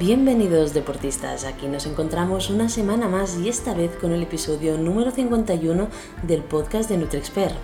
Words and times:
Bienvenidos 0.00 0.72
deportistas, 0.72 1.44
aquí 1.44 1.66
nos 1.66 1.84
encontramos 1.84 2.48
una 2.48 2.70
semana 2.70 3.06
más 3.06 3.36
y 3.36 3.50
esta 3.50 3.74
vez 3.74 3.90
con 4.00 4.12
el 4.12 4.22
episodio 4.22 4.78
número 4.78 5.10
51 5.10 5.88
del 6.22 6.42
podcast 6.42 6.88
de 6.88 6.96
NutriExpert. 6.96 7.54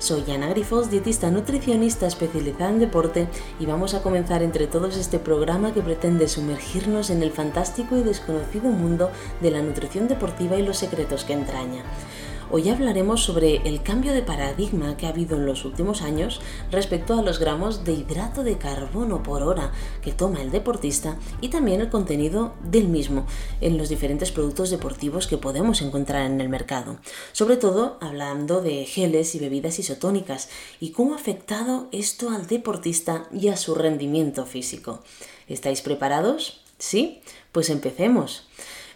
Soy 0.00 0.28
Ana 0.32 0.48
Grifos, 0.48 0.90
dietista 0.90 1.30
nutricionista 1.30 2.08
especializada 2.08 2.70
en 2.70 2.80
deporte 2.80 3.28
y 3.60 3.66
vamos 3.66 3.94
a 3.94 4.02
comenzar 4.02 4.42
entre 4.42 4.66
todos 4.66 4.96
este 4.96 5.20
programa 5.20 5.72
que 5.72 5.80
pretende 5.80 6.26
sumergirnos 6.26 7.08
en 7.10 7.22
el 7.22 7.30
fantástico 7.30 7.96
y 7.96 8.02
desconocido 8.02 8.68
mundo 8.68 9.12
de 9.40 9.52
la 9.52 9.62
nutrición 9.62 10.08
deportiva 10.08 10.56
y 10.56 10.66
los 10.66 10.78
secretos 10.78 11.22
que 11.22 11.34
entraña. 11.34 11.84
Hoy 12.48 12.68
hablaremos 12.68 13.24
sobre 13.24 13.56
el 13.68 13.82
cambio 13.82 14.12
de 14.12 14.22
paradigma 14.22 14.96
que 14.96 15.06
ha 15.06 15.08
habido 15.08 15.36
en 15.36 15.46
los 15.46 15.64
últimos 15.64 16.00
años 16.00 16.40
respecto 16.70 17.14
a 17.14 17.22
los 17.22 17.40
gramos 17.40 17.84
de 17.84 17.92
hidrato 17.92 18.44
de 18.44 18.56
carbono 18.56 19.24
por 19.24 19.42
hora 19.42 19.72
que 20.00 20.12
toma 20.12 20.40
el 20.40 20.52
deportista 20.52 21.18
y 21.40 21.48
también 21.48 21.80
el 21.80 21.90
contenido 21.90 22.54
del 22.62 22.86
mismo 22.86 23.26
en 23.60 23.76
los 23.76 23.88
diferentes 23.88 24.30
productos 24.30 24.70
deportivos 24.70 25.26
que 25.26 25.38
podemos 25.38 25.82
encontrar 25.82 26.24
en 26.30 26.40
el 26.40 26.48
mercado. 26.48 26.98
Sobre 27.32 27.56
todo 27.56 27.98
hablando 28.00 28.62
de 28.62 28.84
geles 28.84 29.34
y 29.34 29.40
bebidas 29.40 29.80
isotónicas 29.80 30.48
y 30.78 30.90
cómo 30.90 31.14
ha 31.14 31.16
afectado 31.16 31.88
esto 31.90 32.30
al 32.30 32.46
deportista 32.46 33.26
y 33.32 33.48
a 33.48 33.56
su 33.56 33.74
rendimiento 33.74 34.46
físico. 34.46 35.02
¿Estáis 35.48 35.82
preparados? 35.82 36.60
¿Sí? 36.78 37.22
Pues 37.50 37.70
empecemos. 37.70 38.46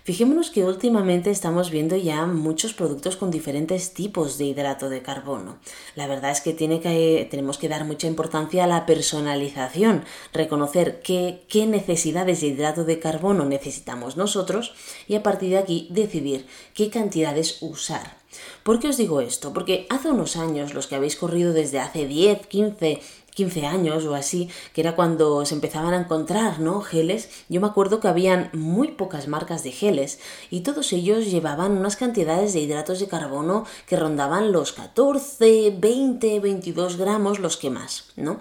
Fijémonos 0.05 0.51
que 0.51 0.65
últimamente 0.65 1.31
estamos 1.31 1.71
viendo 1.71 1.95
ya 1.97 2.25
muchos 2.27 2.73
productos 2.73 3.17
con 3.17 3.31
diferentes 3.31 3.93
tipos 3.93 4.39
de 4.39 4.47
hidrato 4.47 4.89
de 4.89 5.03
carbono. 5.03 5.59
La 5.95 6.07
verdad 6.07 6.31
es 6.31 6.41
que, 6.41 6.55
tenemos 6.55 7.59
que 7.59 7.69
dar 7.69 7.85
mucha 7.85 8.07
importancia 8.07 8.65
a 8.65 8.67
la 8.67 8.87
personalización, 8.87 10.05
reconocer 10.33 11.03
qué, 11.03 11.45
qué 11.49 11.67
necesidades 11.67 12.41
de 12.41 12.49
hidrato 12.49 12.85
de 12.85 12.99
carbono 12.99 13.45
necesitamos 13.45 14.17
nosotros 14.17 14.73
y 15.07 15.17
a 15.17 15.23
partir 15.23 15.51
de 15.51 15.59
aquí 15.59 15.89
decidir 15.91 16.47
qué 16.75 16.89
cantidades 16.89 17.59
usar. 17.61 18.21
¿Por 18.63 18.79
qué 18.79 18.89
os 18.89 18.97
digo 18.97 19.21
esto? 19.21 19.53
Porque 19.53 19.87
hace 19.91 20.09
unos 20.09 20.37
años, 20.37 20.75
los 20.75 20.87
que 20.87 20.95
habéis 20.95 21.17
corrido 21.17 21.53
desde 21.53 21.81
hace 21.81 22.07
10, 22.07 22.47
15, 22.47 23.01
15 23.35 23.67
años 23.67 24.05
o 24.05 24.15
así, 24.15 24.49
que 24.73 24.81
era 24.81 24.97
cuando 24.97 25.45
se 25.45 25.55
empezaban 25.55 25.95
a 25.95 26.01
encontrar, 26.01 26.61
¿no? 26.61 26.81
Geles. 26.81 27.29
Yo 27.49 27.61
me 27.61 27.67
acuerdo 27.67 28.01
que 28.01 28.09
habían 28.09 28.51
muy 28.53 28.89
pocas 28.89 29.29
marcas 29.29 29.63
de 29.63 29.73
geles 29.73 30.19
y 30.51 30.61
todos 30.61 30.93
ellos 30.93 31.31
llevaban 31.31 31.73
unas 31.73 31.97
cantidades 31.97 32.53
de 32.53 32.61
hidratos 32.61 33.01
de 33.01 33.09
carbono 33.09 33.67
que 33.87 33.97
rondaban 33.97 34.53
los 34.53 34.73
14, 34.73 35.77
20, 35.79 36.41
22 36.41 36.97
gramos, 36.97 37.39
los 37.39 37.57
que 37.57 37.71
más, 37.71 38.07
¿no? 38.17 38.41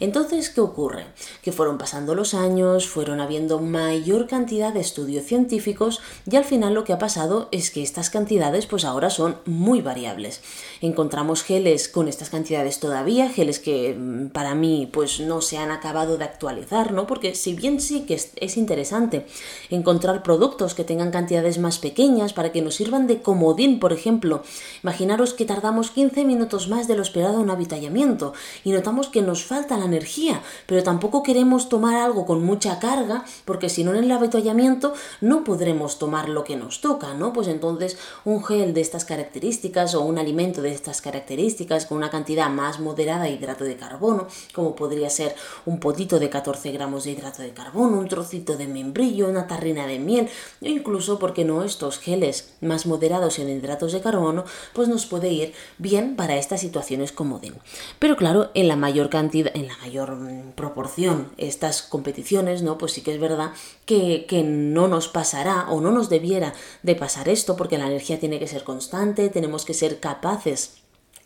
Entonces, 0.00 0.48
¿qué 0.48 0.62
ocurre? 0.62 1.04
Que 1.42 1.52
fueron 1.52 1.76
pasando 1.76 2.14
los 2.14 2.32
años, 2.32 2.88
fueron 2.88 3.20
habiendo 3.20 3.60
mayor 3.60 4.26
cantidad 4.26 4.72
de 4.72 4.80
estudios 4.80 5.26
científicos 5.26 6.00
y 6.30 6.36
al 6.36 6.44
final 6.44 6.72
lo 6.72 6.84
que 6.84 6.94
ha 6.94 6.98
pasado 6.98 7.48
es 7.52 7.70
que 7.70 7.82
estas 7.82 8.08
cantidades 8.08 8.66
pues 8.66 8.84
ahora 8.84 9.10
son 9.10 9.36
muy 9.44 9.82
variables. 9.82 10.40
Encontramos 10.80 11.42
geles 11.42 11.88
con 11.88 12.08
estas 12.08 12.30
cantidades 12.30 12.80
todavía, 12.80 13.28
geles 13.28 13.58
que 13.58 13.94
mm, 13.94 14.28
para 14.28 14.54
mí 14.54 14.88
pues 14.90 15.20
no 15.20 15.42
se 15.42 15.58
han 15.58 15.70
acabado 15.70 16.16
de 16.16 16.24
actualizar, 16.24 16.92
¿no? 16.92 17.06
Porque 17.06 17.34
si 17.34 17.54
bien 17.54 17.80
sí 17.80 18.06
que 18.06 18.14
es, 18.14 18.56
interesante 18.56 19.26
encontrar 19.68 20.22
productos 20.22 20.74
que 20.74 20.84
tengan 20.84 21.10
cantidades 21.10 21.58
más 21.58 21.78
pequeñas 21.78 22.32
para 22.32 22.52
que 22.52 22.62
nos 22.62 22.74
sirvan 22.74 23.06
de 23.06 23.20
comodín, 23.20 23.78
por 23.78 23.92
ejemplo, 23.92 24.42
imaginaros 24.82 25.34
que 25.34 25.44
tardamos 25.44 25.90
15 25.90 26.24
minutos 26.24 26.68
más 26.68 26.88
de 26.88 26.96
lo 26.96 27.02
esperado 27.02 27.34
en 27.34 27.40
un 27.40 27.50
avitallamiento 27.50 28.32
y 28.64 28.72
notamos 28.72 29.08
que 29.08 29.22
nos 29.22 29.44
falta 29.44 29.76
la 29.76 29.89
energía, 29.90 30.42
pero 30.66 30.82
tampoco 30.82 31.22
queremos 31.22 31.68
tomar 31.68 31.96
algo 31.96 32.26
con 32.26 32.44
mucha 32.44 32.78
carga 32.78 33.24
porque 33.44 33.68
si 33.68 33.84
no 33.84 33.94
en 33.94 34.04
el 34.04 34.12
avitallamiento 34.12 34.94
no 35.20 35.44
podremos 35.44 35.98
tomar 35.98 36.28
lo 36.28 36.44
que 36.44 36.56
nos 36.56 36.80
toca, 36.80 37.14
¿no? 37.14 37.32
Pues 37.32 37.48
entonces 37.48 37.98
un 38.24 38.42
gel 38.44 38.72
de 38.74 38.80
estas 38.80 39.04
características 39.04 39.94
o 39.94 40.02
un 40.02 40.18
alimento 40.18 40.62
de 40.62 40.72
estas 40.72 41.00
características 41.00 41.86
con 41.86 41.98
una 41.98 42.10
cantidad 42.10 42.48
más 42.48 42.80
moderada 42.80 43.24
de 43.24 43.32
hidrato 43.32 43.64
de 43.64 43.76
carbono 43.76 44.26
como 44.54 44.74
podría 44.74 45.10
ser 45.10 45.34
un 45.66 45.80
potito 45.80 46.18
de 46.18 46.30
14 46.30 46.72
gramos 46.72 47.04
de 47.04 47.12
hidrato 47.12 47.42
de 47.42 47.52
carbono, 47.52 47.98
un 47.98 48.08
trocito 48.08 48.56
de 48.56 48.66
membrillo, 48.66 49.28
una 49.28 49.46
tarrina 49.46 49.86
de 49.86 49.98
miel, 49.98 50.28
o 50.60 50.66
incluso, 50.66 51.18
porque 51.18 51.44
no, 51.44 51.64
estos 51.64 51.98
geles 51.98 52.54
más 52.60 52.86
moderados 52.86 53.38
en 53.38 53.48
hidratos 53.48 53.92
de 53.92 54.00
carbono, 54.00 54.44
pues 54.72 54.88
nos 54.88 55.06
puede 55.06 55.30
ir 55.30 55.52
bien 55.78 56.16
para 56.16 56.36
estas 56.36 56.60
situaciones 56.60 57.12
comodín. 57.12 57.54
Pero 57.98 58.16
claro, 58.16 58.50
en 58.54 58.68
la 58.68 58.76
mayor 58.76 59.10
cantidad, 59.10 59.54
en 59.54 59.68
la 59.68 59.76
mayor 59.80 60.14
mm, 60.16 60.52
proporción, 60.52 61.30
estas 61.36 61.82
competiciones, 61.82 62.62
¿no? 62.62 62.78
Pues 62.78 62.92
sí 62.92 63.02
que 63.02 63.14
es 63.14 63.20
verdad 63.20 63.52
que, 63.86 64.26
que 64.28 64.42
no 64.42 64.88
nos 64.88 65.08
pasará 65.08 65.68
o 65.70 65.80
no 65.80 65.90
nos 65.90 66.08
debiera 66.08 66.54
de 66.82 66.94
pasar 66.94 67.28
esto, 67.28 67.56
porque 67.56 67.78
la 67.78 67.86
energía 67.86 68.20
tiene 68.20 68.38
que 68.38 68.48
ser 68.48 68.64
constante, 68.64 69.28
tenemos 69.28 69.64
que 69.64 69.74
ser 69.74 70.00
capaces 70.00 70.79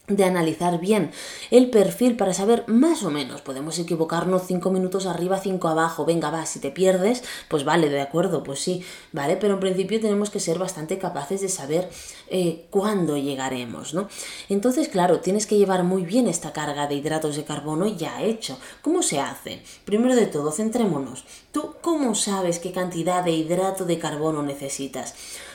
de 0.06 0.25
analizar 0.25 0.78
bien 0.81 1.12
el 1.50 1.70
perfil 1.70 2.16
para 2.16 2.34
saber 2.34 2.65
más 2.66 3.03
o 3.04 3.10
menos. 3.10 3.41
Podemos 3.41 3.78
equivocarnos 3.78 4.42
cinco 4.47 4.70
minutos 4.70 5.06
arriba, 5.06 5.38
cinco 5.38 5.69
abajo. 5.69 6.04
Venga, 6.04 6.31
va, 6.31 6.44
si 6.44 6.59
te 6.59 6.70
pierdes, 6.70 7.25
pues 7.48 7.65
vale, 7.65 7.88
de 7.88 8.03
acuerdo, 8.03 8.43
pues 8.43 8.60
sí, 8.60 8.84
vale, 9.12 9.37
pero 9.37 9.54
en 9.54 9.60
principio 9.60 10.00
tenemos 10.00 10.28
que 10.28 10.41
ser 10.41 10.59
bastante 10.59 10.98
capaces 10.98 11.41
de 11.41 11.48
saber 11.48 11.88
eh, 12.28 12.66
cuándo 12.69 13.16
llegaremos, 13.16 13.94
¿no? 13.94 14.09
Entonces, 14.50 14.88
claro, 14.88 15.20
tienes 15.20 15.47
que 15.47 15.56
llevar 15.56 15.84
muy 15.84 16.04
bien 16.04 16.28
esta 16.28 16.53
carga 16.53 16.87
de 16.87 16.97
hidratos 16.97 17.37
de 17.37 17.44
carbono 17.44 17.87
ya 17.87 18.22
hecho. 18.22 18.59
¿Cómo 18.82 19.03
se 19.03 19.20
hace? 19.20 19.62
Primero 19.87 20.14
de 20.14 20.26
todo, 20.26 20.53
centrémonos. 20.53 21.25
¿Tú 21.50 21.76
cómo 21.81 22.14
sabes 22.14 22.59
qué 22.59 22.72
cantidad 22.72 23.25
de 23.25 23.32
hidrato 23.32 23.87
de 23.87 23.98
carbono 23.98 24.43
necesitas? 24.43 25.14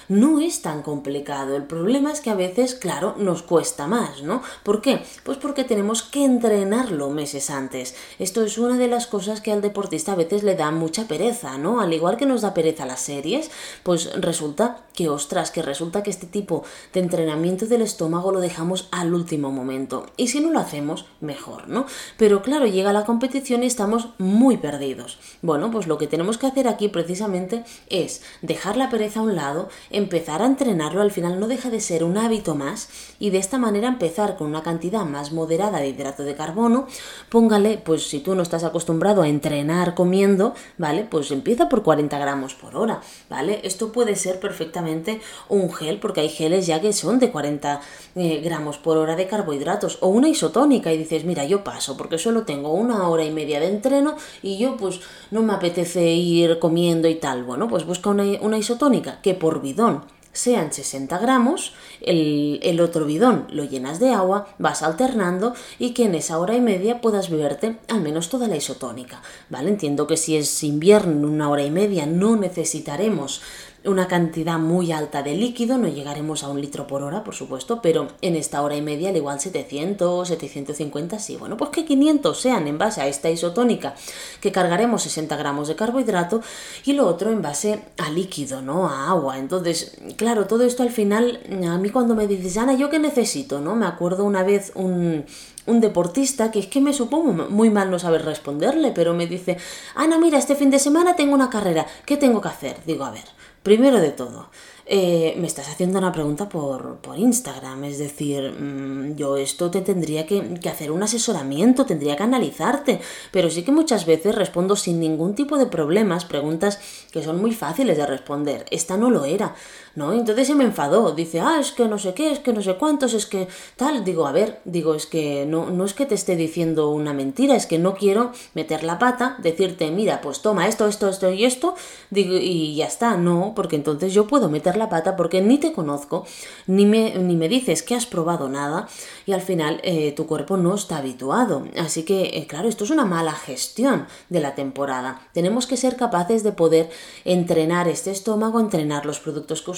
No 0.09 0.39
es 0.39 0.61
tan 0.61 0.81
complicado. 0.81 1.55
El 1.55 1.63
problema 1.63 2.11
es 2.11 2.19
que 2.19 2.29
a 2.29 2.35
veces, 2.35 2.75
claro, 2.75 3.15
nos 3.17 3.43
cuesta 3.43 3.87
más, 3.87 4.23
¿no? 4.23 4.41
¿Por 4.63 4.81
qué? 4.81 5.01
Pues 5.23 5.37
porque 5.37 5.63
tenemos 5.63 6.03
que 6.03 6.25
entrenarlo 6.25 7.09
meses 7.09 7.49
antes. 7.49 7.95
Esto 8.17 8.43
es 8.43 8.57
una 8.57 8.77
de 8.77 8.87
las 8.87 9.07
cosas 9.07 9.39
que 9.39 9.51
al 9.51 9.61
deportista 9.61 10.13
a 10.13 10.15
veces 10.15 10.43
le 10.43 10.55
da 10.55 10.71
mucha 10.71 11.07
pereza, 11.07 11.57
¿no? 11.57 11.79
Al 11.79 11.93
igual 11.93 12.17
que 12.17 12.25
nos 12.25 12.41
da 12.41 12.53
pereza 12.53 12.85
las 12.85 13.01
series, 13.01 13.51
pues 13.83 14.11
resulta 14.19 14.81
que, 14.93 15.09
ostras, 15.09 15.51
que 15.51 15.61
resulta 15.61 16.03
que 16.03 16.09
este 16.09 16.27
tipo 16.27 16.63
de 16.93 16.99
entrenamiento 16.99 17.67
del 17.67 17.83
estómago 17.83 18.31
lo 18.31 18.41
dejamos 18.41 18.89
al 18.91 19.13
último 19.13 19.51
momento. 19.51 20.07
Y 20.17 20.27
si 20.27 20.41
no 20.41 20.51
lo 20.51 20.59
hacemos, 20.59 21.05
mejor, 21.21 21.69
¿no? 21.69 21.85
Pero 22.17 22.41
claro, 22.41 22.65
llega 22.65 22.91
la 22.91 23.05
competición 23.05 23.63
y 23.63 23.67
estamos 23.67 24.09
muy 24.17 24.57
perdidos. 24.57 25.19
Bueno, 25.41 25.71
pues 25.71 25.87
lo 25.87 25.97
que 25.97 26.07
tenemos 26.07 26.37
que 26.37 26.47
hacer 26.47 26.67
aquí 26.67 26.87
precisamente 26.89 27.63
es 27.89 28.23
dejar 28.41 28.75
la 28.75 28.89
pereza 28.89 29.19
a 29.19 29.23
un 29.23 29.35
lado, 29.35 29.69
empezar 29.99 30.41
a 30.41 30.45
entrenarlo 30.45 31.01
al 31.01 31.11
final 31.11 31.39
no 31.39 31.47
deja 31.47 31.69
de 31.69 31.79
ser 31.79 32.03
un 32.03 32.17
hábito 32.17 32.55
más 32.55 32.89
y 33.19 33.29
de 33.29 33.37
esta 33.37 33.57
manera 33.57 33.87
empezar 33.87 34.35
con 34.35 34.47
una 34.47 34.63
cantidad 34.63 35.05
más 35.05 35.31
moderada 35.31 35.79
de 35.79 35.89
hidrato 35.89 36.23
de 36.23 36.35
carbono, 36.35 36.87
póngale, 37.29 37.77
pues 37.77 38.07
si 38.07 38.19
tú 38.19 38.33
no 38.35 38.41
estás 38.41 38.63
acostumbrado 38.63 39.21
a 39.21 39.27
entrenar 39.27 39.93
comiendo, 39.93 40.53
¿vale? 40.77 41.05
Pues 41.09 41.31
empieza 41.31 41.69
por 41.69 41.83
40 41.83 42.17
gramos 42.17 42.55
por 42.55 42.75
hora, 42.75 43.01
¿vale? 43.29 43.59
Esto 43.63 43.91
puede 43.91 44.15
ser 44.15 44.39
perfectamente 44.39 45.21
un 45.47 45.71
gel, 45.71 45.99
porque 45.99 46.21
hay 46.21 46.29
geles 46.29 46.65
ya 46.65 46.81
que 46.81 46.93
son 46.93 47.19
de 47.19 47.31
40 47.31 47.81
eh, 48.15 48.41
gramos 48.43 48.77
por 48.77 48.97
hora 48.97 49.15
de 49.15 49.27
carbohidratos, 49.27 49.97
o 50.01 50.07
una 50.07 50.29
isotónica 50.29 50.91
y 50.91 50.97
dices, 50.97 51.25
mira, 51.25 51.45
yo 51.45 51.63
paso 51.63 51.97
porque 51.97 52.17
solo 52.17 52.43
tengo 52.43 52.73
una 52.73 53.07
hora 53.09 53.23
y 53.23 53.31
media 53.31 53.59
de 53.59 53.67
entreno 53.67 54.15
y 54.41 54.57
yo 54.57 54.77
pues 54.77 55.01
no 55.31 55.43
me 55.43 55.53
apetece 55.53 56.13
ir 56.13 56.59
comiendo 56.59 57.07
y 57.07 57.15
tal. 57.15 57.43
Bueno, 57.43 57.67
pues 57.67 57.85
busca 57.85 58.09
una, 58.09 58.23
una 58.41 58.57
isotónica 58.57 59.19
que 59.21 59.33
por 59.33 59.61
bidón 59.61 59.88
sean 60.31 60.71
60 60.71 61.17
gramos, 61.17 61.73
el, 62.01 62.59
el, 62.63 62.79
otro 62.79 63.05
bidón 63.05 63.47
lo 63.51 63.63
llenas 63.63 63.99
de 63.99 64.11
agua, 64.11 64.47
vas 64.57 64.83
alternando 64.83 65.53
y 65.79 65.91
que 65.91 66.05
en 66.05 66.15
esa 66.15 66.37
hora 66.37 66.55
y 66.55 66.61
media 66.61 67.01
puedas 67.01 67.29
beberte 67.29 67.77
al 67.87 68.01
menos 68.01 68.29
toda 68.29 68.47
la 68.47 68.55
isotónica. 68.55 69.21
¿Vale? 69.49 69.69
Entiendo 69.69 70.07
que 70.07 70.17
si 70.17 70.37
es 70.37 70.63
invierno, 70.63 71.11
en 71.11 71.25
una 71.25 71.49
hora 71.49 71.63
y 71.63 71.71
media 71.71 72.05
no 72.05 72.35
necesitaremos 72.35 73.41
una 73.85 74.07
cantidad 74.07 74.59
muy 74.59 74.91
alta 74.91 75.23
de 75.23 75.35
líquido, 75.35 75.77
no 75.77 75.87
llegaremos 75.87 76.43
a 76.43 76.49
un 76.49 76.59
litro 76.59 76.85
por 76.87 77.01
hora, 77.01 77.23
por 77.23 77.35
supuesto, 77.35 77.81
pero 77.81 78.07
en 78.21 78.35
esta 78.35 78.61
hora 78.61 78.75
y 78.75 78.81
media 78.81 79.09
al 79.09 79.17
igual 79.17 79.39
700, 79.39 80.27
750, 80.27 81.19
sí, 81.19 81.37
bueno, 81.37 81.55
pues 81.57 81.71
que 81.71 81.85
500 81.85 82.39
sean 82.39 82.67
en 82.67 82.77
base 82.77 83.01
a 83.01 83.07
esta 83.07 83.29
isotónica, 83.29 83.95
que 84.41 84.51
cargaremos 84.51 85.03
60 85.03 85.35
gramos 85.37 85.67
de 85.67 85.75
carbohidrato, 85.75 86.41
y 86.85 86.93
lo 86.93 87.07
otro 87.07 87.31
en 87.31 87.41
base 87.41 87.81
a 87.97 88.09
líquido, 88.09 88.61
¿no? 88.61 88.87
A 88.87 89.09
agua. 89.09 89.37
Entonces, 89.37 89.97
claro, 90.17 90.47
todo 90.47 90.63
esto 90.63 90.83
al 90.83 90.91
final, 90.91 91.39
a 91.67 91.77
mí 91.77 91.89
cuando 91.89 92.15
me 92.15 92.27
dices, 92.27 92.57
Ana, 92.57 92.73
¿yo 92.73 92.89
qué 92.89 92.99
necesito? 92.99 93.61
¿No? 93.61 93.75
Me 93.75 93.85
acuerdo 93.85 94.25
una 94.25 94.43
vez 94.43 94.71
un, 94.75 95.25
un 95.65 95.79
deportista 95.79 96.51
que 96.51 96.59
es 96.59 96.67
que 96.67 96.81
me 96.81 96.93
supongo 96.93 97.31
muy 97.49 97.69
mal 97.69 97.91
no 97.91 97.99
saber 97.99 98.25
responderle, 98.25 98.91
pero 98.91 99.13
me 99.13 99.27
dice, 99.27 99.57
Ana, 99.95 100.17
mira, 100.17 100.37
este 100.37 100.55
fin 100.55 100.69
de 100.69 100.79
semana 100.79 101.15
tengo 101.15 101.33
una 101.33 101.49
carrera, 101.49 101.85
¿qué 102.05 102.17
tengo 102.17 102.41
que 102.41 102.47
hacer? 102.47 102.77
Digo, 102.85 103.05
a 103.05 103.11
ver, 103.11 103.25
Primero 103.63 103.99
de 103.99 104.11
todo, 104.11 104.49
eh, 104.91 105.35
me 105.37 105.45
estás 105.45 105.69
haciendo 105.69 105.99
una 105.99 106.11
pregunta 106.11 106.49
por, 106.49 106.97
por 106.97 107.19
Instagram, 107.19 107.83
es 107.83 107.99
decir, 107.99 108.51
mm, 108.51 109.15
yo 109.15 109.37
esto 109.37 109.69
te 109.69 109.81
tendría 109.81 110.25
que, 110.25 110.55
que, 110.59 110.67
hacer 110.67 110.91
un 110.91 111.03
asesoramiento, 111.03 111.85
tendría 111.85 112.15
que 112.15 112.23
analizarte, 112.23 112.99
pero 113.31 113.51
sí 113.51 113.61
que 113.61 113.71
muchas 113.71 114.07
veces 114.07 114.33
respondo 114.33 114.75
sin 114.75 114.99
ningún 114.99 115.35
tipo 115.35 115.57
de 115.59 115.67
problemas, 115.67 116.25
preguntas 116.25 116.79
que 117.11 117.21
son 117.21 117.39
muy 117.39 117.53
fáciles 117.53 117.97
de 117.97 118.05
responder. 118.07 118.65
Esta 118.71 118.97
no 118.97 119.11
lo 119.11 119.25
era, 119.25 119.53
¿no? 119.99 120.13
Entonces 120.13 120.47
se 120.47 120.55
me 120.55 120.63
enfadó, 120.63 121.11
dice, 121.11 121.41
ah, 121.41 121.57
es 121.59 121.73
que 121.73 121.87
no 121.87 121.99
sé 121.99 122.13
qué, 122.13 122.31
es 122.31 122.39
que 122.39 122.53
no 122.53 122.63
sé 122.63 122.75
cuántos, 122.75 123.13
es 123.13 123.25
que 123.25 123.49
tal, 123.75 124.03
digo, 124.03 124.25
a 124.25 124.31
ver, 124.31 124.61
digo, 124.63 124.95
es 124.95 125.05
que 125.05 125.45
no, 125.45 125.69
no 125.69 125.83
es 125.83 125.93
que 125.93 126.05
te 126.05 126.15
esté 126.15 126.37
diciendo 126.37 126.89
una 126.89 127.13
mentira, 127.13 127.55
es 127.55 127.65
que 127.65 127.77
no 127.77 127.93
quiero 127.95 128.31
meter 128.53 128.83
la 128.83 128.97
pata, 128.97 129.35
decirte, 129.39 129.91
mira, 129.91 130.21
pues 130.21 130.41
toma 130.41 130.67
esto, 130.67 130.87
esto, 130.87 131.09
esto 131.09 131.29
y 131.31 131.43
esto, 131.43 131.75
digo, 132.09 132.33
y 132.33 132.75
ya 132.75 132.85
está, 132.87 133.17
no, 133.17 133.51
porque 133.55 133.75
entonces 133.75 134.13
yo 134.13 134.25
puedo 134.25 134.49
meter 134.49 134.77
la 134.77 134.87
pata 134.87 135.17
porque 135.17 135.41
ni 135.41 135.57
te 135.57 135.73
conozco, 135.73 136.25
ni 136.65 136.85
me, 136.85 137.15
ni 137.15 137.35
me 137.35 137.49
dices 137.49 137.83
que 137.83 137.95
has 137.95 138.05
probado 138.05 138.47
nada 138.47 138.87
y 139.25 139.33
al 139.33 139.41
final 139.41 139.81
eh, 139.83 140.13
tu 140.13 140.25
cuerpo 140.27 140.55
no 140.55 140.75
está 140.75 140.97
habituado. 140.97 141.65
Así 141.77 142.03
que, 142.03 142.37
eh, 142.37 142.47
claro, 142.47 142.69
esto 142.69 142.85
es 142.85 142.89
una 142.89 143.05
mala 143.05 143.33
gestión 143.33 144.07
de 144.29 144.39
la 144.39 144.55
temporada. 144.55 145.21
Tenemos 145.33 145.67
que 145.67 145.75
ser 145.75 145.97
capaces 145.97 146.43
de 146.43 146.53
poder 146.53 146.89
entrenar 147.25 147.89
este 147.89 148.11
estómago, 148.11 148.61
entrenar 148.61 149.05
los 149.05 149.19
productos 149.19 149.61
que 149.61 149.71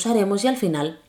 y 0.44 0.48
al 0.48 0.58
final 0.58 1.00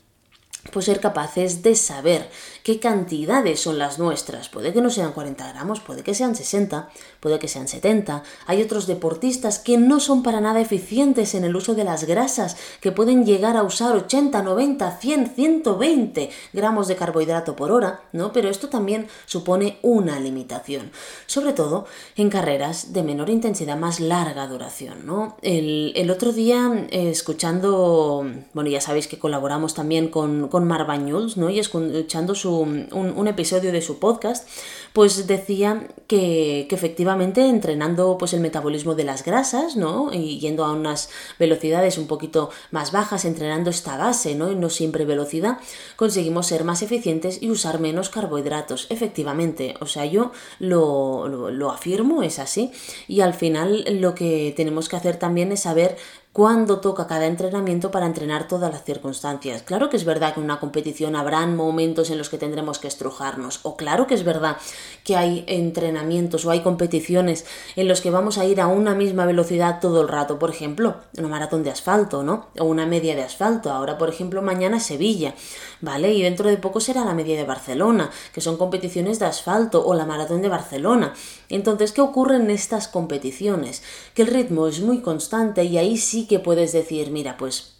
pues 0.70 0.84
ser 0.84 1.00
capaces 1.00 1.62
de 1.62 1.74
saber 1.74 2.30
qué 2.62 2.78
cantidades 2.78 3.60
son 3.60 3.78
las 3.78 3.98
nuestras. 3.98 4.48
Puede 4.48 4.72
que 4.72 4.80
no 4.80 4.90
sean 4.90 5.12
40 5.12 5.48
gramos, 5.48 5.80
puede 5.80 6.04
que 6.04 6.14
sean 6.14 6.36
60, 6.36 6.88
puede 7.22 7.38
que 7.38 7.46
sean 7.46 7.68
70. 7.68 8.24
Hay 8.46 8.60
otros 8.60 8.88
deportistas 8.88 9.60
que 9.60 9.78
no 9.78 10.00
son 10.00 10.24
para 10.24 10.40
nada 10.40 10.60
eficientes 10.60 11.36
en 11.36 11.44
el 11.44 11.54
uso 11.54 11.76
de 11.76 11.84
las 11.84 12.02
grasas, 12.02 12.56
que 12.80 12.90
pueden 12.90 13.24
llegar 13.24 13.56
a 13.56 13.62
usar 13.62 13.94
80, 13.94 14.42
90, 14.42 14.98
100, 14.98 15.26
120 15.28 16.30
gramos 16.52 16.88
de 16.88 16.96
carbohidrato 16.96 17.54
por 17.54 17.70
hora, 17.70 18.02
¿no? 18.12 18.32
Pero 18.32 18.48
esto 18.48 18.68
también 18.68 19.06
supone 19.26 19.78
una 19.82 20.18
limitación, 20.18 20.90
sobre 21.26 21.52
todo 21.52 21.86
en 22.16 22.28
carreras 22.28 22.92
de 22.92 23.04
menor 23.04 23.30
intensidad, 23.30 23.78
más 23.78 24.00
larga 24.00 24.48
duración, 24.48 25.06
¿no? 25.06 25.36
El, 25.42 26.10
otro 26.10 26.32
día, 26.32 26.88
escuchando, 26.90 28.26
bueno, 28.52 28.68
ya 28.68 28.80
sabéis 28.80 29.06
que 29.06 29.20
colaboramos 29.20 29.74
también 29.74 30.08
con, 30.08 30.48
con 30.48 30.66
Marbañuls, 30.66 31.36
¿no? 31.36 31.48
Y 31.50 31.60
escuchando 31.60 32.34
su 32.34 32.58
un, 32.92 33.28
episodio 33.28 33.70
de 33.70 33.80
su 33.80 33.98
podcast, 34.00 34.48
pues 34.92 35.26
decía 35.26 35.88
que, 36.06 36.66
efectivamente 36.68 37.11
entrenando 37.20 38.16
pues 38.18 38.32
el 38.32 38.40
metabolismo 38.40 38.94
de 38.94 39.04
las 39.04 39.24
grasas, 39.24 39.76
¿no? 39.76 40.12
Y 40.12 40.38
yendo 40.38 40.64
a 40.64 40.72
unas 40.72 41.10
velocidades 41.38 41.98
un 41.98 42.06
poquito 42.06 42.50
más 42.70 42.92
bajas, 42.92 43.24
entrenando 43.24 43.70
esta 43.70 43.96
base, 43.96 44.34
¿no? 44.34 44.50
Y 44.50 44.56
no 44.56 44.70
siempre 44.70 45.04
velocidad, 45.04 45.58
conseguimos 45.96 46.46
ser 46.46 46.64
más 46.64 46.82
eficientes 46.82 47.42
y 47.42 47.50
usar 47.50 47.80
menos 47.80 48.10
carbohidratos. 48.10 48.86
Efectivamente, 48.90 49.74
o 49.80 49.86
sea, 49.86 50.06
yo 50.06 50.32
lo, 50.58 51.28
lo, 51.28 51.50
lo 51.50 51.70
afirmo, 51.70 52.22
es 52.22 52.38
así. 52.38 52.72
Y 53.08 53.20
al 53.20 53.34
final 53.34 53.84
lo 54.00 54.14
que 54.14 54.52
tenemos 54.56 54.88
que 54.88 54.96
hacer 54.96 55.18
también 55.18 55.52
es 55.52 55.60
saber 55.60 55.96
cuándo 56.32 56.80
toca 56.80 57.06
cada 57.06 57.26
entrenamiento 57.26 57.90
para 57.90 58.06
entrenar 58.06 58.48
todas 58.48 58.72
las 58.72 58.84
circunstancias. 58.84 59.62
Claro 59.62 59.90
que 59.90 59.98
es 59.98 60.04
verdad 60.04 60.32
que 60.32 60.40
en 60.40 60.44
una 60.44 60.60
competición 60.60 61.14
habrán 61.14 61.56
momentos 61.56 62.10
en 62.10 62.16
los 62.16 62.30
que 62.30 62.38
tendremos 62.38 62.78
que 62.78 62.88
estrujarnos, 62.88 63.60
o 63.64 63.76
claro 63.76 64.06
que 64.06 64.14
es 64.14 64.24
verdad 64.24 64.56
que 65.04 65.16
hay 65.16 65.44
entrenamientos 65.46 66.46
o 66.46 66.50
hay 66.50 66.60
competiciones 66.60 67.44
en 67.76 67.86
los 67.86 68.00
que 68.00 68.10
vamos 68.10 68.38
a 68.38 68.46
ir 68.46 68.60
a 68.60 68.66
una 68.66 68.94
misma 68.94 69.26
velocidad 69.26 69.80
todo 69.80 70.00
el 70.00 70.08
rato, 70.08 70.38
por 70.38 70.48
ejemplo, 70.50 70.96
una 71.18 71.28
maratón 71.28 71.62
de 71.62 71.70
asfalto, 71.70 72.22
¿no? 72.22 72.46
O 72.58 72.64
una 72.64 72.86
media 72.86 73.14
de 73.14 73.22
asfalto. 73.22 73.70
Ahora, 73.70 73.98
por 73.98 74.08
ejemplo, 74.08 74.40
mañana 74.40 74.80
Sevilla, 74.80 75.34
¿vale? 75.80 76.12
Y 76.14 76.22
dentro 76.22 76.48
de 76.48 76.56
poco 76.56 76.80
será 76.80 77.04
la 77.04 77.14
media 77.14 77.36
de 77.36 77.44
Barcelona, 77.44 78.10
que 78.32 78.40
son 78.40 78.56
competiciones 78.56 79.18
de 79.18 79.26
asfalto, 79.26 79.84
o 79.86 79.94
la 79.94 80.06
maratón 80.06 80.40
de 80.40 80.48
Barcelona. 80.48 81.12
Entonces, 81.56 81.92
¿qué 81.92 82.00
ocurre 82.00 82.36
en 82.36 82.50
estas 82.50 82.88
competiciones? 82.88 83.82
Que 84.14 84.22
el 84.22 84.28
ritmo 84.28 84.66
es 84.66 84.80
muy 84.80 85.00
constante 85.00 85.64
y 85.64 85.78
ahí 85.78 85.96
sí 85.96 86.26
que 86.26 86.38
puedes 86.38 86.72
decir, 86.72 87.10
mira, 87.10 87.36
pues 87.36 87.72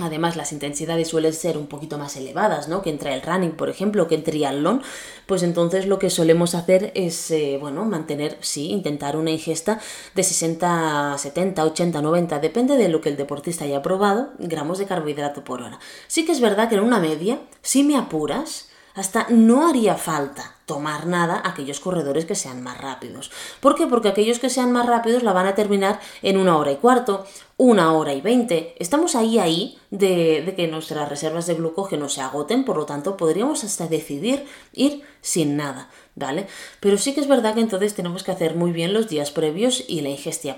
Además, 0.00 0.34
las 0.34 0.50
intensidades 0.50 1.06
suelen 1.06 1.32
ser 1.32 1.56
un 1.56 1.68
poquito 1.68 1.98
más 1.98 2.16
elevadas, 2.16 2.66
¿no? 2.66 2.82
Que 2.82 2.90
entre 2.90 3.14
el 3.14 3.22
running, 3.22 3.52
por 3.52 3.70
ejemplo, 3.70 4.08
que 4.08 4.16
el 4.16 4.24
triatlón. 4.24 4.82
Pues 5.26 5.44
entonces 5.44 5.86
lo 5.86 6.00
que 6.00 6.10
solemos 6.10 6.56
hacer 6.56 6.90
es, 6.96 7.30
eh, 7.30 7.58
bueno, 7.60 7.84
mantener, 7.84 8.36
sí, 8.40 8.70
intentar 8.70 9.16
una 9.16 9.30
ingesta 9.30 9.78
de 10.16 10.24
60, 10.24 11.16
70, 11.16 11.64
80, 11.64 12.02
90, 12.02 12.40
depende 12.40 12.76
de 12.76 12.88
lo 12.88 13.00
que 13.00 13.10
el 13.10 13.16
deportista 13.16 13.66
haya 13.66 13.82
probado, 13.82 14.32
gramos 14.40 14.78
de 14.78 14.86
carbohidrato 14.86 15.44
por 15.44 15.62
hora. 15.62 15.78
Sí 16.08 16.24
que 16.24 16.32
es 16.32 16.40
verdad 16.40 16.68
que 16.68 16.74
en 16.74 16.82
una 16.82 16.98
media, 16.98 17.38
si 17.62 17.84
me 17.84 17.96
apuras, 17.96 18.70
hasta 18.94 19.28
no 19.30 19.68
haría 19.68 19.94
falta 19.94 20.56
tomar 20.66 21.06
nada 21.06 21.42
aquellos 21.44 21.80
corredores 21.80 22.24
que 22.24 22.34
sean 22.34 22.62
más 22.62 22.78
rápidos. 22.78 23.30
¿Por 23.60 23.74
qué? 23.74 23.86
Porque 23.86 24.08
aquellos 24.08 24.38
que 24.38 24.50
sean 24.50 24.72
más 24.72 24.86
rápidos 24.86 25.22
la 25.22 25.32
van 25.32 25.46
a 25.46 25.54
terminar 25.54 26.00
en 26.22 26.36
una 26.36 26.56
hora 26.56 26.72
y 26.72 26.76
cuarto, 26.76 27.26
una 27.56 27.92
hora 27.92 28.12
y 28.14 28.20
veinte. 28.20 28.74
Estamos 28.78 29.14
ahí, 29.14 29.38
ahí 29.38 29.78
de, 29.90 30.54
que 30.56 30.66
nuestras 30.66 31.08
reservas 31.08 31.46
de 31.46 31.54
glucógeno 31.54 32.08
se 32.08 32.20
agoten, 32.20 32.64
por 32.64 32.76
lo 32.76 32.86
tanto 32.86 33.16
podríamos 33.16 33.62
hasta 33.62 33.86
decidir 33.86 34.44
ir 34.72 35.02
sin 35.20 35.56
nada, 35.56 35.88
¿vale? 36.16 36.46
Pero 36.80 36.98
sí 36.98 37.14
que 37.14 37.20
es 37.20 37.28
verdad 37.28 37.54
que 37.54 37.60
entonces 37.60 37.94
tenemos 37.94 38.24
que 38.24 38.32
hacer 38.32 38.56
muy 38.56 38.72
bien 38.72 38.92
los 38.92 39.08
días 39.08 39.30
previos 39.30 39.84
y 39.86 40.00
la 40.00 40.10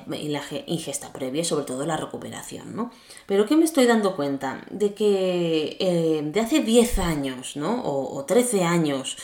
la 0.07 0.43
ingesta 0.67 1.13
previa, 1.13 1.45
sobre 1.45 1.65
todo 1.67 1.85
la 1.85 1.97
recuperación, 1.97 2.75
¿no? 2.75 2.91
Pero 3.27 3.47
¿qué 3.47 3.57
me 3.57 3.65
estoy 3.65 3.87
dando 3.87 4.17
cuenta? 4.17 4.65
De 4.71 4.95
que 4.95 5.77
eh, 5.79 6.23
de 6.25 6.41
hace 6.41 6.61
10 6.61 6.99
años, 6.99 7.57
¿no? 7.57 7.83
O, 7.83 8.17
o 8.17 8.25
13 8.25 8.65
años, 8.65 9.19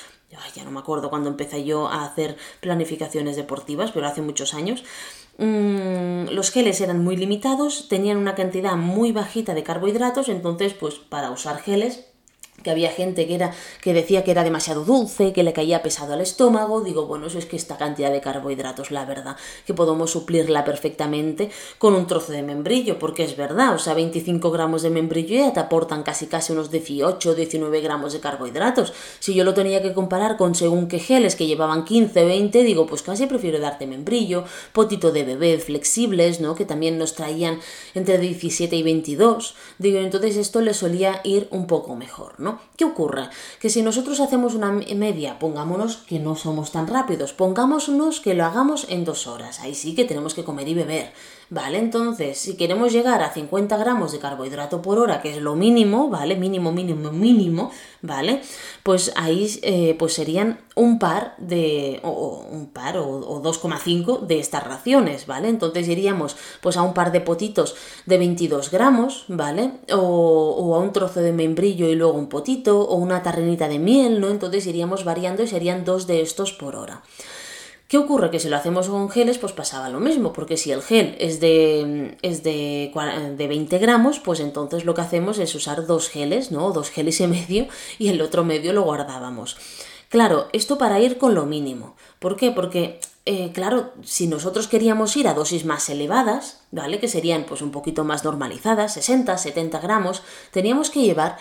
ya 0.54 0.64
no 0.64 0.70
me 0.70 0.80
acuerdo 0.80 1.10
cuando 1.10 1.28
empecé 1.28 1.64
yo 1.64 1.88
a 1.88 2.04
hacer 2.04 2.36
planificaciones 2.60 3.36
deportivas, 3.36 3.92
pero 3.92 4.06
hace 4.06 4.22
muchos 4.22 4.54
años, 4.54 4.84
Mm, 5.38 6.28
los 6.30 6.50
geles 6.50 6.80
eran 6.80 7.02
muy 7.02 7.16
limitados, 7.16 7.88
tenían 7.88 8.18
una 8.18 8.34
cantidad 8.34 8.76
muy 8.76 9.12
bajita 9.12 9.54
de 9.54 9.62
carbohidratos, 9.62 10.28
entonces 10.28 10.74
pues 10.74 10.96
para 10.96 11.30
usar 11.30 11.58
geles 11.58 12.11
que 12.62 12.70
había 12.70 12.90
gente 12.90 13.26
que, 13.26 13.34
era, 13.34 13.52
que 13.80 13.92
decía 13.92 14.24
que 14.24 14.30
era 14.30 14.44
demasiado 14.44 14.84
dulce, 14.84 15.32
que 15.32 15.42
le 15.42 15.52
caía 15.52 15.82
pesado 15.82 16.14
al 16.14 16.20
estómago. 16.20 16.80
Digo, 16.80 17.06
bueno, 17.06 17.26
eso 17.26 17.38
es 17.38 17.46
que 17.46 17.56
esta 17.56 17.76
cantidad 17.76 18.12
de 18.12 18.20
carbohidratos, 18.20 18.90
la 18.90 19.04
verdad, 19.04 19.36
que 19.66 19.74
podemos 19.74 20.10
suplirla 20.10 20.64
perfectamente 20.64 21.50
con 21.78 21.94
un 21.94 22.06
trozo 22.06 22.32
de 22.32 22.42
membrillo, 22.42 22.98
porque 22.98 23.24
es 23.24 23.36
verdad, 23.36 23.74
o 23.74 23.78
sea, 23.78 23.94
25 23.94 24.50
gramos 24.50 24.82
de 24.82 24.90
membrillo 24.90 25.36
ya 25.36 25.52
te 25.52 25.60
aportan 25.60 26.02
casi 26.02 26.26
casi 26.26 26.52
unos 26.52 26.70
18 26.70 27.34
19 27.34 27.80
gramos 27.80 28.12
de 28.12 28.20
carbohidratos. 28.20 28.92
Si 29.18 29.34
yo 29.34 29.44
lo 29.44 29.54
tenía 29.54 29.82
que 29.82 29.92
comparar 29.92 30.36
con 30.36 30.54
según 30.54 30.88
qué 30.88 30.98
geles 30.98 31.36
que 31.36 31.46
llevaban 31.46 31.84
15, 31.84 32.24
20, 32.24 32.62
digo, 32.62 32.86
pues 32.86 33.02
casi 33.02 33.26
prefiero 33.26 33.58
darte 33.58 33.86
membrillo, 33.86 34.44
potito 34.72 35.12
de 35.12 35.24
bebé 35.24 35.58
flexibles, 35.58 36.40
¿no? 36.40 36.54
Que 36.54 36.64
también 36.64 36.98
nos 36.98 37.14
traían 37.14 37.60
entre 37.94 38.18
17 38.18 38.74
y 38.76 38.82
22. 38.82 39.54
Digo, 39.78 39.98
entonces 39.98 40.36
esto 40.36 40.60
le 40.60 40.74
solía 40.74 41.20
ir 41.24 41.48
un 41.50 41.66
poco 41.66 41.96
mejor, 41.96 42.38
¿no? 42.38 42.51
¿Qué 42.76 42.84
ocurre? 42.84 43.28
Que 43.60 43.70
si 43.70 43.82
nosotros 43.82 44.20
hacemos 44.20 44.54
una 44.54 44.72
media, 44.72 45.38
pongámonos 45.38 45.96
que 45.96 46.18
no 46.18 46.36
somos 46.36 46.72
tan 46.72 46.86
rápidos, 46.86 47.32
pongámonos 47.32 48.20
que 48.20 48.34
lo 48.34 48.44
hagamos 48.44 48.86
en 48.88 49.04
dos 49.04 49.26
horas. 49.26 49.60
Ahí 49.60 49.74
sí 49.74 49.94
que 49.94 50.04
tenemos 50.04 50.34
que 50.34 50.44
comer 50.44 50.68
y 50.68 50.74
beber. 50.74 51.12
Vale, 51.52 51.76
entonces, 51.76 52.38
si 52.38 52.56
queremos 52.56 52.94
llegar 52.94 53.20
a 53.20 53.30
50 53.30 53.76
gramos 53.76 54.10
de 54.10 54.18
carbohidrato 54.18 54.80
por 54.80 54.98
hora, 54.98 55.20
que 55.20 55.32
es 55.32 55.36
lo 55.36 55.54
mínimo, 55.54 56.08
¿vale? 56.08 56.34
Mínimo, 56.34 56.72
mínimo, 56.72 57.12
mínimo, 57.12 57.70
¿vale? 58.00 58.40
Pues 58.82 59.12
ahí 59.16 59.60
eh, 59.60 59.94
pues 59.98 60.14
serían 60.14 60.60
un 60.76 60.98
par 60.98 61.34
de, 61.36 62.00
o, 62.04 62.46
un 62.50 62.70
par 62.70 62.96
o, 62.96 63.06
o 63.06 63.42
2,5 63.42 64.20
de 64.20 64.40
estas 64.40 64.64
raciones, 64.64 65.26
¿vale? 65.26 65.50
Entonces 65.50 65.88
iríamos 65.88 66.36
pues 66.62 66.78
a 66.78 66.82
un 66.82 66.94
par 66.94 67.12
de 67.12 67.20
potitos 67.20 67.76
de 68.06 68.16
22 68.16 68.70
gramos, 68.70 69.26
¿vale? 69.28 69.72
O, 69.92 70.56
o 70.58 70.74
a 70.74 70.78
un 70.78 70.94
trozo 70.94 71.20
de 71.20 71.32
membrillo 71.32 71.86
y 71.86 71.96
luego 71.96 72.14
un 72.14 72.30
potito, 72.30 72.80
o 72.80 72.94
una 72.94 73.22
tarrenita 73.22 73.68
de 73.68 73.78
miel, 73.78 74.22
¿no? 74.22 74.30
Entonces 74.30 74.66
iríamos 74.66 75.04
variando 75.04 75.42
y 75.42 75.48
serían 75.48 75.84
dos 75.84 76.06
de 76.06 76.22
estos 76.22 76.54
por 76.54 76.76
hora. 76.76 77.02
¿Qué 77.92 77.98
ocurre? 77.98 78.30
Que 78.30 78.40
si 78.40 78.48
lo 78.48 78.56
hacemos 78.56 78.88
con 78.88 79.10
geles, 79.10 79.36
pues 79.36 79.52
pasaba 79.52 79.90
lo 79.90 80.00
mismo, 80.00 80.32
porque 80.32 80.56
si 80.56 80.72
el 80.72 80.80
gel 80.80 81.14
es 81.18 81.40
de, 81.40 82.16
es 82.22 82.42
de, 82.42 82.90
de 83.36 83.46
20 83.46 83.76
gramos, 83.76 84.18
pues 84.18 84.40
entonces 84.40 84.86
lo 84.86 84.94
que 84.94 85.02
hacemos 85.02 85.38
es 85.38 85.54
usar 85.54 85.86
dos 85.86 86.08
geles, 86.08 86.50
¿no? 86.50 86.72
Dos 86.72 86.88
geles 86.88 87.20
y 87.20 87.26
medio, 87.26 87.66
y 87.98 88.08
el 88.08 88.22
otro 88.22 88.44
medio 88.44 88.72
lo 88.72 88.80
guardábamos. 88.80 89.58
Claro, 90.08 90.48
esto 90.54 90.78
para 90.78 91.00
ir 91.00 91.18
con 91.18 91.34
lo 91.34 91.44
mínimo. 91.44 91.94
¿Por 92.18 92.36
qué? 92.36 92.50
Porque 92.50 92.98
eh, 93.26 93.52
claro, 93.52 93.92
si 94.02 94.26
nosotros 94.26 94.68
queríamos 94.68 95.14
ir 95.18 95.28
a 95.28 95.34
dosis 95.34 95.66
más 95.66 95.90
elevadas, 95.90 96.62
¿vale? 96.70 96.98
Que 96.98 97.08
serían 97.08 97.44
pues 97.44 97.60
un 97.60 97.72
poquito 97.72 98.04
más 98.04 98.24
normalizadas, 98.24 98.94
60, 98.94 99.36
70 99.36 99.80
gramos, 99.80 100.22
teníamos 100.50 100.88
que 100.88 101.02
llevar 101.02 101.36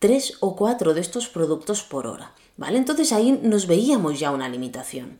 3 0.00 0.38
o 0.40 0.56
4 0.56 0.94
de 0.94 1.00
estos 1.00 1.28
productos 1.28 1.84
por 1.84 2.08
hora. 2.08 2.32
¿Vale? 2.58 2.76
Entonces 2.76 3.12
ahí 3.12 3.40
nos 3.42 3.66
veíamos 3.66 4.18
ya 4.18 4.32
una 4.32 4.48
limitación. 4.48 5.18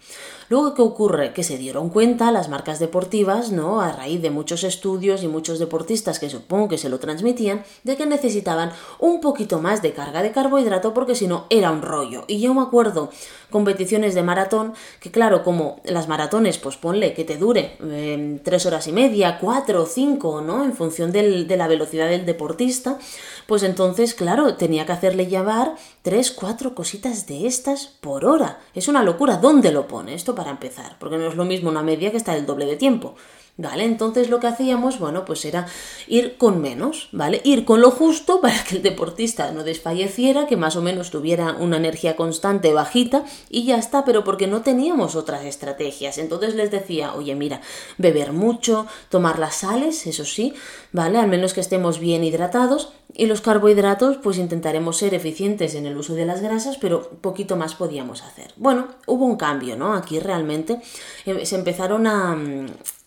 Luego, 0.50 0.75
¿qué 0.75 0.83
ocurre? 0.83 1.33
Que 1.33 1.45
se 1.45 1.57
dieron 1.57 1.88
cuenta 1.88 2.33
las 2.33 2.49
marcas 2.49 2.80
deportivas, 2.80 3.52
¿no? 3.52 3.80
A 3.80 3.92
raíz 3.92 4.21
de 4.21 4.30
muchos 4.30 4.64
estudios 4.64 5.23
y 5.23 5.28
muchos 5.28 5.59
deportistas 5.59 6.18
que 6.18 6.30
supongo 6.30 6.68
que 6.68 6.78
se 6.78 6.88
lo 6.88 6.99
transmitían, 6.99 7.64
de 7.85 7.97
que 7.97 8.07
necesitaban 8.07 8.73
un 8.99 9.21
poquito 9.21 9.61
más 9.61 9.83
de 9.83 9.92
carga 9.92 10.23
de 10.23 10.33
carbohidrato 10.33 10.92
porque 10.95 11.14
si 11.14 11.28
no 11.28 11.47
era 11.49 11.71
un 11.71 11.83
rollo. 11.83 12.25
Y 12.26 12.40
yo 12.40 12.52
me 12.54 12.62
acuerdo 12.62 13.11
competiciones 13.50 14.14
de 14.14 14.23
maratón, 14.23 14.75
que 15.00 15.11
claro, 15.11 15.45
como 15.45 15.80
las 15.85 16.09
maratones, 16.09 16.59
pues 16.59 16.76
ponle 16.76 17.14
que 17.14 17.25
te 17.25 17.37
dure 17.37 17.76
em, 17.80 18.40
tres 18.40 18.66
horas 18.66 18.87
y 18.88 18.92
media, 18.92 19.38
cuatro, 19.38 19.87
cinco, 19.87 20.40
¿no? 20.40 20.64
En 20.64 20.73
función 20.75 21.12
de 21.12 21.57
la 21.57 21.68
velocidad 21.68 22.09
del 22.09 22.26
deportista, 22.26 22.99
pues 23.47 23.62
entonces, 23.62 24.14
claro, 24.14 24.57
tenía 24.57 24.85
que 24.87 24.92
hacerle 24.92 25.26
llevar 25.26 25.76
tres, 26.02 26.30
cuatro 26.30 26.75
cositas 26.75 27.28
de 27.29 27.47
estas 27.47 27.87
por 27.87 28.25
hora. 28.25 28.61
Es 28.75 28.89
una 28.89 29.03
locura. 29.03 29.37
¿Dónde 29.37 29.71
lo 29.71 29.87
pone 29.87 30.15
esto 30.15 30.35
para 30.35 30.51
empezar? 30.51 30.97
Porque 30.99 31.19
no 31.19 31.27
es 31.27 31.37
lo 31.37 31.45
mismo 31.45 31.71
una 31.71 31.83
media 31.83 32.11
que 32.11 32.17
está 32.17 32.35
el 32.35 32.47
doble 32.47 32.67
de 32.67 32.77
tiempo. 32.77 33.15
¿Vale? 33.61 33.83
Entonces 33.83 34.31
lo 34.31 34.38
que 34.38 34.47
hacíamos, 34.47 35.00
bueno, 35.00 35.25
pues 35.25 35.45
era 35.45 35.67
ir 36.07 36.37
con 36.37 36.61
menos, 36.61 37.09
¿vale? 37.11 37.41
Ir 37.43 37.65
con 37.65 37.81
lo 37.81 37.91
justo 37.91 38.41
para 38.43 38.62
que 38.62 38.77
el 38.77 38.83
deportista 38.83 39.50
no 39.50 39.65
desfalleciera, 39.65 40.47
que 40.47 40.57
más 40.57 40.77
o 40.77 40.81
menos 40.81 41.11
tuviera 41.11 41.57
una 41.59 41.77
energía 41.77 42.15
constante 42.15 42.73
bajita 42.73 43.25
y 43.50 43.65
ya 43.65 43.77
está, 43.77 44.05
pero 44.05 44.23
porque 44.23 44.47
no 44.47 44.62
teníamos 44.62 45.17
otras 45.17 45.45
estrategias. 45.45 46.19
Entonces 46.19 46.55
les 46.55 46.71
decía, 46.71 47.15
oye, 47.15 47.35
mira, 47.35 47.61
beber 47.97 48.33
mucho, 48.33 48.87
tomar 49.09 49.41
las 49.41 49.57
sales, 49.57 50.07
eso 50.07 50.25
sí, 50.25 50.55
¿vale? 50.93 51.19
Al 51.19 51.27
menos 51.27 51.53
que 51.53 51.61
estemos 51.61 51.99
bien 51.99 52.23
hidratados 52.23 52.93
y 53.12 53.27
los 53.27 53.41
carbohidratos, 53.41 54.19
pues 54.19 54.38
intentaremos 54.38 54.99
ser 54.99 55.15
eficientes 55.15 55.75
en 55.75 55.85
el 55.87 55.97
uso 55.97 56.15
de 56.15 56.27
las 56.27 56.43
grasas, 56.43 56.77
pero 56.77 57.11
poquito 57.21 57.57
más 57.57 57.75
podíamos 57.75 58.23
hacer. 58.23 58.53
Bueno, 58.57 58.87
hubo 59.07 59.25
un 59.25 59.37
cambio, 59.37 59.77
¿no? 59.77 59.95
Aquí 59.95 60.21
realmente 60.21 60.81
eh, 61.27 61.45
se 61.45 61.57
empezaron 61.57 62.07
a 62.07 62.38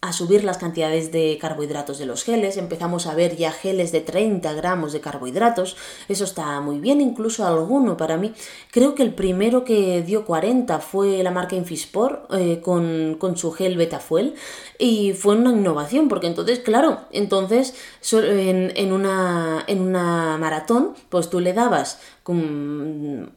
a 0.01 0.13
subir 0.13 0.43
las 0.43 0.57
cantidades 0.57 1.11
de 1.11 1.37
carbohidratos 1.39 1.99
de 1.99 2.07
los 2.07 2.23
geles, 2.23 2.57
empezamos 2.57 3.05
a 3.05 3.13
ver 3.13 3.37
ya 3.37 3.51
geles 3.51 3.91
de 3.91 4.01
30 4.01 4.51
gramos 4.53 4.93
de 4.93 4.99
carbohidratos, 4.99 5.77
eso 6.09 6.23
está 6.23 6.59
muy 6.59 6.79
bien, 6.79 7.01
incluso 7.01 7.45
alguno 7.45 7.97
para 7.97 8.17
mí. 8.17 8.33
Creo 8.71 8.95
que 8.95 9.03
el 9.03 9.13
primero 9.13 9.63
que 9.63 10.01
dio 10.01 10.25
40 10.25 10.79
fue 10.79 11.21
la 11.21 11.29
marca 11.29 11.55
Infispor 11.55 12.27
eh, 12.31 12.61
con, 12.63 13.17
con, 13.19 13.37
su 13.37 13.51
gel 13.51 13.77
Betafuel. 13.77 14.33
Y 14.79 15.13
fue 15.13 15.35
una 15.35 15.51
innovación, 15.51 16.09
porque 16.09 16.25
entonces, 16.25 16.59
claro, 16.59 17.01
entonces 17.11 17.75
en, 18.11 18.73
en, 18.75 18.93
una, 18.93 19.63
en 19.67 19.81
una 19.81 20.37
maratón, 20.39 20.95
pues 21.09 21.29
tú 21.29 21.39
le 21.39 21.53
dabas 21.53 21.99
con 22.23 23.33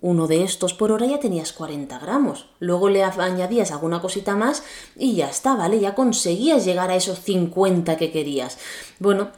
uno 0.00 0.26
de 0.28 0.44
estos 0.44 0.74
por 0.74 0.92
hora 0.92 1.06
ya 1.06 1.18
tenías 1.18 1.52
40 1.52 1.98
gramos. 1.98 2.46
Luego 2.60 2.88
le 2.88 3.02
añadías 3.02 3.72
alguna 3.72 4.00
cosita 4.00 4.36
más 4.36 4.62
y 4.96 5.16
ya 5.16 5.28
está, 5.28 5.56
¿vale? 5.56 5.80
Ya 5.80 5.94
conseguías 5.94 6.64
llegar 6.64 6.90
a 6.90 6.96
esos 6.96 7.20
50 7.20 7.96
que 7.96 8.12
querías. 8.12 8.58
Bueno, 8.98 9.28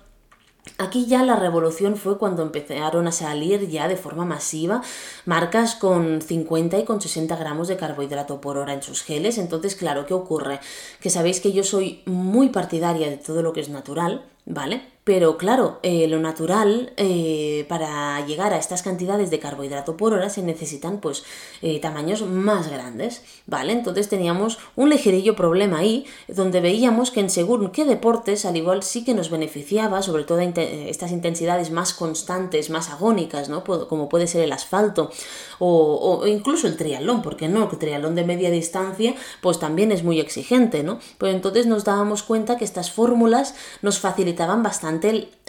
Aquí 0.78 1.06
ya 1.06 1.22
la 1.24 1.36
revolución 1.36 1.96
fue 1.96 2.18
cuando 2.18 2.42
empezaron 2.42 3.06
a 3.06 3.12
salir 3.12 3.68
ya 3.68 3.88
de 3.88 3.96
forma 3.96 4.24
masiva 4.24 4.82
marcas 5.24 5.74
con 5.74 6.20
50 6.20 6.78
y 6.78 6.84
con 6.84 7.00
60 7.00 7.34
gramos 7.36 7.68
de 7.68 7.76
carbohidrato 7.76 8.40
por 8.40 8.58
hora 8.58 8.74
en 8.74 8.82
sus 8.82 9.02
geles. 9.02 9.38
Entonces, 9.38 9.74
claro, 9.74 10.06
¿qué 10.06 10.14
ocurre? 10.14 10.60
Que 11.00 11.10
sabéis 11.10 11.40
que 11.40 11.52
yo 11.52 11.64
soy 11.64 12.02
muy 12.06 12.50
partidaria 12.50 13.08
de 13.08 13.16
todo 13.16 13.42
lo 13.42 13.52
que 13.52 13.60
es 13.60 13.68
natural, 13.68 14.24
¿vale? 14.46 14.82
Pero 15.10 15.38
claro, 15.38 15.80
eh, 15.82 16.06
lo 16.06 16.20
natural, 16.20 16.92
eh, 16.96 17.66
para 17.68 18.24
llegar 18.26 18.52
a 18.52 18.58
estas 18.58 18.84
cantidades 18.84 19.28
de 19.28 19.40
carbohidrato 19.40 19.96
por 19.96 20.12
hora 20.12 20.30
se 20.30 20.40
necesitan 20.40 21.00
pues 21.00 21.24
eh, 21.62 21.80
tamaños 21.80 22.22
más 22.22 22.70
grandes, 22.70 23.24
¿vale? 23.48 23.72
Entonces 23.72 24.08
teníamos 24.08 24.60
un 24.76 24.88
ligerillo 24.88 25.34
problema 25.34 25.78
ahí, 25.78 26.06
donde 26.28 26.60
veíamos 26.60 27.10
que 27.10 27.18
en 27.18 27.28
según 27.28 27.72
qué 27.72 27.84
deportes, 27.84 28.44
al 28.44 28.56
igual 28.56 28.84
sí 28.84 29.02
que 29.02 29.12
nos 29.12 29.30
beneficiaba, 29.30 30.00
sobre 30.02 30.22
todo 30.22 30.38
estas 30.38 31.10
intensidades 31.10 31.72
más 31.72 31.92
constantes, 31.92 32.70
más 32.70 32.88
agónicas, 32.88 33.48
¿no? 33.48 33.64
Como 33.64 34.08
puede 34.08 34.28
ser 34.28 34.42
el 34.42 34.52
asfalto 34.52 35.10
o, 35.58 36.24
incluso 36.28 36.68
el 36.68 36.76
triatlón, 36.76 37.20
porque 37.20 37.48
no, 37.48 37.68
el 37.68 37.78
triatlón 37.78 38.14
de 38.14 38.24
media 38.24 38.52
distancia 38.52 39.16
pues 39.40 39.58
también 39.58 39.90
es 39.90 40.04
muy 40.04 40.20
exigente, 40.20 40.84
¿no? 40.84 41.00
Pues 41.18 41.34
entonces 41.34 41.66
nos 41.66 41.82
dábamos 41.82 42.22
cuenta 42.22 42.56
que 42.56 42.64
estas 42.64 42.92
fórmulas 42.92 43.56
nos 43.82 43.98
facilitaban 43.98 44.62
bastante 44.62 44.99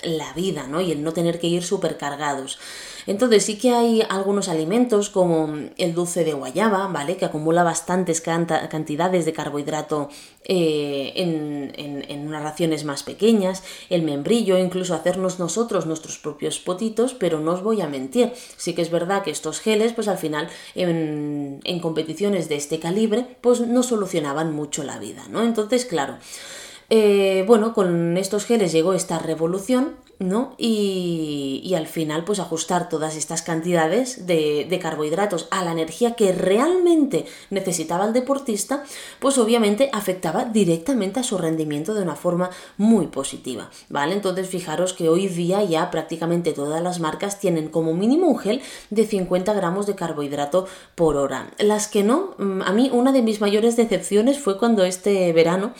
la 0.03 0.33
vida, 0.33 0.67
¿no? 0.67 0.81
Y 0.81 0.91
el 0.91 1.03
no 1.03 1.13
tener 1.13 1.39
que 1.39 1.47
ir 1.47 1.63
supercargados. 1.63 2.59
Entonces 3.07 3.45
sí 3.45 3.57
que 3.57 3.71
hay 3.71 4.03
algunos 4.09 4.47
alimentos 4.47 5.09
como 5.09 5.53
el 5.77 5.93
dulce 5.93 6.23
de 6.23 6.33
guayaba, 6.33 6.87
¿vale? 6.87 7.17
Que 7.17 7.25
acumula 7.25 7.63
bastantes 7.63 8.21
cantidades 8.21 9.25
de 9.25 9.33
carbohidrato 9.33 10.09
eh, 10.45 11.13
en, 11.15 12.27
unas 12.27 12.43
raciones 12.43 12.85
más 12.85 13.03
pequeñas, 13.03 13.63
el 13.89 14.03
membrillo, 14.03 14.57
incluso 14.57 14.93
hacernos 14.93 15.39
nosotros 15.39 15.85
nuestros 15.85 16.17
propios 16.17 16.59
potitos, 16.59 17.13
pero 17.13 17.39
no 17.39 17.53
os 17.53 17.63
voy 17.63 17.81
a 17.81 17.89
mentir, 17.89 18.31
sí 18.57 18.73
que 18.73 18.81
es 18.81 18.89
verdad 18.89 19.23
que 19.23 19.31
estos 19.31 19.59
geles, 19.59 19.91
pues 19.91 20.07
al 20.07 20.17
final 20.17 20.47
en, 20.75 21.59
en 21.63 21.79
competiciones 21.79 22.47
de 22.47 22.55
este 22.55 22.79
calibre, 22.79 23.25
pues 23.41 23.61
no 23.61 23.83
solucionaban 23.83 24.53
mucho 24.53 24.83
la 24.83 24.97
vida, 24.99 25.25
¿no? 25.29 25.43
Entonces, 25.43 25.85
claro, 25.85 26.17
eh, 26.93 27.45
bueno, 27.47 27.73
con 27.73 28.17
estos 28.17 28.43
geles 28.43 28.73
llegó 28.73 28.93
esta 28.93 29.17
revolución, 29.17 29.95
¿no? 30.19 30.55
Y, 30.57 31.73
al 31.77 31.87
final, 31.87 32.25
pues 32.25 32.39
ajustar 32.39 32.89
todas 32.89 33.15
estas 33.15 33.41
cantidades 33.41 34.27
de, 34.27 34.67
de, 34.69 34.79
carbohidratos 34.79 35.47
a 35.51 35.63
la 35.63 35.71
energía 35.71 36.15
que 36.15 36.33
realmente 36.33 37.25
necesitaba 37.49 38.05
el 38.05 38.11
deportista, 38.11 38.83
pues 39.19 39.37
obviamente 39.37 39.89
afectaba 39.93 40.43
directamente 40.43 41.21
a 41.21 41.23
su 41.23 41.37
rendimiento 41.37 41.93
de 41.93 42.01
una 42.01 42.17
forma 42.17 42.49
muy 42.75 43.07
positiva, 43.07 43.69
¿vale? 43.87 44.13
Entonces, 44.13 44.49
fijaros 44.49 44.91
que 44.91 45.07
hoy 45.07 45.29
día 45.29 45.63
ya 45.63 45.89
prácticamente 45.91 46.51
todas 46.51 46.83
las 46.83 46.99
marcas 46.99 47.39
tienen 47.39 47.69
como 47.69 47.93
mínimo 47.93 48.27
un 48.27 48.37
gel 48.37 48.61
de 48.89 49.05
50 49.05 49.53
gramos 49.53 49.87
de 49.87 49.95
carbohidrato 49.95 50.67
por 50.95 51.15
hora. 51.15 51.51
Las 51.57 51.87
que 51.87 52.03
no, 52.03 52.35
mm, 52.37 52.63
a 52.63 52.73
mí 52.73 52.89
una 52.91 53.13
de 53.13 53.21
mis 53.21 53.39
mayores 53.39 53.77
decepciones 53.77 54.39
fue 54.39 54.57
cuando 54.57 54.83
este 54.83 55.31
verano 55.31 55.73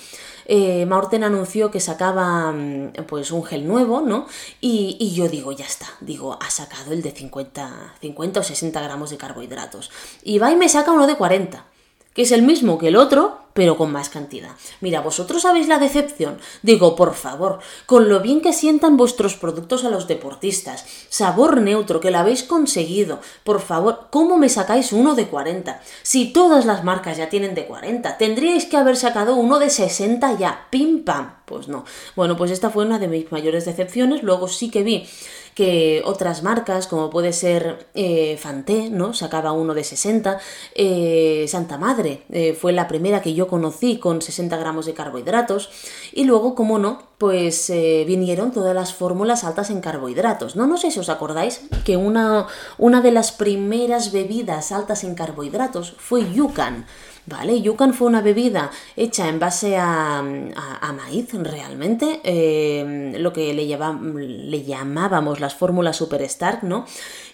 eh, 0.53 0.86
Maurten 0.86 1.24
anunció 1.24 1.72
que 1.72 1.79
sacaba 1.79 2.51
mm, 2.51 3.05
pues 3.08 3.31
un 3.31 3.46
gel 3.46 3.65
nuevo, 3.65 4.01
¿no? 4.01 4.27
Y, 4.60 4.98
y, 5.00 5.13
yo 5.13 5.29
digo, 5.29 5.53
ya 5.53 5.63
está, 5.63 5.88
digo, 6.01 6.38
ha 6.41 6.50
sacado 6.50 6.91
el 6.91 7.01
de 7.01 7.12
50, 7.12 7.96
50 8.01 8.39
o 8.41 8.43
60 8.43 8.81
gramos 8.81 9.12
de 9.12 9.17
carbohidratos. 9.17 9.91
Y 10.24 10.39
va 10.39 10.51
y 10.51 10.58
me 10.58 10.67
saca 10.67 10.91
uno 10.91 11.08
de 11.08 11.15
40 11.15 11.72
que 12.13 12.24
es 12.24 12.31
el 12.31 12.41
mismo 12.41 12.77
que 12.77 12.89
el 12.89 12.96
otro, 12.96 13.40
pero 13.53 13.77
con 13.77 13.91
más 13.91 14.10
cantidad. 14.10 14.51
Mira, 14.79 15.01
vosotros 15.01 15.41
sabéis 15.41 15.67
la 15.67 15.79
decepción. 15.79 16.38
Digo, 16.62 16.96
por 16.96 17.13
favor, 17.13 17.60
con 17.86 18.10
lo 18.10 18.20
bien 18.20 18.41
que 18.41 18.53
sientan 18.53 18.98
vuestros 18.98 19.36
productos 19.36 19.84
a 19.84 19.89
los 19.89 20.08
deportistas, 20.08 20.86
sabor 21.10 21.62
neutro, 21.62 22.00
que 22.00 22.12
lo 22.12 22.20
habéis 22.20 22.43
conseguido, 22.43 23.20
por 23.43 23.62
favor, 23.62 24.08
¿cómo 24.10 24.38
me 24.38 24.50
sacáis 24.50 24.91
uno 24.93 25.15
de 25.15 25.27
40? 25.27 25.81
Si 26.03 26.31
todas 26.34 26.65
las 26.65 26.84
marcas 26.84 27.17
ya 27.17 27.29
tienen 27.29 27.55
de 27.55 27.65
40, 27.65 28.17
tendríais 28.17 28.65
que 28.65 28.77
haber 28.77 28.98
sacado 28.98 29.36
uno 29.36 29.60
de 29.60 29.70
60 29.70 30.38
ya, 30.38 30.67
pim 30.70 31.03
pam. 31.03 31.36
Pues 31.46 31.67
no. 31.67 31.84
Bueno, 32.15 32.38
pues 32.38 32.50
esta 32.50 32.70
fue 32.70 32.86
una 32.86 32.98
de 32.98 33.10
mis 33.10 33.29
mayores 33.29 33.65
decepciones. 33.65 34.24
Luego 34.24 34.48
sí 34.48 34.72
que 34.72 34.84
vi 34.84 35.05
que 35.53 36.01
otras 36.05 36.43
marcas, 36.43 36.88
como 36.88 37.10
puede 37.10 37.34
ser 37.34 37.88
eh, 37.93 38.38
Fanté, 38.38 38.89
¿no? 38.89 39.13
Sacaba 39.13 39.51
uno 39.51 39.74
de 39.74 39.84
60, 39.84 40.39
eh, 40.75 41.46
Santa 41.48 41.77
Madre 41.77 42.24
eh, 42.29 42.53
fue 42.53 42.72
la 42.72 42.88
primera 42.88 43.22
que 43.22 43.34
yo 43.34 43.40
conocí 43.48 43.98
con 43.98 44.21
60 44.21 44.57
gramos 44.57 44.86
de 44.86 44.93
carbohidratos, 44.93 45.69
y 46.13 46.25
luego, 46.25 46.55
como 46.55 46.79
no, 46.79 47.03
pues 47.17 47.71
vinieron 48.07 48.51
todas 48.51 48.74
las 48.74 48.93
fórmulas 48.93 49.43
altas 49.43 49.69
en 49.69 49.81
carbohidratos. 49.81 50.55
No, 50.55 50.65
no 50.65 50.77
sé 50.77 50.89
si 50.91 51.00
os 51.00 51.10
acordáis 51.10 51.62
que 51.86 51.95
una, 51.95 52.48
una 52.77 53.01
de 53.01 53.12
las 53.12 53.31
primeras 53.31 54.12
bebidas 54.12 54.71
altas 54.71 55.03
en 55.03 55.15
carbohidratos 55.15 55.95
fue 55.98 56.31
Yucan. 56.33 56.86
¿Vale? 57.27 57.62
Yucan 57.62 57.93
fue 57.93 58.07
una 58.07 58.21
bebida 58.21 58.71
hecha 58.95 59.29
en 59.29 59.39
base 59.39 59.77
a, 59.77 60.24
maíz 60.24 61.31
realmente, 61.33 62.19
eh, 62.24 63.13
lo 63.19 63.31
que 63.31 63.53
le, 63.53 63.67
le, 63.67 64.63
llamábamos 64.63 65.39
las 65.39 65.53
fórmulas 65.53 65.98
Super 65.98 66.24
Stark, 66.24 66.63
¿no? 66.63 66.86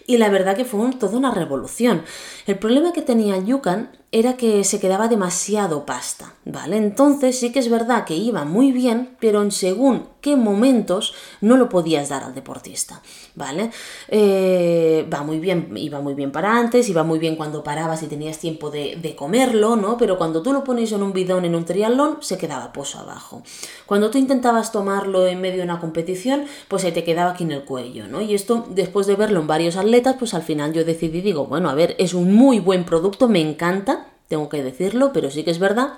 Y 0.05 0.17
la 0.17 0.29
verdad 0.29 0.57
que 0.57 0.65
fue 0.65 0.91
toda 0.99 1.17
una 1.17 1.31
revolución. 1.31 2.03
El 2.47 2.59
problema 2.59 2.91
que 2.91 3.01
tenía 3.01 3.37
Yucan 3.37 3.91
era 4.11 4.37
que 4.37 4.63
se 4.63 4.79
quedaba 4.79 5.09
demasiado 5.09 5.85
pasta, 5.85 6.33
¿vale? 6.45 6.77
Entonces 6.77 7.37
sí 7.39 7.51
que 7.51 7.59
es 7.59 7.69
verdad 7.69 8.05
que 8.05 8.15
iba 8.15 8.45
muy 8.45 8.71
bien, 8.71 9.17
pero 9.19 9.41
en 9.41 9.51
según 9.51 10.07
qué 10.21 10.37
momentos 10.37 11.13
no 11.41 11.57
lo 11.57 11.67
podías 11.67 12.07
dar 12.07 12.23
al 12.23 12.33
deportista, 12.33 13.01
¿vale? 13.35 13.69
Eh, 14.07 15.05
va 15.13 15.23
muy 15.23 15.39
bien, 15.39 15.73
iba 15.75 15.99
muy 15.99 16.13
bien 16.13 16.31
para 16.31 16.57
antes, 16.57 16.87
iba 16.87 17.03
muy 17.03 17.19
bien 17.19 17.35
cuando 17.35 17.63
parabas 17.63 18.01
y 18.01 18.07
tenías 18.07 18.37
tiempo 18.37 18.69
de, 18.69 18.95
de 18.95 19.15
comerlo, 19.15 19.75
¿no? 19.75 19.97
Pero 19.97 20.17
cuando 20.17 20.41
tú 20.41 20.53
lo 20.53 20.63
pones 20.63 20.91
en 20.93 21.03
un 21.03 21.11
bidón 21.11 21.43
en 21.43 21.55
un 21.55 21.65
triatlón, 21.65 22.19
se 22.21 22.37
quedaba 22.37 22.71
pozo 22.71 22.99
abajo. 22.99 23.43
Cuando 23.85 24.09
tú 24.09 24.17
intentabas 24.17 24.71
tomarlo 24.71 25.27
en 25.27 25.41
medio 25.41 25.57
de 25.57 25.63
una 25.63 25.81
competición, 25.81 26.45
pues 26.69 26.81
se 26.83 26.93
te 26.93 27.03
quedaba 27.03 27.31
aquí 27.31 27.43
en 27.43 27.51
el 27.51 27.65
cuello, 27.65 28.07
¿no? 28.07 28.21
Y 28.21 28.33
esto, 28.33 28.65
después 28.69 29.05
de 29.05 29.15
verlo 29.15 29.41
en 29.41 29.47
varios 29.47 29.75
atletas, 29.75 30.15
pues 30.17 30.33
al 30.33 30.43
final 30.43 30.71
yo 30.71 30.85
decidí, 30.85 31.19
digo, 31.19 31.45
bueno, 31.45 31.69
a 31.69 31.73
ver, 31.75 31.95
es 31.99 32.13
un 32.13 32.33
muy 32.33 32.59
buen 32.59 32.85
producto, 32.85 33.27
me 33.27 33.41
encanta, 33.41 33.96
tengo 34.27 34.49
que 34.49 34.63
decirlo, 34.63 35.11
pero 35.13 35.31
sí 35.31 35.43
que 35.43 35.51
es 35.51 35.59
verdad 35.59 35.93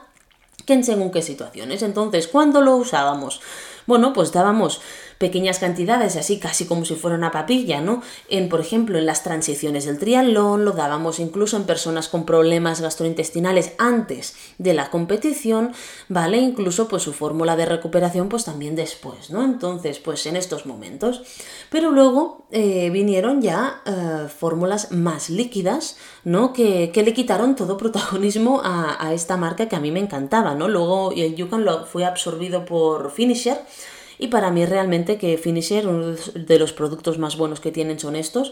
que 0.65 0.74
en 0.74 0.83
según 0.83 1.12
qué 1.12 1.21
situaciones. 1.21 1.81
Entonces, 1.81 2.27
¿cuándo 2.27 2.62
lo 2.62 2.75
usábamos? 2.75 3.41
Bueno, 3.88 4.13
pues 4.13 4.31
dábamos 4.31 4.81
pequeñas 5.19 5.59
cantidades, 5.59 6.15
así 6.15 6.39
casi 6.39 6.65
como 6.65 6.85
si 6.85 6.95
fuera 6.95 7.17
una 7.17 7.31
papilla, 7.31 7.81
¿no? 7.81 8.01
En, 8.29 8.47
por 8.47 8.61
ejemplo, 8.61 8.97
en 8.97 9.05
las 9.05 9.21
transiciones 9.21 9.85
del 9.85 9.99
triatlón, 9.99 10.63
lo 10.63 10.71
dábamos 10.71 11.19
incluso 11.19 11.57
en 11.57 11.65
personas 11.65 12.07
con 12.07 12.25
problemas 12.25 12.79
gastrointestinales 12.79 13.73
antes 13.77 14.35
de 14.57 14.73
la 14.73 14.89
competición, 14.89 15.73
¿vale? 16.07 16.38
Incluso 16.38 16.88
pues 16.88 17.03
su 17.03 17.11
fórmula 17.11 17.57
de 17.57 17.65
recuperación 17.65 18.29
pues 18.29 18.45
también 18.45 18.77
después, 18.77 19.29
¿no? 19.29 19.43
Entonces, 19.43 19.99
pues 19.99 20.25
en 20.25 20.38
estos 20.38 20.65
momentos. 20.65 21.21
Pero 21.69 21.91
luego 21.91 22.45
eh, 22.51 22.89
vinieron 22.89 23.41
ya 23.41 23.81
eh, 23.85 24.29
fórmulas 24.29 24.93
más 24.93 25.29
líquidas, 25.29 25.97
¿no? 26.23 26.53
Que, 26.53 26.91
que, 26.93 27.03
le 27.03 27.13
quitaron 27.13 27.57
todo 27.57 27.75
protagonismo 27.75 28.61
a, 28.63 29.05
a, 29.05 29.13
esta 29.13 29.35
marca 29.35 29.67
que 29.67 29.75
a 29.75 29.81
mí 29.81 29.91
me 29.91 29.99
encantaba, 29.99 30.55
¿no? 30.55 30.69
Luego 30.69 31.11
el 31.11 31.35
Yukon 31.35 31.65
lo 31.65 31.85
fue 31.85 32.05
absorbido 32.05 32.63
por 32.63 33.11
Finisher, 33.11 33.59
y 34.19 34.27
para 34.27 34.51
mí 34.51 34.65
realmente 34.65 35.17
que 35.17 35.38
Finisher, 35.38 35.88
uno 35.88 36.15
de 36.35 36.59
los 36.59 36.73
productos 36.73 37.17
más 37.17 37.38
buenos 37.38 37.61
que 37.61 37.71
tienen 37.71 37.99
son 37.99 38.17
estos, 38.17 38.51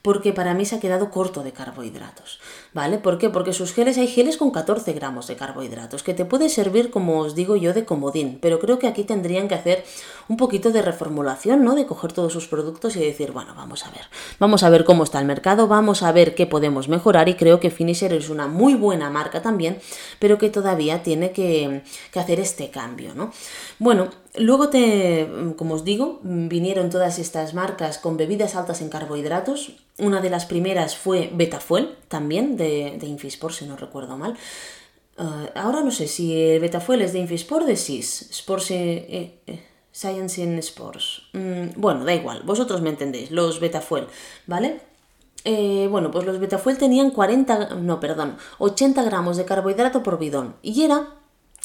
porque 0.00 0.32
para 0.32 0.54
mí 0.54 0.64
se 0.64 0.76
ha 0.76 0.80
quedado 0.80 1.10
corto 1.10 1.42
de 1.42 1.52
carbohidratos, 1.52 2.38
¿vale? 2.72 2.98
¿Por 2.98 3.18
qué? 3.18 3.30
Porque 3.30 3.52
sus 3.52 3.74
geles 3.74 3.98
hay 3.98 4.06
geles 4.06 4.36
con 4.36 4.52
14 4.52 4.92
gramos 4.92 5.26
de 5.26 5.36
carbohidratos, 5.36 6.04
que 6.04 6.14
te 6.14 6.24
puede 6.24 6.48
servir, 6.48 6.90
como 6.90 7.18
os 7.18 7.34
digo 7.34 7.56
yo, 7.56 7.74
de 7.74 7.84
comodín, 7.84 8.38
pero 8.40 8.60
creo 8.60 8.78
que 8.78 8.86
aquí 8.86 9.02
tendrían 9.02 9.48
que 9.48 9.56
hacer 9.56 9.84
un 10.28 10.36
poquito 10.36 10.70
de 10.70 10.82
reformulación, 10.82 11.64
¿no? 11.64 11.74
De 11.74 11.86
coger 11.86 12.12
todos 12.12 12.32
sus 12.32 12.46
productos 12.46 12.94
y 12.94 13.00
decir, 13.00 13.32
bueno, 13.32 13.54
vamos 13.56 13.84
a 13.86 13.90
ver, 13.90 14.02
vamos 14.38 14.62
a 14.62 14.70
ver 14.70 14.84
cómo 14.84 15.02
está 15.02 15.18
el 15.18 15.26
mercado, 15.26 15.66
vamos 15.66 16.04
a 16.04 16.12
ver 16.12 16.36
qué 16.36 16.46
podemos 16.46 16.88
mejorar 16.88 17.28
y 17.28 17.34
creo 17.34 17.58
que 17.58 17.70
Finisher 17.70 18.12
es 18.12 18.30
una 18.30 18.46
muy 18.46 18.74
buena 18.74 19.10
marca 19.10 19.42
también, 19.42 19.80
pero 20.20 20.38
que 20.38 20.48
todavía 20.48 21.02
tiene 21.02 21.32
que, 21.32 21.82
que 22.12 22.20
hacer 22.20 22.38
este 22.38 22.70
cambio, 22.70 23.14
¿no? 23.16 23.32
Bueno, 23.78 24.08
Luego, 24.38 24.68
te, 24.68 25.28
como 25.56 25.74
os 25.74 25.84
digo, 25.84 26.20
vinieron 26.22 26.90
todas 26.90 27.18
estas 27.18 27.54
marcas 27.54 27.98
con 27.98 28.16
bebidas 28.16 28.54
altas 28.54 28.80
en 28.82 28.88
carbohidratos. 28.88 29.72
Una 29.98 30.20
de 30.20 30.30
las 30.30 30.46
primeras 30.46 30.96
fue 30.96 31.30
Betafuel, 31.32 31.96
también 32.08 32.56
de, 32.56 32.96
de 33.00 33.06
Infisport, 33.06 33.54
si 33.54 33.66
no 33.66 33.76
recuerdo 33.76 34.16
mal. 34.16 34.36
Uh, 35.18 35.48
ahora 35.56 35.80
no 35.80 35.90
sé 35.90 36.06
si 36.06 36.40
el 36.40 36.60
Betafuel 36.60 37.02
es 37.02 37.12
de 37.12 37.18
Infisport 37.18 37.64
o 37.64 37.66
de 37.66 37.74
SIS, 37.74 38.30
Sports, 38.30 38.70
eh, 38.70 39.40
eh, 39.46 39.66
Science 39.90 40.40
in 40.40 40.56
Sports. 40.58 41.22
Mm, 41.32 41.80
bueno, 41.80 42.04
da 42.04 42.14
igual, 42.14 42.42
vosotros 42.44 42.80
me 42.80 42.90
entendéis, 42.90 43.32
los 43.32 43.58
Betafuel, 43.58 44.06
¿vale? 44.46 44.80
Eh, 45.44 45.88
bueno, 45.90 46.12
pues 46.12 46.24
los 46.24 46.38
Betafuel 46.38 46.78
tenían 46.78 47.10
40, 47.10 47.74
no, 47.74 47.98
perdón, 47.98 48.36
80 48.58 49.02
gramos 49.02 49.36
de 49.36 49.44
carbohidrato 49.44 50.04
por 50.04 50.20
bidón 50.20 50.54
y 50.62 50.82
era 50.82 51.17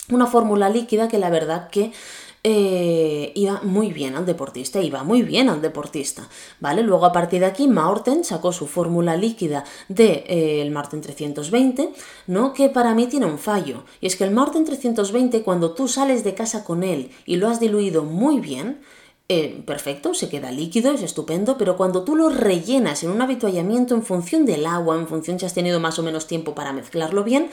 una 0.09 0.27
fórmula 0.27 0.69
líquida 0.69 1.07
que 1.07 1.17
la 1.17 1.29
verdad 1.29 1.69
que 1.69 1.91
eh, 2.45 3.31
iba 3.35 3.61
muy 3.63 3.93
bien 3.93 4.15
al 4.15 4.25
deportista, 4.25 4.81
iba 4.81 5.03
muy 5.05 5.23
bien 5.23 5.47
al 5.47 5.61
deportista, 5.61 6.27
¿vale? 6.59 6.83
Luego 6.83 7.05
a 7.05 7.13
partir 7.13 7.39
de 7.39 7.45
aquí 7.45 7.69
Maorten 7.69 8.25
sacó 8.25 8.51
su 8.51 8.67
fórmula 8.67 9.15
líquida 9.15 9.63
del 9.87 10.25
de, 10.25 10.61
eh, 10.61 10.69
Marten 10.69 10.99
320, 10.99 11.93
¿no? 12.27 12.53
Que 12.53 12.67
para 12.67 12.93
mí 12.95 13.07
tiene 13.07 13.27
un 13.27 13.39
fallo, 13.39 13.85
y 14.01 14.07
es 14.07 14.17
que 14.17 14.25
el 14.25 14.31
Marten 14.31 14.65
320 14.65 15.41
cuando 15.41 15.71
tú 15.71 15.87
sales 15.87 16.25
de 16.25 16.33
casa 16.33 16.65
con 16.65 16.83
él 16.83 17.11
y 17.25 17.37
lo 17.37 17.47
has 17.47 17.61
diluido 17.61 18.03
muy 18.03 18.41
bien, 18.41 18.81
eh, 19.29 19.63
perfecto, 19.65 20.13
se 20.13 20.27
queda 20.27 20.51
líquido, 20.51 20.91
es 20.91 21.01
estupendo, 21.01 21.57
pero 21.57 21.77
cuando 21.77 22.03
tú 22.03 22.17
lo 22.17 22.27
rellenas 22.27 23.03
en 23.03 23.11
un 23.11 23.21
habituallamiento 23.21 23.95
en 23.95 24.03
función 24.03 24.45
del 24.45 24.65
agua, 24.65 24.97
en 24.97 25.07
función 25.07 25.39
si 25.39 25.45
has 25.45 25.53
tenido 25.53 25.79
más 25.79 25.97
o 25.97 26.03
menos 26.03 26.27
tiempo 26.27 26.53
para 26.53 26.73
mezclarlo 26.73 27.23
bien, 27.23 27.49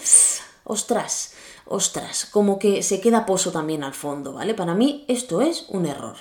ostras, 0.64 1.32
ostras, 1.64 2.26
como 2.26 2.58
que 2.58 2.82
se 2.82 3.00
queda 3.00 3.26
pozo 3.26 3.52
también 3.52 3.84
al 3.84 3.94
fondo, 3.94 4.32
¿vale? 4.32 4.54
Para 4.54 4.74
mí 4.74 5.04
esto 5.08 5.40
es 5.40 5.66
un 5.68 5.86
error. 5.86 6.16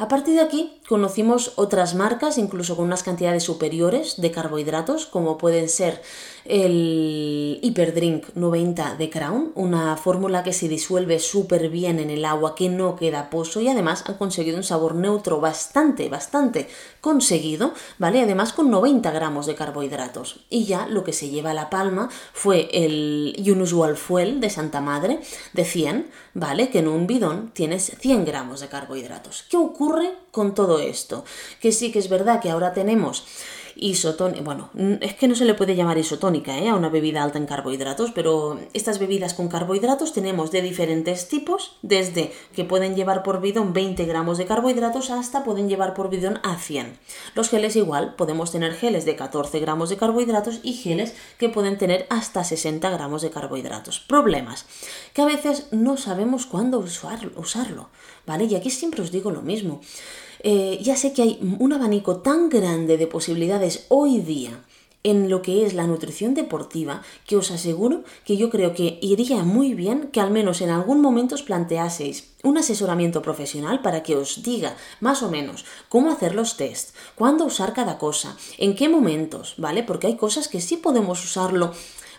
A 0.00 0.08
partir 0.08 0.34
de 0.34 0.40
aquí 0.40 0.80
conocimos 0.88 1.52
otras 1.56 1.94
marcas, 1.94 2.38
incluso 2.38 2.74
con 2.74 2.86
unas 2.86 3.02
cantidades 3.02 3.42
superiores 3.42 4.18
de 4.18 4.30
carbohidratos, 4.30 5.04
como 5.04 5.36
pueden 5.36 5.68
ser 5.68 6.00
el 6.46 7.58
Hyperdrink 7.60 8.34
90 8.34 8.94
de 8.94 9.10
Crown, 9.10 9.52
una 9.54 9.94
fórmula 9.98 10.42
que 10.42 10.54
se 10.54 10.68
disuelve 10.68 11.18
súper 11.18 11.68
bien 11.68 11.98
en 11.98 12.08
el 12.08 12.24
agua, 12.24 12.54
que 12.54 12.70
no 12.70 12.96
queda 12.96 13.28
pozo 13.28 13.60
y 13.60 13.68
además 13.68 14.04
han 14.06 14.14
conseguido 14.14 14.56
un 14.56 14.64
sabor 14.64 14.94
neutro 14.94 15.38
bastante, 15.38 16.08
bastante 16.08 16.66
conseguido, 17.02 17.74
¿vale? 17.98 18.22
Además 18.22 18.54
con 18.54 18.70
90 18.70 19.10
gramos 19.10 19.44
de 19.44 19.54
carbohidratos. 19.54 20.40
Y 20.48 20.64
ya 20.64 20.86
lo 20.86 21.04
que 21.04 21.12
se 21.12 21.28
lleva 21.28 21.50
a 21.50 21.54
la 21.54 21.68
palma 21.68 22.08
fue 22.32 22.70
el 22.72 23.36
Unusual 23.46 23.98
Fuel 23.98 24.40
de 24.40 24.48
Santa 24.48 24.80
Madre 24.80 25.20
de 25.52 25.64
100, 25.66 26.10
¿vale? 26.32 26.70
Que 26.70 26.78
en 26.78 26.88
un 26.88 27.06
bidón 27.06 27.50
tienes 27.52 27.92
100 28.00 28.24
gramos 28.24 28.60
de 28.60 28.68
carbohidratos. 28.68 29.44
¿Qué 29.50 29.58
ocurre 29.58 29.89
con 30.30 30.54
todo 30.54 30.78
esto? 30.78 31.24
Que 31.60 31.72
sí 31.72 31.92
que 31.92 31.98
es 31.98 32.08
verdad 32.08 32.40
que 32.40 32.50
ahora 32.50 32.72
tenemos 32.72 33.24
isotónica, 33.80 34.42
bueno, 34.42 34.70
es 35.00 35.14
que 35.14 35.26
no 35.26 35.34
se 35.34 35.44
le 35.44 35.54
puede 35.54 35.74
llamar 35.74 35.98
isotónica 35.98 36.58
¿eh? 36.58 36.68
a 36.68 36.74
una 36.74 36.90
bebida 36.90 37.22
alta 37.22 37.38
en 37.38 37.46
carbohidratos, 37.46 38.12
pero 38.12 38.60
estas 38.74 38.98
bebidas 38.98 39.34
con 39.34 39.48
carbohidratos 39.48 40.12
tenemos 40.12 40.50
de 40.50 40.60
diferentes 40.60 41.28
tipos, 41.28 41.76
desde 41.82 42.32
que 42.54 42.64
pueden 42.64 42.94
llevar 42.94 43.22
por 43.22 43.40
bidón 43.40 43.72
20 43.72 44.04
gramos 44.04 44.38
de 44.38 44.44
carbohidratos 44.44 45.10
hasta 45.10 45.44
pueden 45.44 45.68
llevar 45.68 45.94
por 45.94 46.10
bidón 46.10 46.40
a 46.42 46.56
100. 46.56 46.98
Los 47.34 47.48
geles 47.48 47.74
igual, 47.76 48.14
podemos 48.16 48.52
tener 48.52 48.74
geles 48.74 49.04
de 49.04 49.16
14 49.16 49.58
gramos 49.60 49.88
de 49.88 49.96
carbohidratos 49.96 50.60
y 50.62 50.74
geles 50.74 51.14
que 51.38 51.48
pueden 51.48 51.78
tener 51.78 52.06
hasta 52.10 52.44
60 52.44 52.88
gramos 52.90 53.22
de 53.22 53.30
carbohidratos. 53.30 54.00
Problemas, 54.00 54.66
que 55.14 55.22
a 55.22 55.26
veces 55.26 55.68
no 55.70 55.96
sabemos 55.96 56.44
cuándo 56.44 56.78
usarlo, 56.78 57.88
¿vale? 58.26 58.44
Y 58.44 58.54
aquí 58.54 58.70
siempre 58.70 59.02
os 59.02 59.10
digo 59.10 59.30
lo 59.30 59.42
mismo. 59.42 59.80
Eh, 60.42 60.78
ya 60.80 60.96
sé 60.96 61.12
que 61.12 61.22
hay 61.22 61.38
un 61.58 61.72
abanico 61.72 62.16
tan 62.18 62.48
grande 62.48 62.96
de 62.96 63.06
posibilidades 63.06 63.84
hoy 63.88 64.20
día 64.20 64.64
en 65.02 65.30
lo 65.30 65.42
que 65.42 65.64
es 65.64 65.74
la 65.74 65.86
nutrición 65.86 66.34
deportiva 66.34 67.02
que 67.26 67.36
os 67.36 67.50
aseguro 67.50 68.04
que 68.24 68.36
yo 68.36 68.50
creo 68.50 68.74
que 68.74 68.98
iría 69.00 69.44
muy 69.44 69.74
bien 69.74 70.08
que 70.12 70.20
al 70.20 70.30
menos 70.30 70.60
en 70.60 70.70
algún 70.70 71.00
momento 71.00 71.34
os 71.34 71.42
planteaseis 71.42 72.32
un 72.42 72.56
asesoramiento 72.58 73.20
profesional 73.22 73.80
para 73.80 74.02
que 74.02 74.16
os 74.16 74.42
diga 74.42 74.76
más 75.00 75.22
o 75.22 75.30
menos 75.30 75.64
cómo 75.88 76.10
hacer 76.10 76.34
los 76.34 76.56
test, 76.56 76.94
cuándo 77.14 77.44
usar 77.44 77.72
cada 77.72 77.98
cosa, 77.98 78.36
en 78.58 78.74
qué 78.74 78.88
momentos, 78.88 79.54
¿vale? 79.56 79.82
Porque 79.82 80.06
hay 80.06 80.16
cosas 80.16 80.48
que 80.48 80.60
sí 80.60 80.76
podemos 80.76 81.22
usarlo 81.24 81.72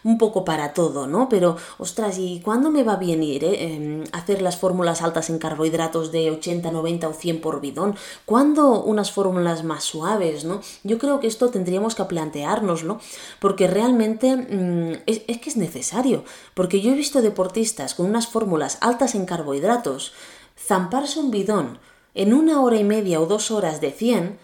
un 0.04 0.18
poco 0.18 0.44
para 0.46 0.74
todo, 0.74 1.08
¿no? 1.08 1.30
Pero, 1.30 1.58
ostras, 1.78 2.18
¿y 2.18 2.40
cuándo 2.42 2.70
me 2.72 2.84
va 2.84 2.94
a 2.94 2.98
venir 2.98 3.44
eh? 3.44 3.76
Em, 3.76 4.04
hacer 4.12 4.42
las 4.42 4.58
fórmulas 4.58 5.02
altas 5.02 5.30
en 5.30 5.40
carbohidratos 5.40 6.12
de 6.12 6.32
80, 6.32 6.72
90 6.72 7.08
o 7.08 7.14
100 7.14 7.42
por 7.42 7.62
bidón? 7.62 7.96
¿Cuándo 8.26 8.84
unas 8.84 9.12
fórmulas 9.12 9.64
más 9.64 9.84
suaves, 9.84 10.46
¿no? 10.46 10.62
Yo 10.84 10.98
creo 10.98 11.20
que 11.20 11.28
esto 11.28 11.50
tendríamos 11.50 11.96
que 11.96 12.06
planteárnoslo, 12.06 13.00
porque 13.40 13.68
realmente 13.68 14.36
mm, 14.36 15.04
es, 15.06 15.22
es 15.28 15.40
que 15.40 15.50
es 15.50 15.58
necesario, 15.58 16.24
porque 16.54 16.82
yo 16.82 16.92
he 16.92 16.96
visto 16.96 17.22
deportistas 17.22 17.96
con 17.96 18.06
unas 18.06 18.28
fórmulas 18.28 18.78
altas 18.82 19.16
en 19.16 19.26
carbohidratos 19.26 20.14
zamparse 20.58 21.20
un 21.20 21.32
bidón 21.32 21.80
en 22.14 22.34
una 22.34 22.62
hora 22.62 22.78
y 22.78 22.84
media 22.84 23.22
o 23.22 23.26
dos 23.26 23.52
horas 23.52 23.82
de 23.82 23.92
100 23.92 24.38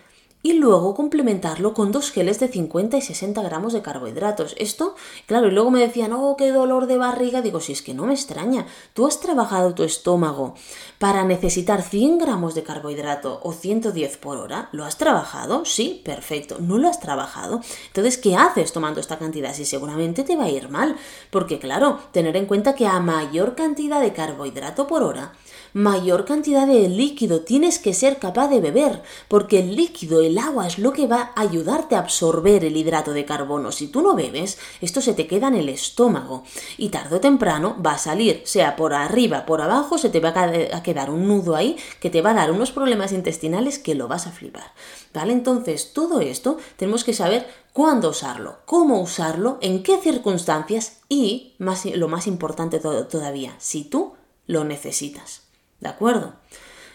y 0.43 0.53
luego 0.53 0.95
complementarlo 0.95 1.73
con 1.73 1.91
dos 1.91 2.11
geles 2.11 2.39
de 2.39 2.47
50 2.47 2.97
y 2.97 3.01
60 3.01 3.41
gramos 3.41 3.73
de 3.73 3.81
carbohidratos. 3.81 4.55
Esto, 4.57 4.95
claro, 5.25 5.47
y 5.47 5.51
luego 5.51 5.71
me 5.71 5.79
decían, 5.79 6.13
oh, 6.13 6.35
qué 6.37 6.51
dolor 6.51 6.87
de 6.87 6.97
barriga. 6.97 7.41
Digo, 7.41 7.59
si 7.59 7.73
es 7.73 7.81
que 7.81 7.93
no 7.93 8.05
me 8.05 8.13
extraña, 8.13 8.67
tú 8.93 9.07
has 9.07 9.19
trabajado 9.19 9.73
tu 9.73 9.83
estómago 9.83 10.53
para 10.99 11.23
necesitar 11.23 11.81
100 11.81 12.19
gramos 12.19 12.55
de 12.55 12.63
carbohidrato 12.63 13.39
o 13.43 13.51
110 13.51 14.17
por 14.17 14.37
hora. 14.37 14.69
¿Lo 14.71 14.85
has 14.85 14.97
trabajado? 14.97 15.65
Sí, 15.65 16.01
perfecto. 16.05 16.57
¿No 16.59 16.77
lo 16.77 16.87
has 16.87 16.99
trabajado? 16.99 17.61
Entonces, 17.87 18.17
¿qué 18.17 18.35
haces 18.35 18.71
tomando 18.71 18.99
esta 18.99 19.17
cantidad? 19.17 19.53
Si 19.53 19.65
seguramente 19.65 20.23
te 20.23 20.35
va 20.35 20.45
a 20.45 20.49
ir 20.49 20.69
mal. 20.69 20.95
Porque, 21.31 21.59
claro, 21.59 21.99
tener 22.11 22.37
en 22.37 22.45
cuenta 22.45 22.75
que 22.75 22.87
a 22.87 22.99
mayor 22.99 23.55
cantidad 23.55 24.01
de 24.01 24.13
carbohidrato 24.13 24.87
por 24.87 25.03
hora, 25.03 25.33
mayor 25.73 26.25
cantidad 26.25 26.67
de 26.67 26.89
líquido 26.89 27.41
tienes 27.41 27.79
que 27.79 27.93
ser 27.93 28.17
capaz 28.17 28.47
de 28.47 28.61
beber, 28.61 29.01
porque 29.27 29.59
el 29.59 29.75
líquido, 29.75 30.21
el 30.21 30.37
agua 30.37 30.67
es 30.67 30.79
lo 30.79 30.93
que 30.93 31.07
va 31.07 31.31
a 31.35 31.41
ayudarte 31.41 31.95
a 31.95 31.99
absorber 31.99 32.65
el 32.65 32.77
hidrato 32.77 33.13
de 33.13 33.25
carbono. 33.25 33.71
Si 33.71 33.87
tú 33.87 34.01
no 34.01 34.15
bebes, 34.15 34.57
esto 34.81 35.01
se 35.01 35.13
te 35.13 35.27
queda 35.27 35.47
en 35.47 35.55
el 35.55 35.69
estómago 35.69 36.43
y 36.77 36.89
tarde 36.89 37.17
o 37.17 37.19
temprano 37.19 37.75
va 37.85 37.93
a 37.93 37.97
salir, 37.97 38.41
sea 38.45 38.75
por 38.75 38.93
arriba, 38.93 39.45
por 39.45 39.61
abajo, 39.61 39.97
se 39.97 40.09
te 40.09 40.19
va 40.19 40.29
a 40.29 40.83
quedar 40.83 41.09
un 41.09 41.27
nudo 41.27 41.55
ahí 41.55 41.77
que 41.99 42.09
te 42.09 42.21
va 42.21 42.31
a 42.31 42.35
dar 42.35 42.51
unos 42.51 42.71
problemas 42.71 43.11
intestinales 43.11 43.79
que 43.79 43.95
lo 43.95 44.07
vas 44.07 44.27
a 44.27 44.31
flipar. 44.31 44.73
¿Vale? 45.13 45.33
Entonces, 45.33 45.93
todo 45.93 46.21
esto 46.21 46.57
tenemos 46.75 47.03
que 47.03 47.13
saber 47.13 47.47
cuándo 47.73 48.09
usarlo, 48.09 48.57
cómo 48.65 49.01
usarlo, 49.01 49.57
en 49.61 49.83
qué 49.83 49.97
circunstancias 49.97 51.01
y, 51.09 51.55
más, 51.57 51.85
lo 51.85 52.07
más 52.07 52.27
importante 52.27 52.79
todavía, 52.79 53.55
si 53.59 53.83
tú 53.83 54.13
lo 54.45 54.63
necesitas. 54.63 55.46
¿De 55.79 55.89
acuerdo? 55.89 56.33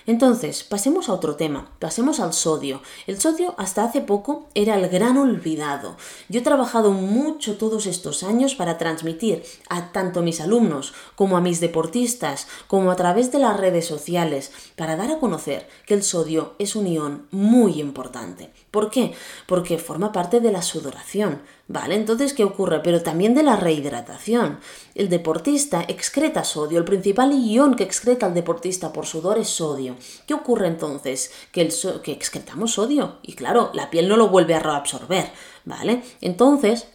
Entonces, 0.06 0.64
pasemos 0.64 1.08
a 1.08 1.12
otro 1.12 1.36
tema, 1.36 1.70
pasemos 1.78 2.18
al 2.18 2.32
sodio. 2.32 2.82
El 3.06 3.20
sodio 3.20 3.54
hasta 3.56 3.84
hace 3.84 4.00
poco 4.00 4.48
era 4.54 4.74
el 4.74 4.88
gran 4.88 5.16
olvidado. 5.16 5.96
Yo 6.28 6.40
he 6.40 6.42
trabajado 6.42 6.90
mucho 6.90 7.56
todos 7.56 7.86
estos 7.86 8.24
años 8.24 8.56
para 8.56 8.78
transmitir 8.78 9.44
a 9.68 9.92
tanto 9.92 10.22
mis 10.22 10.40
alumnos 10.40 10.92
como 11.14 11.36
a 11.36 11.40
mis 11.40 11.60
deportistas, 11.60 12.48
como 12.66 12.90
a 12.90 12.96
través 12.96 13.30
de 13.30 13.38
las 13.38 13.56
redes 13.56 13.86
sociales, 13.86 14.50
para 14.74 14.96
dar 14.96 15.12
a 15.12 15.18
conocer 15.20 15.68
que 15.86 15.94
el 15.94 16.02
sodio 16.02 16.54
es 16.58 16.74
un 16.74 16.88
ion 16.88 17.28
muy 17.30 17.80
importante. 17.80 18.52
¿Por 18.72 18.90
qué? 18.90 19.14
Porque 19.46 19.78
forma 19.78 20.10
parte 20.10 20.40
de 20.40 20.50
la 20.50 20.62
sudoración. 20.62 21.42
¿Vale? 21.68 21.94
Entonces, 21.94 22.34
¿qué 22.34 22.44
ocurre? 22.44 22.80
Pero 22.82 23.02
también 23.02 23.34
de 23.34 23.42
la 23.42 23.56
rehidratación. 23.56 24.58
El 24.94 25.08
deportista 25.08 25.82
excreta 25.86 26.44
sodio. 26.44 26.78
El 26.78 26.84
principal 26.84 27.32
ion 27.32 27.76
que 27.76 27.84
excreta 27.84 28.26
el 28.26 28.34
deportista 28.34 28.92
por 28.92 29.06
sudor 29.06 29.38
es 29.38 29.48
sodio. 29.48 29.96
¿Qué 30.26 30.34
ocurre 30.34 30.66
entonces? 30.66 31.32
Que, 31.52 31.68
que 32.02 32.12
excretamos 32.12 32.72
sodio. 32.72 33.18
Y 33.22 33.34
claro, 33.34 33.70
la 33.74 33.90
piel 33.90 34.08
no 34.08 34.16
lo 34.16 34.28
vuelve 34.28 34.54
a 34.54 34.60
reabsorber. 34.60 35.30
¿Vale? 35.64 36.02
Entonces, 36.20 36.88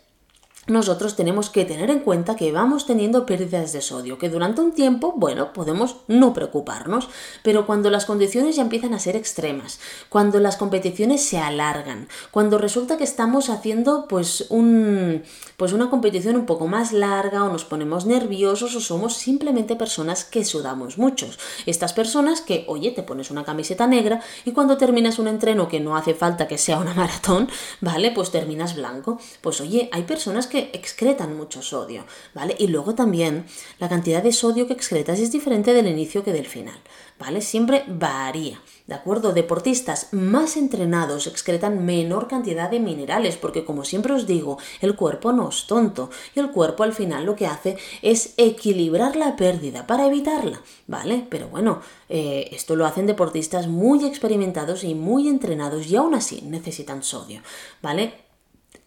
nosotros 0.67 1.15
tenemos 1.15 1.49
que 1.49 1.65
tener 1.65 1.89
en 1.89 1.99
cuenta 1.99 2.35
que 2.35 2.51
vamos 2.51 2.85
teniendo 2.85 3.25
pérdidas 3.25 3.73
de 3.73 3.81
sodio, 3.81 4.17
que 4.17 4.29
durante 4.29 4.61
un 4.61 4.73
tiempo, 4.73 5.13
bueno, 5.15 5.53
podemos 5.53 5.97
no 6.07 6.33
preocuparnos, 6.33 7.09
pero 7.41 7.65
cuando 7.65 7.89
las 7.89 8.05
condiciones 8.05 8.57
ya 8.57 8.61
empiezan 8.63 8.93
a 8.93 8.99
ser 8.99 9.15
extremas, 9.15 9.79
cuando 10.09 10.39
las 10.39 10.57
competiciones 10.57 11.23
se 11.23 11.39
alargan, 11.39 12.07
cuando 12.31 12.57
resulta 12.57 12.97
que 12.97 13.03
estamos 13.03 13.49
haciendo 13.49 14.07
pues 14.07 14.47
un 14.49 15.23
pues 15.57 15.73
una 15.73 15.89
competición 15.89 16.35
un 16.35 16.45
poco 16.45 16.67
más 16.67 16.93
larga 16.93 17.43
o 17.43 17.51
nos 17.51 17.65
ponemos 17.65 18.05
nerviosos 18.05 18.75
o 18.75 18.79
somos 18.79 19.15
simplemente 19.15 19.75
personas 19.75 20.23
que 20.23 20.45
sudamos 20.45 20.99
muchos. 20.99 21.39
Estas 21.65 21.93
personas 21.93 22.41
que, 22.41 22.63
oye, 22.67 22.91
te 22.91 23.01
pones 23.01 23.31
una 23.31 23.43
camiseta 23.43 23.87
negra 23.87 24.21
y 24.45 24.51
cuando 24.51 24.77
terminas 24.77 25.17
un 25.17 25.27
entreno 25.27 25.67
que 25.67 25.79
no 25.79 25.97
hace 25.97 26.13
falta 26.13 26.47
que 26.47 26.59
sea 26.59 26.77
una 26.77 26.93
maratón, 26.95 27.49
¿vale? 27.81 28.11
Pues 28.11 28.29
terminas 28.29 28.75
blanco. 28.75 29.19
Pues 29.41 29.59
oye, 29.61 29.89
hay 29.91 30.03
personas 30.03 30.45
que 30.45 30.56
excretan 30.57 31.35
mucho 31.35 31.61
sodio, 31.61 32.05
¿vale? 32.33 32.55
Y 32.59 32.67
luego 32.67 32.95
también 32.95 33.45
la 33.79 33.89
cantidad 33.89 34.23
de 34.23 34.31
sodio 34.31 34.67
que 34.67 34.73
excretas 34.73 35.19
es 35.19 35.31
diferente 35.31 35.73
del 35.73 35.87
inicio 35.87 36.23
que 36.23 36.33
del 36.33 36.45
final, 36.45 36.79
¿vale? 37.19 37.41
Siempre 37.41 37.83
varía, 37.87 38.61
¿de 38.85 38.95
acuerdo? 38.95 39.33
Deportistas 39.33 40.09
más 40.11 40.57
entrenados 40.57 41.27
excretan 41.27 41.85
menor 41.85 42.27
cantidad 42.27 42.69
de 42.69 42.79
minerales, 42.79 43.37
porque 43.37 43.65
como 43.65 43.83
siempre 43.83 44.13
os 44.13 44.27
digo, 44.27 44.57
el 44.81 44.95
cuerpo 44.95 45.33
no 45.33 45.49
es 45.49 45.67
tonto 45.67 46.09
y 46.35 46.39
el 46.39 46.51
cuerpo 46.51 46.83
al 46.83 46.93
final 46.93 47.25
lo 47.25 47.35
que 47.35 47.47
hace 47.47 47.77
es 48.01 48.33
equilibrar 48.37 49.15
la 49.15 49.35
pérdida 49.35 49.87
para 49.87 50.07
evitarla, 50.07 50.61
¿vale? 50.87 51.25
Pero 51.29 51.47
bueno, 51.49 51.81
eh, 52.09 52.49
esto 52.51 52.75
lo 52.75 52.85
hacen 52.85 53.07
deportistas 53.07 53.67
muy 53.67 54.05
experimentados 54.05 54.83
y 54.83 54.95
muy 54.95 55.27
entrenados 55.27 55.87
y 55.87 55.95
aún 55.95 56.15
así 56.15 56.41
necesitan 56.41 57.03
sodio, 57.03 57.41
¿vale? 57.81 58.26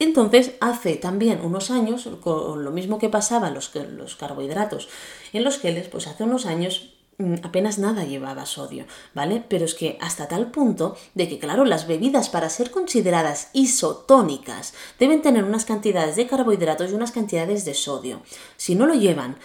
Entonces, 0.01 0.53
hace 0.61 0.97
también 0.97 1.41
unos 1.45 1.71
años, 1.71 2.09
con 2.23 2.65
lo 2.65 2.71
mismo 2.71 2.99
que 2.99 3.11
pasaba 3.11 3.51
los, 3.51 3.71
los 3.75 4.17
carbohidratos 4.17 4.89
en 5.35 5.45
los 5.45 5.59
geles, 5.59 5.89
pues 5.89 6.07
hace 6.07 6.25
unos 6.25 6.47
años 6.47 6.95
mm, 7.19 7.35
apenas 7.43 7.79
nada 7.79 8.05
llevaba 8.05 8.47
sodio, 8.47 8.87
¿vale? 9.15 9.45
Pero 9.47 9.67
es 9.67 9.75
que 9.75 9.99
hasta 10.01 10.27
tal 10.27 10.51
punto 10.51 10.97
de 11.15 11.29
que, 11.29 11.39
claro, 11.39 11.67
las 11.67 11.87
bebidas 11.87 12.31
para 12.31 12.49
ser 12.49 12.71
consideradas 12.71 13.51
isotónicas 13.53 14.73
deben 14.99 15.21
tener 15.21 15.45
unas 15.45 15.67
cantidades 15.67 16.17
de 16.17 16.27
carbohidratos 16.27 16.91
y 16.91 16.95
unas 16.95 17.13
cantidades 17.13 17.67
de 17.67 17.75
sodio. 17.75 18.23
Si 18.57 18.75
no 18.75 18.87
lo 18.87 18.95
llevan, 18.95 19.37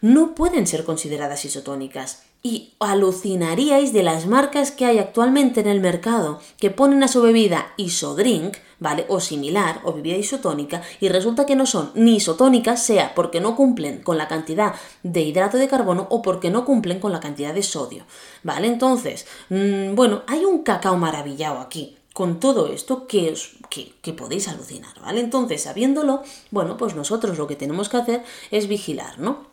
no 0.00 0.36
pueden 0.36 0.68
ser 0.68 0.84
consideradas 0.84 1.44
isotónicas 1.44 2.22
y 2.46 2.74
alucinaríais 2.78 3.94
de 3.94 4.02
las 4.02 4.26
marcas 4.26 4.70
que 4.70 4.84
hay 4.84 4.98
actualmente 4.98 5.60
en 5.60 5.66
el 5.66 5.80
mercado 5.80 6.40
que 6.58 6.70
ponen 6.70 7.02
a 7.02 7.08
su 7.08 7.22
bebida 7.22 7.72
isodrink, 7.78 8.58
¿vale? 8.84 9.06
O 9.08 9.18
similar, 9.18 9.80
o 9.84 9.94
bebida 9.94 10.18
isotónica, 10.18 10.82
y 11.00 11.08
resulta 11.08 11.46
que 11.46 11.56
no 11.56 11.64
son 11.64 11.90
ni 11.94 12.16
isotónicas, 12.16 12.84
sea 12.84 13.14
porque 13.14 13.40
no 13.40 13.56
cumplen 13.56 14.02
con 14.02 14.18
la 14.18 14.28
cantidad 14.28 14.74
de 15.02 15.22
hidrato 15.22 15.56
de 15.56 15.68
carbono 15.68 16.06
o 16.10 16.20
porque 16.20 16.50
no 16.50 16.66
cumplen 16.66 17.00
con 17.00 17.10
la 17.10 17.18
cantidad 17.18 17.54
de 17.54 17.62
sodio, 17.62 18.04
¿vale? 18.42 18.66
Entonces, 18.66 19.26
mmm, 19.48 19.94
bueno, 19.94 20.22
hay 20.26 20.44
un 20.44 20.62
cacao 20.62 20.98
maravillado 20.98 21.60
aquí 21.60 21.96
con 22.12 22.38
todo 22.40 22.68
esto 22.68 23.06
que, 23.06 23.32
os, 23.32 23.56
que, 23.70 24.12
podéis 24.12 24.48
alucinar, 24.48 25.00
¿vale? 25.00 25.20
Entonces, 25.20 25.62
sabiéndolo, 25.62 26.22
bueno, 26.50 26.76
pues 26.76 26.94
nosotros 26.94 27.38
lo 27.38 27.46
que 27.46 27.56
tenemos 27.56 27.88
que 27.88 27.96
hacer 27.96 28.22
es 28.50 28.68
vigilar, 28.68 29.18
¿no? 29.18 29.46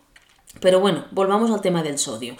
Pero 0.59 0.81
bueno, 0.81 1.05
volvamos 1.11 1.51
al 1.51 1.61
tema 1.61 1.83
del 1.83 1.97
sodio. 1.97 2.35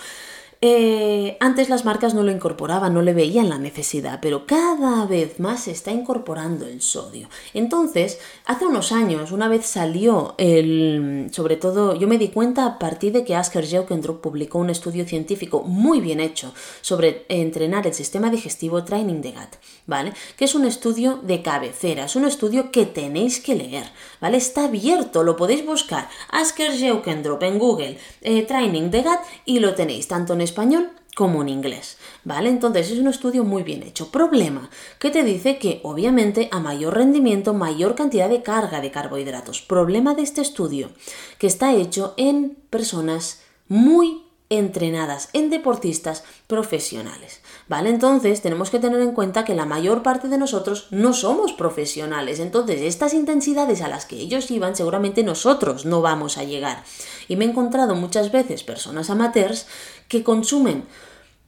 Eh, 0.64 1.38
antes 1.40 1.70
las 1.70 1.86
marcas 1.86 2.14
no 2.14 2.22
lo 2.22 2.30
incorporaban, 2.30 2.94
no 2.94 3.02
le 3.02 3.16
veían 3.16 3.50
la 3.50 3.58
necesidad, 3.58 4.20
pero 4.22 4.46
cada 4.46 5.08
vez 5.08 5.40
más 5.40 5.64
se 5.64 5.72
está 5.72 5.90
incorporando 5.90 6.68
el 6.68 6.84
sodio. 6.84 7.30
Entonces, 7.56 8.20
hace 8.46 8.68
unos 8.68 8.92
años, 8.92 9.32
una 9.32 9.48
vez 9.48 9.66
salió 9.66 10.36
el, 10.38 11.30
sobre 11.32 11.56
todo, 11.56 11.96
yo 11.96 12.08
me 12.08 12.20
di 12.20 12.28
cuenta 12.28 12.68
a 12.68 12.78
partir 12.78 13.12
de 13.12 13.26
que 13.26 13.36
Asker 13.36 13.66
Jeukendrup 13.66 14.22
publicó 14.22 14.60
un 14.60 14.70
estudio 14.70 15.04
científico 15.06 15.64
muy 15.64 16.00
bien 16.00 16.20
hecho 16.20 16.54
sobre 16.82 17.26
entrenar 17.28 17.88
el 17.88 17.96
sistema 17.96 18.30
digestivo 18.30 18.84
Training 18.84 19.22
de 19.22 19.32
GAT, 19.32 19.56
¿vale? 19.88 20.14
Que 20.38 20.46
es 20.46 20.54
un 20.54 20.66
estudio 20.66 21.20
de 21.24 21.42
cabecera, 21.42 22.06
es 22.06 22.16
un 22.16 22.26
estudio 22.26 22.70
que 22.70 22.86
tenéis 22.86 23.40
que 23.40 23.56
leer, 23.56 23.90
¿vale? 24.20 24.38
Está 24.38 24.66
abierto, 24.66 25.24
lo 25.24 25.38
podéis 25.38 25.66
buscar, 25.66 26.08
Asker 26.30 26.74
Jeukendrup 26.74 27.42
en 27.42 27.58
Google, 27.58 27.98
eh, 28.22 28.44
Training 28.44 28.92
de 28.92 29.02
GAT 29.02 29.22
y 29.46 29.60
lo 29.60 29.74
tenéis 29.74 30.08
tanto 30.08 30.34
en 30.34 30.51
español 30.52 30.92
como 31.16 31.42
en 31.42 31.50
inglés, 31.50 31.98
¿vale? 32.24 32.50
Entonces 32.50 32.90
es 32.90 33.00
un 33.00 33.08
estudio 33.08 33.44
muy 33.44 33.64
bien 33.64 33.84
hecho. 33.84 34.12
Problema, 34.12 34.70
que 35.00 35.10
te 35.10 35.24
dice 35.24 35.58
que 35.58 35.82
obviamente 35.84 36.48
a 36.52 36.60
mayor 36.60 36.96
rendimiento, 36.96 37.54
mayor 37.54 37.96
cantidad 37.96 38.30
de 38.30 38.44
carga 38.44 38.80
de 38.82 38.92
carbohidratos. 38.92 39.62
Problema 39.62 40.14
de 40.14 40.24
este 40.24 40.42
estudio, 40.42 40.92
que 41.38 41.48
está 41.48 41.74
hecho 41.74 42.14
en 42.18 42.58
personas 42.70 43.42
muy 43.68 44.24
entrenadas 44.50 45.30
en 45.34 45.50
deportistas 45.50 46.24
profesionales. 46.48 47.41
¿Vale? 47.72 47.90
Entonces 47.90 48.42
tenemos 48.42 48.70
que 48.70 48.80
tener 48.80 49.00
en 49.00 49.14
cuenta 49.14 49.46
que 49.46 49.56
la 49.56 49.66
mayor 49.66 50.04
parte 50.04 50.28
de 50.28 50.38
nosotros 50.38 50.88
no 50.92 51.14
somos 51.14 51.54
profesionales. 51.54 52.42
Entonces 52.42 52.82
estas 52.82 53.14
intensidades 53.14 53.82
a 53.82 53.88
las 53.88 54.06
que 54.06 54.18
ellos 54.18 54.52
iban 54.52 54.76
seguramente 54.76 55.24
nosotros 55.24 55.86
no 55.86 56.02
vamos 56.02 56.38
a 56.38 56.44
llegar. 56.44 56.84
Y 57.30 57.38
me 57.38 57.46
he 57.46 57.48
encontrado 57.48 57.96
muchas 57.96 58.30
veces 58.30 58.66
personas 58.66 59.10
amateurs 59.10 59.68
que 60.10 60.22
consumen 60.22 60.84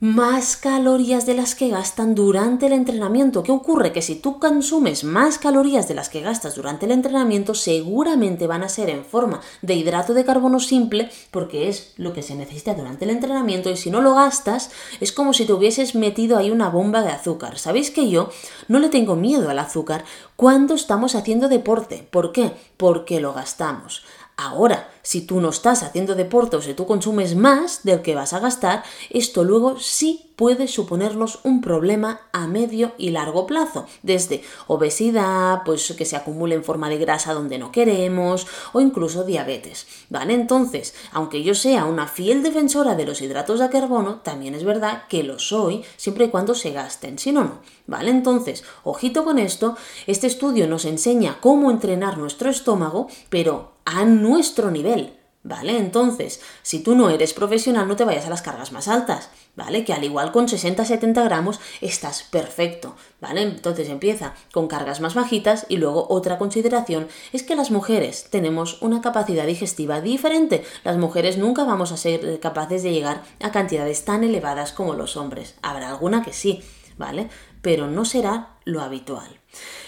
más 0.03 0.57
calorías 0.57 1.25
de 1.25 1.33
las 1.33 1.55
que 1.55 1.69
gastan 1.69 2.13
durante 2.13 2.65
el 2.65 2.73
entrenamiento. 2.73 3.41
¿Qué 3.41 3.53
ocurre? 3.53 3.93
Que 3.93 4.01
si 4.01 4.15
tú 4.15 4.37
consumes 4.37 5.05
más 5.05 5.37
calorías 5.37 5.87
de 5.87 5.93
las 5.93 6.09
que 6.09 6.19
gastas 6.19 6.55
durante 6.55 6.87
el 6.87 6.91
entrenamiento, 6.91 7.55
seguramente 7.55 8.45
van 8.45 8.63
a 8.63 8.67
ser 8.67 8.89
en 8.89 9.05
forma 9.05 9.39
de 9.61 9.75
hidrato 9.75 10.13
de 10.13 10.25
carbono 10.25 10.59
simple, 10.59 11.09
porque 11.31 11.69
es 11.69 11.93
lo 11.95 12.11
que 12.11 12.21
se 12.21 12.35
necesita 12.35 12.73
durante 12.73 13.05
el 13.05 13.11
entrenamiento, 13.11 13.69
y 13.69 13.77
si 13.77 13.91
no 13.91 14.01
lo 14.01 14.13
gastas, 14.13 14.71
es 14.99 15.13
como 15.13 15.31
si 15.31 15.45
te 15.45 15.53
hubieses 15.53 15.95
metido 15.95 16.37
ahí 16.37 16.51
una 16.51 16.67
bomba 16.67 17.01
de 17.01 17.07
azúcar. 17.07 17.57
¿Sabéis 17.57 17.89
que 17.89 18.09
yo 18.09 18.29
no 18.67 18.79
le 18.79 18.89
tengo 18.89 19.15
miedo 19.15 19.49
al 19.49 19.59
azúcar 19.59 20.03
cuando 20.35 20.73
estamos 20.73 21.15
haciendo 21.15 21.47
deporte? 21.47 22.05
¿Por 22.11 22.33
qué? 22.33 22.51
Porque 22.75 23.21
lo 23.21 23.31
gastamos. 23.31 24.03
Ahora, 24.35 24.89
si 25.03 25.21
tú 25.21 25.41
no 25.41 25.49
estás 25.49 25.83
haciendo 25.83 26.15
deporte 26.15 26.55
o 26.55 26.61
si 26.61 26.73
tú 26.73 26.87
consumes 26.87 27.35
más 27.35 27.83
del 27.83 28.01
que 28.01 28.15
vas 28.15 28.33
a 28.33 28.39
gastar, 28.39 28.83
esto 29.11 29.43
luego 29.43 29.77
sí 29.79 30.31
puede 30.35 30.67
suponernos 30.67 31.39
un 31.43 31.61
problema 31.61 32.21
a 32.31 32.47
medio 32.47 32.93
y 32.97 33.11
largo 33.11 33.45
plazo, 33.45 33.85
desde 34.01 34.43
obesidad, 34.65 35.61
pues 35.65 35.93
que 35.93 36.05
se 36.05 36.15
acumule 36.15 36.55
en 36.55 36.63
forma 36.63 36.89
de 36.89 36.97
grasa 36.97 37.33
donde 37.33 37.59
no 37.59 37.71
queremos, 37.71 38.47
o 38.71 38.81
incluso 38.81 39.23
diabetes. 39.23 39.85
¿Vale? 40.09 40.33
Entonces, 40.33 40.95
aunque 41.11 41.43
yo 41.43 41.53
sea 41.53 41.85
una 41.85 42.07
fiel 42.07 42.41
defensora 42.41 42.95
de 42.95 43.05
los 43.05 43.21
hidratos 43.21 43.59
de 43.59 43.69
carbono, 43.69 44.21
también 44.21 44.55
es 44.55 44.63
verdad 44.63 45.03
que 45.07 45.23
lo 45.23 45.37
soy 45.37 45.83
siempre 45.97 46.25
y 46.25 46.29
cuando 46.29 46.55
se 46.55 46.71
gasten, 46.71 47.19
si 47.19 47.31
no, 47.31 47.43
no. 47.43 47.59
¿Vale? 47.85 48.09
Entonces, 48.09 48.63
ojito 48.83 49.23
con 49.23 49.37
esto, 49.37 49.77
este 50.07 50.25
estudio 50.25 50.67
nos 50.67 50.85
enseña 50.85 51.37
cómo 51.39 51.69
entrenar 51.69 52.17
nuestro 52.17 52.49
estómago, 52.49 53.07
pero 53.29 53.72
a 53.85 54.05
nuestro 54.05 54.71
nivel, 54.71 55.17
¿vale? 55.43 55.77
Entonces, 55.77 56.41
si 56.61 56.79
tú 56.81 56.95
no 56.95 57.09
eres 57.09 57.33
profesional, 57.33 57.87
no 57.87 57.95
te 57.95 58.05
vayas 58.05 58.25
a 58.25 58.29
las 58.29 58.41
cargas 58.41 58.71
más 58.71 58.87
altas, 58.87 59.29
¿vale? 59.55 59.83
Que 59.83 59.93
al 59.93 60.03
igual 60.03 60.31
con 60.31 60.47
60-70 60.47 61.23
gramos 61.23 61.59
estás 61.81 62.23
perfecto, 62.23 62.95
¿vale? 63.19 63.41
Entonces 63.41 63.89
empieza 63.89 64.33
con 64.53 64.67
cargas 64.67 65.01
más 65.01 65.15
bajitas 65.15 65.65
y 65.69 65.77
luego 65.77 66.07
otra 66.09 66.37
consideración 66.37 67.07
es 67.33 67.43
que 67.43 67.55
las 67.55 67.71
mujeres 67.71 68.27
tenemos 68.29 68.81
una 68.81 69.01
capacidad 69.01 69.45
digestiva 69.45 70.01
diferente. 70.01 70.63
Las 70.83 70.97
mujeres 70.97 71.37
nunca 71.37 71.65
vamos 71.65 71.91
a 71.91 71.97
ser 71.97 72.39
capaces 72.39 72.83
de 72.83 72.93
llegar 72.93 73.23
a 73.41 73.51
cantidades 73.51 74.05
tan 74.05 74.23
elevadas 74.23 74.71
como 74.71 74.93
los 74.93 75.17
hombres. 75.17 75.55
Habrá 75.61 75.89
alguna 75.89 76.23
que 76.23 76.33
sí, 76.33 76.63
¿vale? 76.97 77.29
Pero 77.61 77.87
no 77.87 78.05
será 78.05 78.57
lo 78.65 78.81
habitual. 78.81 79.39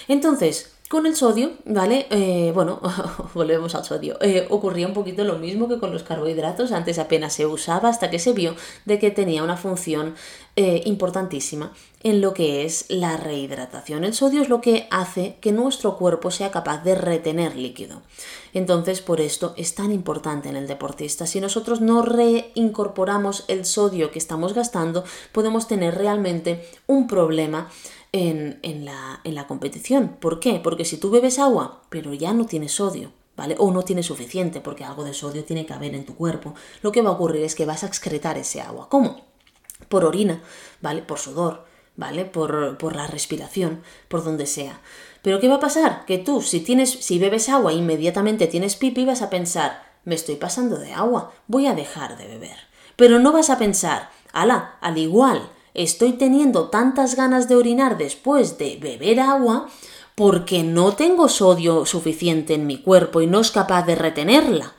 Entonces, 0.08 0.75
con 0.90 1.08
el 1.08 1.16
sodio, 1.16 1.54
¿vale? 1.66 2.06
Eh, 2.12 2.52
bueno, 2.54 2.80
volvemos 3.34 3.74
al 3.74 3.84
sodio. 3.84 4.18
Eh, 4.22 4.46
ocurría 4.52 4.88
un 4.88 4.94
poquito 4.94 5.24
lo 5.24 5.40
mismo 5.40 5.68
que 5.68 5.80
con 5.80 5.92
los 5.92 6.04
carbohidratos. 6.04 6.72
Antes 6.72 7.00
apenas 7.00 7.34
se 7.34 7.48
usaba 7.48 7.90
hasta 7.90 8.12
que 8.12 8.20
se 8.20 8.34
vio 8.34 8.56
de 8.86 9.00
que 9.00 9.10
tenía 9.10 9.44
una 9.44 9.58
función 9.58 10.14
eh, 10.56 10.84
importantísima 10.86 11.74
en 12.04 12.22
lo 12.22 12.36
que 12.36 12.66
es 12.66 12.86
la 12.90 13.18
rehidratación. 13.18 14.04
El 14.04 14.14
sodio 14.14 14.44
es 14.44 14.50
lo 14.50 14.62
que 14.62 14.88
hace 14.92 15.38
que 15.42 15.52
nuestro 15.52 15.98
cuerpo 15.98 16.30
sea 16.30 16.52
capaz 16.52 16.84
de 16.84 16.94
retener 16.94 17.56
líquido. 17.56 18.04
Entonces, 18.54 19.02
por 19.02 19.22
esto 19.22 19.56
es 19.58 19.74
tan 19.74 19.92
importante 19.92 20.50
en 20.50 20.56
el 20.56 20.68
deportista. 20.68 21.26
Si 21.26 21.42
nosotros 21.42 21.82
no 21.82 22.04
reincorporamos 22.04 23.44
el 23.48 23.66
sodio 23.66 24.12
que 24.12 24.20
estamos 24.20 24.54
gastando, 24.54 25.04
podemos 25.32 25.68
tener 25.68 25.96
realmente 25.96 26.64
un 26.86 27.08
problema 27.08 27.72
en, 28.16 28.86
la, 28.86 29.20
en 29.24 29.36
la 29.36 29.48
competición. 29.48 30.18
¿Por 30.20 30.40
qué? 30.40 30.60
Porque 30.64 30.86
si 30.86 30.98
tú 30.98 31.10
bebes 31.10 31.38
agua, 31.40 31.82
pero 31.90 32.14
ya 32.14 32.34
no 32.34 32.46
tienes 32.46 32.74
sodio, 32.74 33.12
¿vale? 33.36 33.56
O 33.60 33.72
no 33.72 33.84
tienes 33.84 34.06
suficiente, 34.06 34.62
porque 34.62 34.86
algo 34.86 35.04
de 35.04 35.14
sodio 35.14 35.44
tiene 35.44 35.66
que 35.66 35.74
haber 35.74 35.94
en 35.94 36.06
tu 36.06 36.16
cuerpo, 36.16 36.56
lo 36.82 36.92
que 36.92 37.02
va 37.02 37.10
a 37.10 37.14
ocurrir 37.14 37.44
es 37.44 37.56
que 37.56 37.66
vas 37.66 37.84
a 37.84 37.88
excretar 37.88 38.38
ese 38.38 38.62
agua. 38.62 38.88
¿Cómo? 38.90 39.22
Por 39.90 40.06
orina, 40.06 40.42
¿vale? 40.82 41.02
Por 41.02 41.20
sudor, 41.20 41.66
¿vale? 41.98 42.24
Por, 42.24 42.78
por 42.78 42.96
la 42.96 43.08
respiración, 43.08 43.84
por 44.08 44.24
donde 44.24 44.46
sea. 44.46 44.80
Pero 45.22 45.42
¿qué 45.42 45.50
va 45.50 45.56
a 45.56 45.60
pasar? 45.60 46.06
Que 46.06 46.18
tú, 46.18 46.42
si 46.42 46.62
tienes, 46.62 46.92
si 46.92 47.20
bebes 47.20 47.50
agua, 47.50 47.74
inmediatamente 47.74 48.48
tienes 48.48 48.78
pipi, 48.78 49.04
vas 49.06 49.22
a 49.22 49.30
pensar, 49.30 49.84
me 50.06 50.16
estoy 50.16 50.36
pasando 50.36 50.78
de 50.78 50.94
agua, 50.94 51.34
voy 51.48 51.68
a 51.68 51.76
dejar 51.76 52.18
de 52.18 52.28
beber. 52.28 52.58
Pero 52.96 53.20
no 53.20 53.34
vas 53.34 53.50
a 53.50 53.58
pensar, 53.58 54.10
ala, 54.32 54.78
al 54.80 54.98
igual 54.98 55.50
estoy 55.76 56.14
teniendo 56.14 56.70
tantas 56.70 57.16
ganas 57.16 57.48
de 57.48 57.56
orinar 57.56 57.98
después 57.98 58.58
de 58.58 58.78
beber 58.82 59.20
agua 59.20 59.68
porque 60.16 60.64
no 60.64 60.96
tengo 60.96 61.28
sodio 61.28 61.86
suficiente 61.86 62.54
en 62.54 62.66
mi 62.66 62.82
cuerpo 62.82 63.22
y 63.22 63.28
no 63.28 63.42
es 63.42 63.52
capaz 63.52 63.86
de 63.86 63.96
retenerla. 63.96 64.74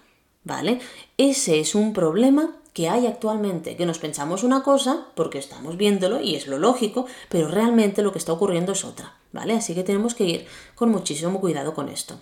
¿Vale? 0.45 0.81
Ese 1.19 1.61
es 1.61 1.75
un 1.75 1.93
problema 1.93 2.57
que 2.73 2.89
hay 2.89 3.07
actualmente, 3.07 3.75
que 3.75 3.87
nos 3.87 3.99
pensamos 3.99 4.45
una 4.45 4.63
cosa 4.63 5.07
porque 5.15 5.39
estamos 5.39 5.77
viéndolo 5.77 6.21
y 6.21 6.37
es 6.37 6.47
lo 6.47 6.59
lógico, 6.59 7.07
pero 7.31 7.49
realmente 7.49 8.03
lo 8.03 8.13
que 8.13 8.19
está 8.19 8.33
ocurriendo 8.33 8.73
es 8.73 8.85
otra, 8.85 9.15
¿vale? 9.33 9.55
Así 9.55 9.75
que 9.75 9.83
tenemos 9.83 10.15
que 10.15 10.25
ir 10.25 10.47
con 10.75 10.91
muchísimo 10.91 11.41
cuidado 11.41 11.73
con 11.73 11.89
esto. 11.89 12.21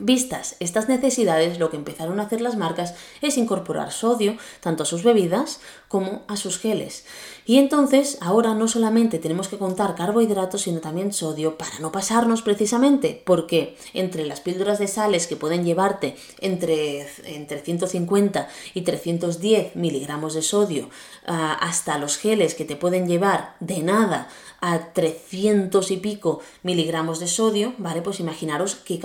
Vistas 0.00 0.56
estas 0.58 0.88
necesidades, 0.88 1.60
lo 1.60 1.70
que 1.70 1.76
empezaron 1.76 2.18
a 2.18 2.24
hacer 2.24 2.40
las 2.40 2.56
marcas 2.56 2.96
es 3.22 3.38
incorporar 3.38 3.92
sodio 3.92 4.36
tanto 4.60 4.82
a 4.82 4.86
sus 4.86 5.04
bebidas 5.04 5.60
como 5.86 6.24
a 6.26 6.36
sus 6.36 6.58
geles. 6.58 7.04
Y 7.46 7.58
entonces 7.58 8.18
ahora 8.20 8.54
no 8.54 8.66
solamente 8.66 9.20
tenemos 9.20 9.46
que 9.46 9.56
contar 9.56 9.94
carbohidratos, 9.94 10.62
sino 10.62 10.80
también 10.80 11.12
sodio 11.12 11.56
para 11.56 11.78
no 11.78 11.92
pasarnos 11.92 12.42
precisamente, 12.42 13.22
porque 13.24 13.76
entre 13.92 14.24
las 14.24 14.40
píldoras 14.40 14.80
de 14.80 14.88
sales 14.88 15.28
que 15.28 15.36
pueden 15.36 15.64
llevarte 15.64 16.16
entre, 16.40 17.06
entre 17.24 17.60
150 17.60 18.48
y 18.74 18.80
310 18.80 19.76
miligramos 19.76 20.34
de 20.34 20.42
sodio, 20.42 20.90
ah, 21.24 21.56
hasta 21.60 21.98
los 21.98 22.16
geles 22.16 22.56
que 22.56 22.64
te 22.64 22.74
pueden 22.74 23.06
llevar 23.06 23.54
de 23.60 23.78
nada 23.78 24.28
a 24.60 24.92
300 24.92 25.88
y 25.92 25.98
pico 25.98 26.40
miligramos 26.64 27.20
de 27.20 27.28
sodio, 27.28 27.74
¿vale? 27.78 28.02
Pues 28.02 28.18
imaginaros 28.18 28.74
que 28.74 28.98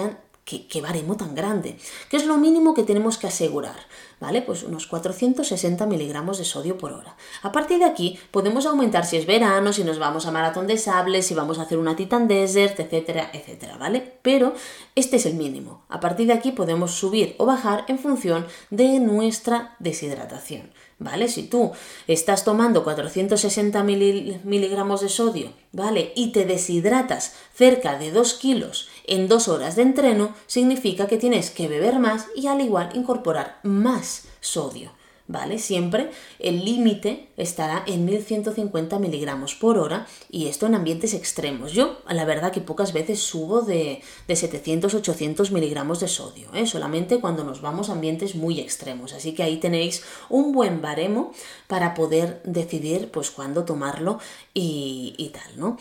qué, 0.57 0.81
baremo 0.81 1.15
tan 1.17 1.35
grande, 1.35 1.77
que 2.09 2.17
es 2.17 2.25
lo 2.25 2.38
mínimo 2.38 2.73
que 2.73 2.83
tenemos 2.83 3.17
que 3.17 3.27
asegurar, 3.27 3.75
¿vale? 4.19 4.41
Pues 4.41 4.63
unos 4.63 4.88
460 4.88 5.85
miligramos 5.85 6.38
de 6.38 6.45
sodio 6.45 6.77
por 6.77 6.93
hora. 6.93 7.15
A 7.43 7.51
partir 7.51 7.79
de 7.79 7.85
aquí 7.85 8.19
podemos 8.31 8.65
aumentar 8.65 9.05
si 9.05 9.17
es 9.17 9.25
verano, 9.25 9.73
si 9.73 9.83
nos 9.83 9.99
vamos 9.99 10.25
a 10.25 10.31
maratón 10.31 10.67
de 10.67 10.77
sables, 10.77 11.27
si 11.27 11.35
vamos 11.35 11.59
a 11.59 11.63
hacer 11.63 11.77
una 11.77 11.95
Titan 11.95 12.27
Desert, 12.27 12.79
etcétera, 12.79 13.29
etcétera, 13.33 13.77
¿vale? 13.77 14.19
Pero 14.21 14.53
este 14.95 15.17
es 15.17 15.25
el 15.25 15.35
mínimo. 15.35 15.83
A 15.89 15.99
partir 15.99 16.27
de 16.27 16.33
aquí 16.33 16.51
podemos 16.51 16.91
subir 16.91 17.35
o 17.38 17.45
bajar 17.45 17.85
en 17.88 17.99
función 17.99 18.45
de 18.69 18.99
nuestra 18.99 19.75
deshidratación. 19.79 20.71
¿vale? 20.99 21.29
Si 21.29 21.43
tú 21.43 21.71
estás 22.07 22.43
tomando 22.43 22.83
460 22.83 23.83
miligramos 23.83 25.01
de 25.01 25.09
sodio, 25.09 25.53
¿vale? 25.71 26.12
Y 26.15 26.31
te 26.31 26.45
deshidratas 26.45 27.33
cerca 27.55 27.97
de 27.97 28.12
2 28.12 28.33
kilos 28.35 28.89
en 29.10 29.28
2 29.28 29.48
horas 29.48 29.76
de 29.76 29.82
entreno, 29.82 30.34
significa 30.48 31.08
que 31.08 31.17
tienes 31.17 31.50
que 31.50 31.67
beber 31.67 32.00
más 32.00 32.28
y 32.36 32.48
al 32.48 32.62
igual 32.62 32.91
incorporar 32.93 33.60
más 33.63 34.28
sodio. 34.39 34.91
¿vale? 35.30 35.60
Siempre 35.60 36.10
el 36.39 36.65
límite 36.65 37.30
estará 37.38 37.84
en 37.86 38.04
1150 38.04 38.98
miligramos 38.98 39.54
por 39.56 39.78
hora 39.78 40.08
y 40.30 40.48
esto 40.48 40.65
en 40.65 40.74
ambientes 40.74 41.13
extremos. 41.13 41.72
Yo, 41.72 42.00
la 42.10 42.26
verdad 42.26 42.52
que 42.52 42.62
pocas 42.62 42.93
veces 42.93 43.19
subo 43.19 43.62
de, 43.62 44.02
de 44.28 44.34
700-800 44.34 45.52
miligramos 45.52 46.00
de 46.00 46.08
sodio, 46.08 46.50
¿eh? 46.54 46.65
solamente 46.65 47.19
cuando 47.22 47.43
nos 47.43 47.62
vamos 47.62 47.89
a 47.89 47.93
ambientes 47.93 48.34
muy 48.36 48.60
extremos. 48.60 49.13
Así 49.13 49.34
que 49.34 49.43
ahí 49.43 49.58
tenéis 49.58 50.04
un 50.30 50.52
buen 50.52 50.82
baremo 50.82 51.32
para 51.67 51.93
poder 51.93 52.41
decidir 52.43 53.12
pues 53.12 53.30
cuándo 53.30 53.65
tomarlo 53.65 54.19
y, 54.56 55.13
y 55.17 55.30
tal, 55.30 55.58
¿no? 55.58 55.78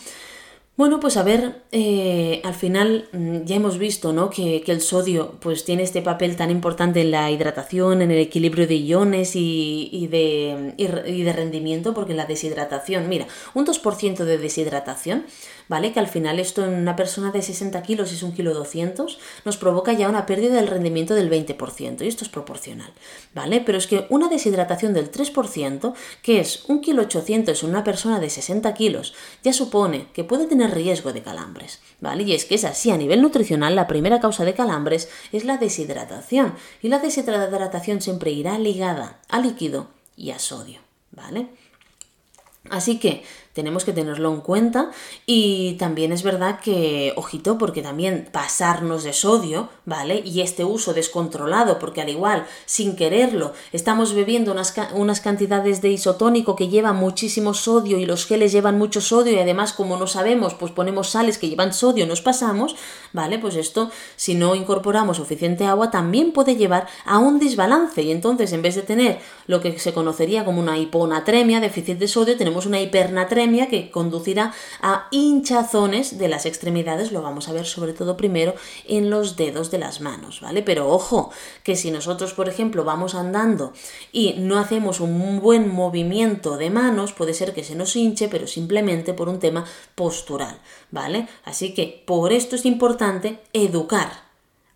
Bueno, 0.78 1.00
pues 1.00 1.16
a 1.16 1.24
ver, 1.24 1.64
eh, 1.72 2.40
al 2.44 2.54
final 2.54 3.08
mm, 3.10 3.38
ya 3.46 3.56
hemos 3.56 3.78
visto 3.78 4.12
¿no? 4.12 4.30
que, 4.30 4.62
el 4.64 4.80
sodio 4.80 5.32
pues, 5.40 5.64
tiene 5.64 5.82
este 5.82 6.02
papel 6.02 6.36
tan 6.36 6.52
importante 6.52 7.00
en 7.00 7.10
la 7.10 7.32
hidratación, 7.32 8.00
en 8.00 8.12
el 8.12 8.18
equilibrio 8.18 8.68
de 8.68 8.76
iones 8.76 9.32
y, 9.34 10.06
de, 10.08 10.74
y 10.78 11.22
de, 11.24 11.32
rendimiento, 11.32 11.94
porque 11.94 12.14
la 12.14 12.26
deshidratación, 12.26 13.08
mira, 13.08 13.26
un 13.54 13.66
2% 13.66 14.18
de 14.18 14.38
deshidratación 14.38 15.24
¿vale? 15.68 15.92
Que 15.92 16.00
al 16.00 16.08
final 16.08 16.38
esto 16.40 16.64
en 16.64 16.74
una 16.74 16.96
persona 16.96 17.30
de 17.30 17.42
60 17.42 17.82
kilos 17.82 18.12
es 18.12 18.22
un 18.22 18.32
kilo 18.32 18.54
200, 18.54 19.18
nos 19.44 19.56
provoca 19.56 19.92
ya 19.92 20.08
una 20.08 20.26
pérdida 20.26 20.54
del 20.54 20.66
rendimiento 20.66 21.14
del 21.14 21.30
20% 21.30 22.02
y 22.02 22.08
esto 22.08 22.24
es 22.24 22.30
proporcional, 22.30 22.92
¿vale? 23.34 23.62
Pero 23.64 23.78
es 23.78 23.86
que 23.86 24.06
una 24.08 24.28
deshidratación 24.28 24.94
del 24.94 25.12
3%, 25.12 25.94
que 26.22 26.40
es 26.40 26.64
un 26.68 26.80
kilo 26.80 27.02
800 27.02 27.62
en 27.62 27.70
una 27.70 27.84
persona 27.84 28.18
de 28.18 28.30
60 28.30 28.72
kilos, 28.74 29.14
ya 29.42 29.52
supone 29.52 30.06
que 30.12 30.24
puede 30.24 30.46
tener 30.46 30.67
riesgo 30.68 31.12
de 31.12 31.22
calambres, 31.22 31.80
¿vale? 32.00 32.22
Y 32.22 32.32
es 32.32 32.44
que 32.44 32.54
es 32.54 32.64
así, 32.64 32.90
a 32.90 32.96
nivel 32.96 33.22
nutricional, 33.22 33.74
la 33.74 33.86
primera 33.86 34.20
causa 34.20 34.44
de 34.44 34.54
calambres 34.54 35.08
es 35.32 35.44
la 35.44 35.56
deshidratación 35.56 36.54
y 36.82 36.88
la 36.88 36.98
deshidratación 36.98 38.00
siempre 38.00 38.30
irá 38.30 38.58
ligada 38.58 39.20
a 39.28 39.40
líquido 39.40 39.88
y 40.16 40.30
a 40.30 40.38
sodio, 40.38 40.80
¿vale? 41.10 41.48
Así 42.70 42.98
que 42.98 43.22
tenemos 43.58 43.84
que 43.84 43.92
tenerlo 43.92 44.32
en 44.32 44.40
cuenta 44.40 44.92
y 45.26 45.72
también 45.80 46.12
es 46.12 46.22
verdad 46.22 46.60
que, 46.60 47.12
ojito, 47.16 47.58
porque 47.58 47.82
también 47.82 48.28
pasarnos 48.30 49.02
de 49.02 49.12
sodio, 49.12 49.68
¿vale? 49.84 50.22
Y 50.24 50.42
este 50.42 50.64
uso 50.64 50.94
descontrolado, 50.94 51.80
porque 51.80 52.00
al 52.00 52.08
igual, 52.08 52.46
sin 52.66 52.94
quererlo, 52.94 53.54
estamos 53.72 54.14
bebiendo 54.14 54.52
unas, 54.52 54.72
unas 54.94 55.20
cantidades 55.20 55.82
de 55.82 55.90
isotónico 55.90 56.54
que 56.54 56.68
lleva 56.68 56.92
muchísimo 56.92 57.52
sodio 57.52 57.98
y 57.98 58.06
los 58.06 58.26
geles 58.26 58.52
llevan 58.52 58.78
mucho 58.78 59.00
sodio 59.00 59.32
y 59.32 59.40
además 59.40 59.72
como 59.72 59.96
no 59.96 60.06
sabemos, 60.06 60.54
pues 60.54 60.70
ponemos 60.70 61.08
sales 61.08 61.36
que 61.36 61.48
llevan 61.48 61.72
sodio, 61.72 62.06
nos 62.06 62.22
pasamos, 62.22 62.76
¿vale? 63.12 63.40
Pues 63.40 63.56
esto, 63.56 63.90
si 64.14 64.36
no 64.36 64.54
incorporamos 64.54 65.16
suficiente 65.16 65.66
agua, 65.66 65.90
también 65.90 66.30
puede 66.30 66.54
llevar 66.54 66.86
a 67.04 67.18
un 67.18 67.40
desbalance 67.40 68.02
y 68.02 68.12
entonces 68.12 68.52
en 68.52 68.62
vez 68.62 68.76
de 68.76 68.82
tener 68.82 69.18
lo 69.48 69.60
que 69.60 69.80
se 69.80 69.92
conocería 69.92 70.44
como 70.44 70.60
una 70.60 70.78
hiponatremia, 70.78 71.58
déficit 71.58 71.98
de 71.98 72.06
sodio, 72.06 72.36
tenemos 72.36 72.64
una 72.64 72.80
hipernatremia 72.80 73.47
que 73.68 73.90
conducirá 73.90 74.52
a 74.80 75.08
hinchazones 75.10 76.18
de 76.18 76.28
las 76.28 76.46
extremidades, 76.46 77.12
lo 77.12 77.22
vamos 77.22 77.48
a 77.48 77.52
ver 77.52 77.66
sobre 77.66 77.92
todo 77.92 78.16
primero 78.16 78.54
en 78.86 79.10
los 79.10 79.36
dedos 79.36 79.70
de 79.70 79.78
las 79.78 80.00
manos, 80.00 80.40
¿vale? 80.40 80.62
Pero 80.62 80.88
ojo, 80.88 81.30
que 81.62 81.76
si 81.76 81.90
nosotros, 81.90 82.34
por 82.34 82.48
ejemplo, 82.48 82.84
vamos 82.84 83.14
andando 83.14 83.72
y 84.12 84.34
no 84.38 84.58
hacemos 84.58 85.00
un 85.00 85.40
buen 85.40 85.72
movimiento 85.72 86.56
de 86.56 86.70
manos, 86.70 87.12
puede 87.12 87.34
ser 87.34 87.54
que 87.54 87.64
se 87.64 87.74
nos 87.74 87.96
hinche, 87.96 88.28
pero 88.28 88.46
simplemente 88.46 89.14
por 89.14 89.28
un 89.28 89.38
tema 89.38 89.64
postural, 89.94 90.60
¿vale? 90.90 91.28
Así 91.44 91.74
que 91.74 92.02
por 92.06 92.32
esto 92.32 92.56
es 92.56 92.66
importante 92.66 93.40
educar 93.52 94.27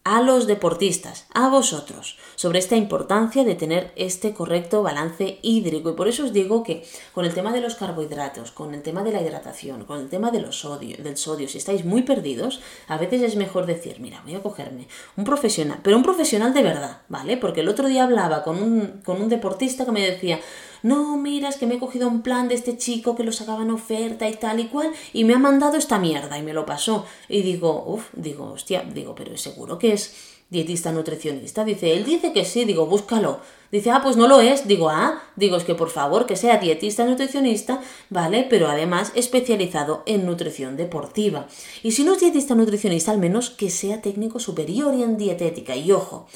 a 0.05 0.21
los 0.21 0.47
deportistas, 0.47 1.27
a 1.33 1.49
vosotros, 1.49 2.19
sobre 2.35 2.59
esta 2.59 2.77
importancia 2.77 3.45
de 3.45 3.55
tener 3.55 3.93
este 3.95 4.35
correcto 4.35 4.83
balance 4.83 5.39
hídrico. 5.43 5.91
Y 5.91 5.95
por 5.95 6.09
eso 6.09 6.25
os 6.25 6.33
digo 6.33 6.63
que 6.63 6.85
con 7.13 7.25
el 7.25 7.35
tema 7.35 7.53
de 7.53 7.61
los 7.61 7.77
carbohidratos, 7.77 8.51
con 8.51 8.75
el 8.75 8.83
tema 8.83 9.05
de 9.05 9.13
la 9.13 9.23
hidratación, 9.23 9.85
con 9.85 10.01
el 10.01 10.09
tema 10.09 10.31
de 10.31 10.41
los 10.41 10.61
sodio, 10.61 10.97
del 11.03 11.17
sodio, 11.17 11.49
si 11.49 11.59
estáis 11.59 11.85
muy 11.85 12.03
perdidos, 12.03 12.61
a 12.89 12.99
veces 12.99 13.23
es 13.23 13.37
mejor 13.37 13.67
decir, 13.67 14.01
mira, 14.01 14.21
voy 14.25 14.35
a 14.35 14.43
cogerme 14.43 14.89
un 15.17 15.25
profesional, 15.25 15.79
pero 15.83 15.97
un 15.97 16.03
profesional 16.03 16.53
de 16.53 16.63
verdad, 16.63 17.03
¿vale? 17.09 17.37
Porque 17.37 17.61
el 17.61 17.69
otro 17.69 17.87
día 17.87 18.05
hablaba 18.05 18.43
con 18.43 18.61
un, 18.61 19.03
con 19.05 19.23
un 19.23 19.29
deportista 19.29 19.85
que 19.85 19.93
me 19.93 20.05
decía, 20.05 20.41
no, 20.83 21.17
mira, 21.17 21.49
es 21.49 21.57
que 21.57 21.67
me 21.67 21.77
he 21.77 21.79
cogido 21.79 22.09
un 22.09 22.23
plan 22.23 22.49
de 22.49 22.57
este 22.57 22.77
chico 22.77 23.15
que 23.15 23.23
lo 23.23 23.31
sacaba 23.31 23.63
en 23.63 23.71
oferta 23.71 24.29
y 24.29 24.35
tal 24.35 24.59
y 24.59 24.67
cual, 24.67 24.91
y 25.13 25.25
me 25.25 25.35
ha 25.35 25.39
mandado 25.39 25.77
esta 25.77 25.99
mierda 25.99 26.37
y 26.39 26.43
me 26.43 26.53
lo 26.53 26.67
pasó. 26.67 27.07
Y 27.29 27.43
digo, 27.43 27.85
uff, 27.87 28.09
digo, 28.15 28.51
hostia, 28.53 28.83
digo, 28.93 29.15
pero 29.15 29.37
seguro 29.37 29.79
que 29.79 29.92
es 29.93 30.15
dietista 30.53 30.93
nutricionista. 30.93 31.65
Dice, 31.65 31.95
él 31.95 32.05
dice 32.05 32.33
que 32.33 32.45
sí, 32.45 32.65
digo, 32.65 32.87
búscalo. 32.87 33.41
Dice, 33.73 33.91
ah, 33.91 34.01
pues 34.03 34.19
no 34.19 34.29
lo 34.29 34.41
es. 34.41 34.69
Digo, 34.69 34.91
ah, 34.91 35.23
digo, 35.35 35.57
es 35.57 35.65
que 35.65 35.75
por 35.75 35.89
favor 35.89 36.27
que 36.27 36.37
sea 36.37 36.59
dietista 36.59 37.07
nutricionista, 37.07 37.81
¿vale? 38.11 38.47
Pero 38.49 38.69
además 38.69 39.13
especializado 39.15 40.03
en 40.05 40.27
nutrición 40.27 40.77
deportiva. 40.77 41.47
Y 41.83 41.93
si 41.93 42.05
no 42.05 42.13
es 42.13 42.21
dietista 42.21 42.55
nutricionista, 42.55 43.13
al 43.13 43.19
menos 43.19 43.49
que 43.49 43.71
sea 43.71 44.03
técnico 44.03 44.39
superior 44.41 44.95
y 44.95 45.03
en 45.03 45.17
dietética. 45.17 45.75
Y 45.75 45.91
ojo, 45.91 46.27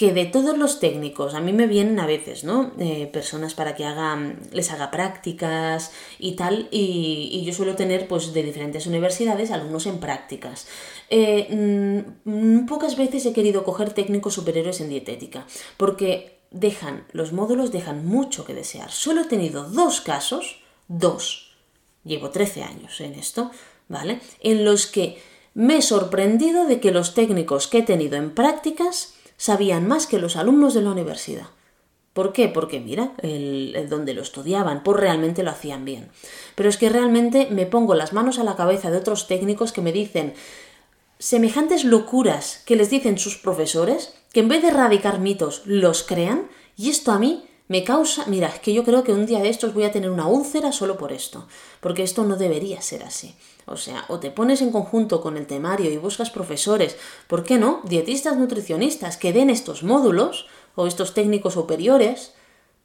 que 0.00 0.14
de 0.14 0.24
todos 0.24 0.56
los 0.56 0.80
técnicos, 0.80 1.34
a 1.34 1.42
mí 1.42 1.52
me 1.52 1.66
vienen 1.66 2.00
a 2.00 2.06
veces, 2.06 2.42
¿no? 2.42 2.72
Eh, 2.78 3.06
personas 3.12 3.52
para 3.52 3.74
que 3.74 3.84
hagan, 3.84 4.40
les 4.50 4.70
haga 4.72 4.90
prácticas 4.90 5.92
y 6.18 6.36
tal, 6.36 6.68
y, 6.70 7.42
yo 7.44 7.52
suelo 7.52 7.76
tener, 7.76 8.08
pues, 8.08 8.32
de 8.32 8.42
diferentes 8.42 8.86
universidades, 8.86 9.50
alumnos 9.50 9.84
en 9.84 10.00
prácticas. 10.00 10.66
Eh, 11.10 12.14
mm, 12.24 12.64
pocas 12.64 12.96
veces 12.96 13.26
he 13.26 13.34
querido 13.34 13.62
coger 13.62 13.92
técnicos 13.92 14.32
superiores 14.32 14.80
en 14.80 14.88
dietética, 14.88 15.46
porque 15.76 16.38
dejan, 16.50 17.04
los 17.12 17.34
módulos 17.34 17.70
dejan 17.70 18.06
mucho 18.06 18.46
que 18.46 18.54
desear. 18.54 18.90
Solo 18.90 19.20
he 19.20 19.26
tenido 19.26 19.68
dos 19.68 20.00
casos, 20.00 20.62
dos, 20.88 21.52
llevo 22.04 22.30
13 22.30 22.62
años 22.62 22.98
en 23.02 23.16
esto, 23.16 23.50
¿vale? 23.86 24.20
En 24.40 24.64
los 24.64 24.86
que 24.86 25.18
me 25.52 25.76
he 25.76 25.82
sorprendido 25.82 26.64
de 26.64 26.80
que 26.80 26.90
los 26.90 27.12
técnicos 27.12 27.68
que 27.68 27.80
he 27.80 27.82
tenido 27.82 28.16
en 28.16 28.34
prácticas 28.34 29.19
sabían 29.40 29.88
más 29.88 30.06
que 30.06 30.18
los 30.18 30.36
alumnos 30.36 30.74
de 30.74 30.82
la 30.82 30.90
universidad. 30.90 31.46
¿Por 32.12 32.34
qué? 32.34 32.48
Porque 32.48 32.78
mira, 32.78 33.14
el, 33.22 33.86
donde 33.88 34.12
lo 34.12 34.20
estudiaban, 34.20 34.82
pues 34.82 35.00
realmente 35.00 35.42
lo 35.42 35.50
hacían 35.50 35.86
bien. 35.86 36.10
Pero 36.54 36.68
es 36.68 36.76
que 36.76 36.90
realmente 36.90 37.48
me 37.50 37.64
pongo 37.64 37.94
las 37.94 38.12
manos 38.12 38.38
a 38.38 38.44
la 38.44 38.54
cabeza 38.54 38.90
de 38.90 38.98
otros 38.98 39.28
técnicos 39.28 39.72
que 39.72 39.80
me 39.80 39.92
dicen 39.92 40.34
semejantes 41.18 41.84
locuras 41.84 42.62
que 42.66 42.76
les 42.76 42.90
dicen 42.90 43.16
sus 43.16 43.38
profesores, 43.38 44.14
que 44.34 44.40
en 44.40 44.48
vez 44.48 44.60
de 44.60 44.68
erradicar 44.68 45.20
mitos 45.20 45.62
los 45.64 46.02
crean, 46.02 46.50
y 46.76 46.90
esto 46.90 47.10
a 47.10 47.18
mí 47.18 47.46
me 47.68 47.82
causa, 47.82 48.26
mira, 48.26 48.48
es 48.48 48.60
que 48.60 48.74
yo 48.74 48.84
creo 48.84 49.04
que 49.04 49.12
un 49.14 49.24
día 49.24 49.38
de 49.38 49.48
estos 49.48 49.72
voy 49.72 49.84
a 49.84 49.92
tener 49.92 50.10
una 50.10 50.26
úlcera 50.26 50.70
solo 50.70 50.98
por 50.98 51.12
esto, 51.12 51.48
porque 51.80 52.02
esto 52.02 52.24
no 52.24 52.36
debería 52.36 52.82
ser 52.82 53.04
así. 53.04 53.34
O 53.70 53.76
sea, 53.76 54.04
o 54.08 54.18
te 54.18 54.32
pones 54.32 54.62
en 54.62 54.72
conjunto 54.72 55.20
con 55.20 55.36
el 55.36 55.46
temario 55.46 55.90
y 55.90 55.96
buscas 55.96 56.30
profesores, 56.30 56.96
¿por 57.28 57.44
qué 57.44 57.56
no? 57.56 57.80
Dietistas 57.84 58.36
nutricionistas 58.36 59.16
que 59.16 59.32
den 59.32 59.48
estos 59.48 59.84
módulos 59.84 60.48
o 60.74 60.88
estos 60.88 61.14
técnicos 61.14 61.54
superiores, 61.54 62.34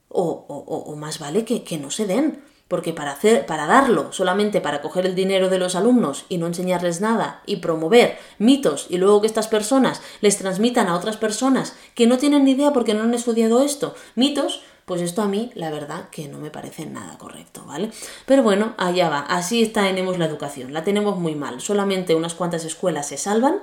o, 0.10 0.46
o, 0.48 0.96
más 0.96 1.18
vale 1.20 1.44
que, 1.44 1.64
que 1.64 1.78
no 1.78 1.90
se 1.90 2.06
den. 2.06 2.44
Porque 2.68 2.94
para, 2.94 3.12
hacer, 3.12 3.46
para 3.46 3.68
darlo 3.68 4.12
solamente 4.12 4.60
para 4.60 4.82
coger 4.82 5.06
el 5.06 5.14
dinero 5.14 5.50
de 5.50 5.60
los 5.60 5.76
alumnos 5.76 6.26
y 6.30 6.40
no 6.40 6.48
enseñarles 6.48 7.00
nada 7.00 7.44
y 7.46 7.58
promover 7.58 8.18
mitos 8.40 8.88
y 8.90 8.98
luego 8.98 9.22
que 9.22 9.28
estas 9.28 9.48
personas 9.48 10.02
les 10.22 10.40
transmitan 10.40 10.88
a 10.88 10.96
otras 10.96 11.16
personas 11.16 11.76
que 11.94 12.08
no 12.08 12.18
tienen 12.18 12.44
ni 12.44 12.52
idea 12.52 12.74
porque 12.74 12.96
no 12.96 13.04
han 13.04 13.14
estudiado 13.14 13.62
esto, 13.62 13.94
mitos, 14.16 14.64
pues 14.86 15.02
esto 15.02 15.22
a 15.22 15.28
mí, 15.28 15.52
la 15.56 15.72
verdad, 15.72 16.10
que 16.10 16.28
no 16.28 16.38
me 16.38 16.52
parece 16.52 16.86
nada 16.86 17.18
correcto, 17.18 17.64
¿vale? 17.66 17.90
Pero 18.26 18.44
bueno, 18.44 18.76
allá 18.78 19.10
va, 19.10 19.20
así 19.20 19.66
tenemos 19.68 20.20
la 20.20 20.26
educación, 20.26 20.74
la 20.74 20.84
tenemos 20.84 21.18
muy 21.18 21.36
mal. 21.36 21.60
Solamente 21.60 22.16
unas 22.16 22.36
cuantas 22.36 22.66
escuelas 22.66 23.08
se 23.08 23.18
salvan 23.18 23.62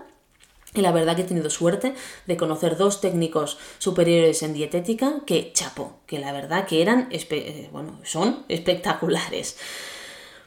y 0.75 0.81
la 0.81 0.91
verdad 0.91 1.15
que 1.15 1.23
he 1.23 1.27
tenido 1.27 1.51
suerte 1.51 1.95
de 2.27 2.37
conocer 2.37 2.77
dos 2.77 3.01
técnicos 3.01 3.59
superiores 3.79 4.43
en 4.43 4.55
dietética 4.55 5.21
que 5.27 5.53
chapo, 5.53 6.01
que 6.07 6.19
la 6.19 6.33
verdad 6.33 6.67
que 6.67 6.83
eran, 6.83 7.09
eh, 7.11 7.69
bueno, 7.73 7.99
son 8.05 8.45
espectaculares. 8.49 9.57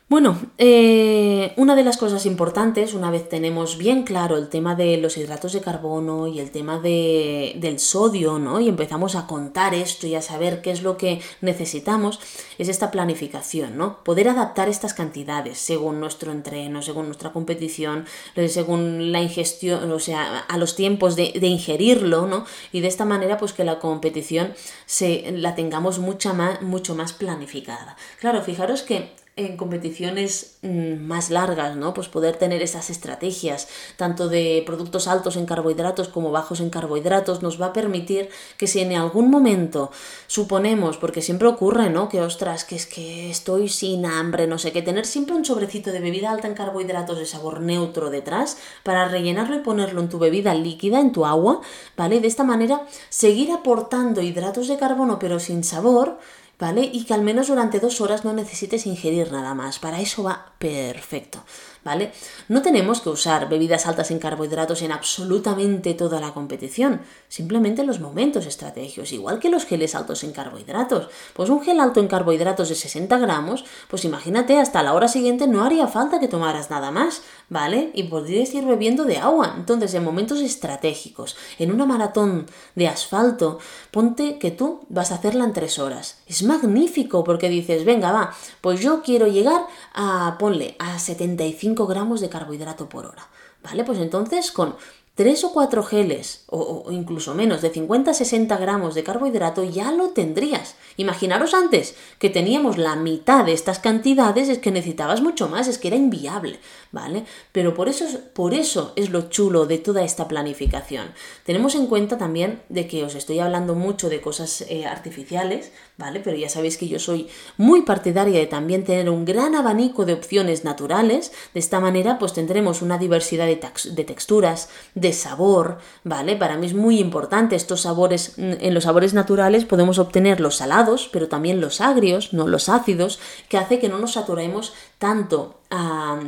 Bueno, 0.07 0.39
eh, 0.59 1.51
una 1.57 1.75
de 1.75 1.83
las 1.83 1.97
cosas 1.97 2.27
importantes, 2.27 2.93
una 2.93 3.09
vez 3.09 3.27
tenemos 3.27 3.79
bien 3.79 4.03
claro 4.03 4.37
el 4.37 4.49
tema 4.49 4.75
de 4.75 4.97
los 4.97 5.17
hidratos 5.17 5.51
de 5.53 5.61
carbono 5.61 6.27
y 6.27 6.39
el 6.39 6.51
tema 6.51 6.79
de, 6.79 7.55
del 7.57 7.79
sodio, 7.79 8.37
¿no? 8.37 8.59
Y 8.59 8.69
empezamos 8.69 9.15
a 9.15 9.25
contar 9.25 9.73
esto 9.73 10.05
y 10.05 10.13
a 10.13 10.21
saber 10.21 10.61
qué 10.61 10.69
es 10.69 10.83
lo 10.83 10.95
que 10.95 11.21
necesitamos, 11.41 12.19
es 12.59 12.69
esta 12.69 12.91
planificación, 12.91 13.77
¿no? 13.77 14.03
Poder 14.03 14.29
adaptar 14.29 14.69
estas 14.69 14.93
cantidades 14.93 15.57
según 15.57 15.99
nuestro 15.99 16.31
entreno, 16.31 16.83
según 16.83 17.07
nuestra 17.07 17.33
competición, 17.33 18.05
eh, 18.35 18.47
según 18.47 19.11
la 19.11 19.23
ingestión, 19.23 19.91
o 19.91 19.99
sea, 19.99 20.37
a 20.37 20.57
los 20.59 20.75
tiempos 20.75 21.15
de, 21.15 21.33
de 21.33 21.47
ingerirlo, 21.47 22.27
¿no? 22.27 22.45
Y 22.71 22.81
de 22.81 22.89
esta 22.89 23.05
manera, 23.05 23.39
pues 23.39 23.53
que 23.53 23.63
la 23.63 23.79
competición 23.79 24.53
se, 24.85 25.31
la 25.31 25.55
tengamos 25.55 25.97
mucha 25.97 26.31
más, 26.33 26.61
mucho 26.61 26.93
más 26.93 27.11
planificada. 27.11 27.97
Claro, 28.19 28.43
fijaros 28.43 28.83
que 28.83 29.24
en 29.37 29.57
competiciones 29.57 30.57
mm, 30.61 30.95
más 31.01 31.29
largas, 31.29 31.75
¿no? 31.75 31.93
Pues 31.93 32.07
poder 32.07 32.37
tener 32.37 32.61
esas 32.61 32.89
estrategias, 32.89 33.67
tanto 33.97 34.29
de 34.29 34.63
productos 34.65 35.09
altos 35.09 35.35
en 35.35 35.45
carbohidratos 35.45 36.07
como 36.07 36.31
bajos 36.31 36.61
en 36.61 36.69
carbohidratos, 36.69 37.41
nos 37.41 37.61
va 37.61 37.67
a 37.67 37.73
permitir 37.73 38.29
que 38.57 38.67
si 38.67 38.79
en 38.79 38.93
algún 38.93 39.29
momento 39.29 39.91
suponemos, 40.27 40.97
porque 40.97 41.21
siempre 41.21 41.49
ocurre, 41.49 41.89
¿no? 41.89 42.07
Que 42.07 42.21
ostras, 42.21 42.63
que 42.63 42.77
es 42.77 42.85
que 42.85 43.29
estoy 43.29 43.67
sin 43.67 44.05
hambre, 44.05 44.47
no 44.47 44.57
sé, 44.57 44.71
que 44.71 44.81
tener 44.81 45.05
siempre 45.05 45.35
un 45.35 45.43
sobrecito 45.43 45.91
de 45.91 45.99
bebida 45.99 46.31
alta 46.31 46.47
en 46.47 46.53
carbohidratos 46.53 47.17
de 47.17 47.25
sabor 47.25 47.59
neutro 47.59 48.09
detrás 48.09 48.57
para 48.83 49.09
rellenarlo 49.09 49.57
y 49.57 49.59
ponerlo 49.59 49.99
en 49.99 50.07
tu 50.07 50.17
bebida 50.17 50.53
líquida, 50.53 51.01
en 51.01 51.11
tu 51.11 51.25
agua, 51.25 51.59
¿vale? 51.97 52.21
De 52.21 52.27
esta 52.27 52.45
manera 52.45 52.87
seguir 53.09 53.51
aportando 53.51 54.21
hidratos 54.21 54.69
de 54.69 54.77
carbono 54.77 55.19
pero 55.19 55.39
sin 55.39 55.65
sabor, 55.65 56.19
¿vale? 56.59 56.89
Y 56.91 57.05
que 57.05 57.13
al 57.13 57.21
menos 57.21 57.47
durante 57.47 57.79
dos 57.79 58.01
horas 58.01 58.25
no 58.25 58.33
necesites 58.33 58.85
ingerir 58.85 59.31
nada 59.31 59.53
más. 59.53 59.79
Para 59.79 60.01
eso 60.01 60.23
va 60.23 60.53
perfecto. 60.57 61.43
¿vale? 61.85 62.11
No 62.49 62.63
tenemos 62.63 62.99
que 62.99 63.09
usar 63.09 63.47
bebidas 63.47 63.85
altas 63.85 64.09
en 64.09 64.17
carbohidratos 64.17 64.81
en 64.81 64.91
absolutamente 64.91 65.93
toda 65.93 66.19
la 66.19 66.33
competición, 66.33 67.01
simplemente 67.29 67.81
en 67.81 67.87
los 67.87 67.99
momentos 67.99 68.47
estratégicos, 68.47 69.13
igual 69.13 69.39
que 69.39 69.49
los 69.49 69.65
geles 69.65 69.93
altos 69.93 70.23
en 70.23 70.33
carbohidratos. 70.33 71.09
Pues 71.33 71.49
un 71.49 71.61
gel 71.61 71.79
alto 71.79 71.99
en 71.99 72.07
carbohidratos 72.07 72.69
de 72.69 72.75
60 72.75 73.19
gramos, 73.19 73.65
pues 73.87 74.03
imagínate, 74.03 74.57
hasta 74.57 74.81
la 74.81 74.93
hora 74.93 75.07
siguiente 75.07 75.47
no 75.47 75.63
haría 75.63 75.87
falta 75.87 76.19
que 76.19 76.27
tomaras 76.27 76.71
nada 76.71 76.89
más, 76.89 77.21
¿vale? 77.49 77.91
Y 77.93 78.03
podrías 78.03 78.53
ir 78.53 78.65
bebiendo 78.65 79.05
de 79.05 79.17
agua. 79.17 79.53
Entonces, 79.57 79.93
en 79.93 80.03
momentos 80.03 80.41
estratégicos, 80.41 81.35
en 81.59 81.71
una 81.71 81.85
maratón 81.85 82.45
de 82.75 82.87
asfalto, 82.87 83.59
ponte 83.91 84.39
que 84.39 84.51
tú 84.51 84.81
vas 84.89 85.11
a 85.11 85.15
hacerla 85.15 85.45
en 85.45 85.53
tres 85.53 85.79
horas. 85.79 86.19
Es 86.27 86.43
magnífico 86.43 87.23
porque 87.23 87.49
dices, 87.49 87.85
venga, 87.85 88.11
va, 88.11 88.35
pues 88.61 88.79
yo 88.79 89.01
quiero 89.01 89.27
llegar 89.27 89.65
a, 89.93 90.37
ponle, 90.39 90.75
a 90.79 90.99
75 90.99 91.87
gramos 91.87 92.21
de 92.21 92.29
carbohidrato 92.29 92.89
por 92.89 93.05
hora. 93.05 93.27
¿Vale? 93.63 93.83
Pues 93.83 93.97
entonces 93.97 94.51
con 94.51 94.75
3 95.15 95.45
o 95.45 95.53
4 95.53 95.81
geles, 95.83 96.43
o, 96.47 96.91
incluso 96.91 97.33
menos, 97.33 97.61
de 97.61 97.69
50 97.69 98.11
a 98.11 98.13
60 98.13 98.57
gramos 98.57 98.95
de 98.95 99.03
carbohidrato, 99.03 99.63
ya 99.63 99.93
lo 99.93 100.09
tendrías. 100.09 100.75
Imaginaros 100.97 101.53
antes 101.53 101.95
que 102.19 102.29
teníamos 102.29 102.77
la 102.77 102.97
mitad 102.97 103.45
de 103.45 103.53
estas 103.53 103.79
cantidades, 103.79 104.49
es 104.49 104.59
que 104.59 104.71
necesitabas 104.71 105.21
mucho 105.21 105.47
más, 105.47 105.69
es 105.69 105.77
que 105.77 105.87
era 105.87 105.95
inviable, 105.95 106.59
¿vale? 106.95 107.25
Pero 107.51 107.73
por 107.73 107.89
eso, 107.89 108.05
por 108.33 108.53
eso 108.53 108.93
es 108.95 109.09
lo 109.09 109.29
chulo 109.29 109.65
de 109.65 109.79
toda 109.79 110.03
esta 110.03 110.29
planificación. 110.29 111.07
Tenemos 111.43 111.75
en 111.75 111.87
cuenta 111.87 112.17
también 112.17 112.61
de 112.69 112.87
que 112.87 113.03
os 113.03 113.15
estoy 113.15 113.39
hablando 113.39 113.75
mucho 113.75 114.07
de 114.07 114.21
cosas 114.21 114.61
eh, 114.69 114.85
artificiales, 114.85 115.73
¿vale? 115.97 116.21
Pero 116.21 116.37
ya 116.37 116.47
sabéis 116.47 116.77
que 116.77 116.87
yo 116.87 116.97
soy 116.97 117.27
muy 117.57 117.81
partidaria 117.81 118.39
de 118.39 118.47
también 118.47 118.85
tener 118.85 119.09
un 119.09 119.25
gran 119.25 119.55
abanico 119.55 120.05
de 120.05 120.13
opciones 120.13 120.63
naturales. 120.63 121.33
De 121.53 121.59
esta 121.59 121.81
manera, 121.81 122.17
pues 122.17 122.31
tendremos 122.31 122.81
una 122.81 122.97
diversidad 122.97 123.45
de, 123.45 123.57
texturas, 124.05 124.69
de 124.93 125.11
sabor, 125.11 125.79
¿vale? 126.05 126.37
Para 126.37 126.55
mí 126.55 126.65
es 126.65 126.73
muy 126.73 126.99
importante 126.99 127.57
estos 127.57 127.81
sabores, 127.81 128.35
en 128.37 128.73
los 128.73 128.85
sabores 128.85 129.13
naturales 129.13 129.65
podemos 129.65 129.99
obtener 129.99 130.39
los 130.39 130.55
salados, 130.55 131.09
pero 131.11 131.27
también 131.27 131.59
los 131.59 131.81
agrios, 131.81 132.31
no 132.31 132.47
los 132.47 132.69
ácidos, 132.69 133.19
que 133.49 133.57
hace 133.57 133.79
que 133.79 133.89
no 133.89 133.99
nos 133.99 134.13
saturemos 134.13 134.73
tanto 134.97 135.59
a 135.69 136.21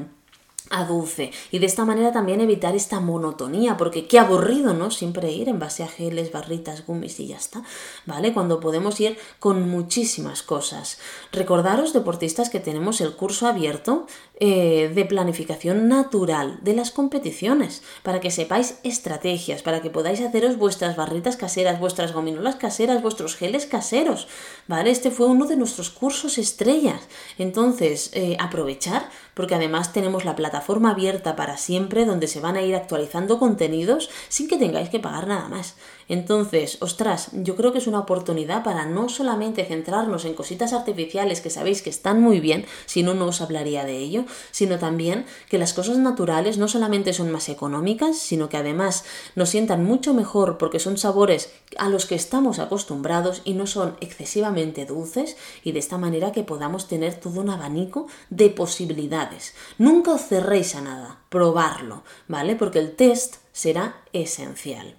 dulce 0.87 1.31
y 1.51 1.59
de 1.59 1.65
esta 1.65 1.85
manera 1.85 2.11
también 2.11 2.41
evitar 2.41 2.75
esta 2.75 2.99
monotonía 2.99 3.77
porque 3.77 4.05
qué 4.05 4.19
aburrido 4.19 4.73
no 4.73 4.91
siempre 4.91 5.31
ir 5.31 5.49
en 5.49 5.59
base 5.59 5.83
a 5.83 5.87
geles 5.87 6.31
barritas 6.31 6.85
gummies 6.85 7.19
y 7.19 7.27
ya 7.27 7.37
está 7.37 7.63
vale 8.05 8.33
cuando 8.33 8.59
podemos 8.59 8.99
ir 8.99 9.17
con 9.39 9.69
muchísimas 9.69 10.43
cosas 10.43 10.99
recordaros 11.31 11.93
deportistas 11.93 12.49
que 12.49 12.59
tenemos 12.59 13.01
el 13.01 13.15
curso 13.15 13.47
abierto 13.47 14.07
eh, 14.39 14.91
de 14.93 15.03
planificación 15.05 15.87
natural 15.87 16.59
de 16.61 16.75
las 16.75 16.91
competiciones, 16.91 17.81
para 18.03 18.19
que 18.19 18.29
sepáis 18.29 18.77
estrategias, 18.83 19.63
para 19.63 19.81
que 19.81 19.89
podáis 19.89 20.21
haceros 20.21 20.57
vuestras 20.57 20.95
barritas 20.95 21.37
caseras, 21.37 21.79
vuestras 21.79 22.13
gominolas 22.13 22.55
caseras, 22.55 23.01
vuestros 23.01 23.35
geles 23.35 23.65
caseros, 23.65 24.27
¿vale? 24.67 24.91
Este 24.91 25.09
fue 25.09 25.25
uno 25.25 25.47
de 25.47 25.55
nuestros 25.55 25.89
cursos 25.89 26.37
estrellas. 26.37 27.01
Entonces, 27.39 28.11
eh, 28.13 28.37
aprovechar, 28.39 29.09
porque 29.37 29.53
además 29.53 29.93
tenemos 29.93 30.25
la 30.25 30.35
plataforma 30.35 30.89
abierta 30.89 31.35
para 31.35 31.57
siempre, 31.57 32.05
donde 32.05 32.25
se 32.25 32.39
van 32.39 32.57
a 32.57 32.63
ir 32.63 32.75
actualizando 32.75 33.37
contenidos 33.37 34.09
sin 34.29 34.47
que 34.47 34.57
tengáis 34.57 34.89
que 34.89 34.99
pagar 34.99 35.27
nada 35.27 35.47
más. 35.47 35.75
Entonces, 36.09 36.77
ostras, 36.81 37.29
yo 37.33 37.55
creo 37.55 37.73
que 37.73 37.79
es 37.79 37.87
una 37.87 37.99
oportunidad 37.99 38.63
para 38.63 38.85
no 38.85 39.09
solamente 39.09 39.65
centrarnos 39.65 40.25
en 40.25 40.33
cositas 40.33 40.73
artificiales 40.73 41.41
que 41.41 41.49
sabéis 41.49 41.81
que 41.81 41.89
están 41.89 42.21
muy 42.21 42.39
bien, 42.39 42.65
si 42.85 43.03
no, 43.03 43.13
no 43.13 43.25
os 43.25 43.41
hablaría 43.41 43.83
de 43.83 43.97
ello, 43.97 44.25
sino 44.51 44.79
también 44.79 45.25
que 45.49 45.57
las 45.57 45.73
cosas 45.73 45.97
naturales 45.97 46.57
no 46.57 46.67
solamente 46.67 47.13
son 47.13 47.31
más 47.31 47.49
económicas, 47.49 48.17
sino 48.17 48.49
que 48.49 48.57
además 48.57 49.03
nos 49.35 49.49
sientan 49.49 49.83
mucho 49.83 50.13
mejor 50.13 50.57
porque 50.57 50.79
son 50.79 50.97
sabores 50.97 51.51
a 51.77 51.89
los 51.89 52.05
que 52.05 52.15
estamos 52.15 52.59
acostumbrados 52.59 53.41
y 53.43 53.53
no 53.53 53.67
son 53.67 53.97
excesivamente 53.99 54.85
dulces 54.85 55.35
y 55.63 55.73
de 55.73 55.79
esta 55.79 55.97
manera 55.97 56.31
que 56.31 56.43
podamos 56.43 56.87
tener 56.87 57.15
todo 57.15 57.41
un 57.41 57.49
abanico 57.49 58.07
de 58.29 58.49
posibilidades. 58.49 59.53
Nunca 59.77 60.11
os 60.11 60.21
cerréis 60.27 60.75
a 60.75 60.81
nada, 60.81 61.19
probarlo, 61.29 62.03
¿vale? 62.27 62.55
Porque 62.55 62.79
el 62.79 62.95
test 62.95 63.35
será 63.51 64.01
esencial. 64.13 64.95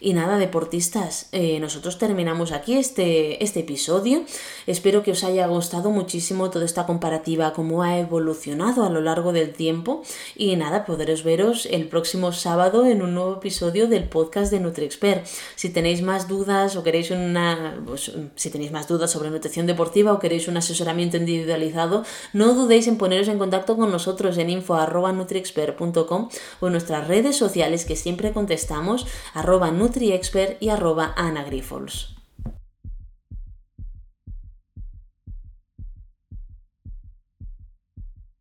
Y 0.00 0.12
nada, 0.12 0.38
deportistas, 0.38 1.28
eh, 1.32 1.58
nosotros 1.60 1.98
terminamos 1.98 2.52
aquí 2.52 2.76
este, 2.76 3.42
este 3.42 3.60
episodio. 3.60 4.22
Espero 4.66 5.02
que 5.02 5.12
os 5.12 5.24
haya 5.24 5.46
gustado 5.46 5.90
muchísimo 5.90 6.50
toda 6.50 6.64
esta 6.64 6.86
comparativa, 6.86 7.52
cómo 7.52 7.82
ha 7.82 7.98
evolucionado 7.98 8.84
a 8.84 8.90
lo 8.90 9.00
largo 9.00 9.32
del 9.32 9.52
tiempo. 9.52 10.02
Y 10.36 10.56
nada, 10.56 10.84
poderos 10.84 11.24
veros 11.24 11.66
el 11.66 11.88
próximo 11.88 12.32
sábado 12.32 12.86
en 12.86 13.02
un 13.02 13.14
nuevo 13.14 13.34
episodio 13.34 13.88
del 13.88 14.04
podcast 14.04 14.52
de 14.52 14.60
NutriExpert. 14.60 15.26
Si 15.56 15.70
tenéis 15.70 16.02
más 16.02 16.28
dudas 16.28 16.76
o 16.76 16.82
queréis 16.82 17.10
una. 17.10 17.82
Pues, 17.84 18.12
si 18.36 18.50
tenéis 18.50 18.72
más 18.72 18.88
dudas 18.88 19.10
sobre 19.10 19.30
nutrición 19.30 19.66
deportiva 19.66 20.12
o 20.12 20.18
queréis 20.18 20.48
un 20.48 20.56
asesoramiento 20.56 21.16
individualizado, 21.16 22.04
no 22.32 22.54
dudéis 22.54 22.86
en 22.86 22.98
poneros 22.98 23.28
en 23.28 23.38
contacto 23.38 23.76
con 23.76 23.90
nosotros 23.90 24.38
en 24.38 24.50
info.nutriexpert.com 24.50 26.28
o 26.60 26.66
en 26.66 26.72
nuestras 26.72 27.08
redes 27.08 27.36
sociales 27.36 27.84
que 27.84 27.96
siempre 27.96 28.32
contestamos, 28.32 29.06
arroba 29.34 29.70
NutriExpert 29.88 30.62
y 30.62 30.68
arroba 30.68 31.14
Ana 31.16 31.44
Grifols. 31.44 32.17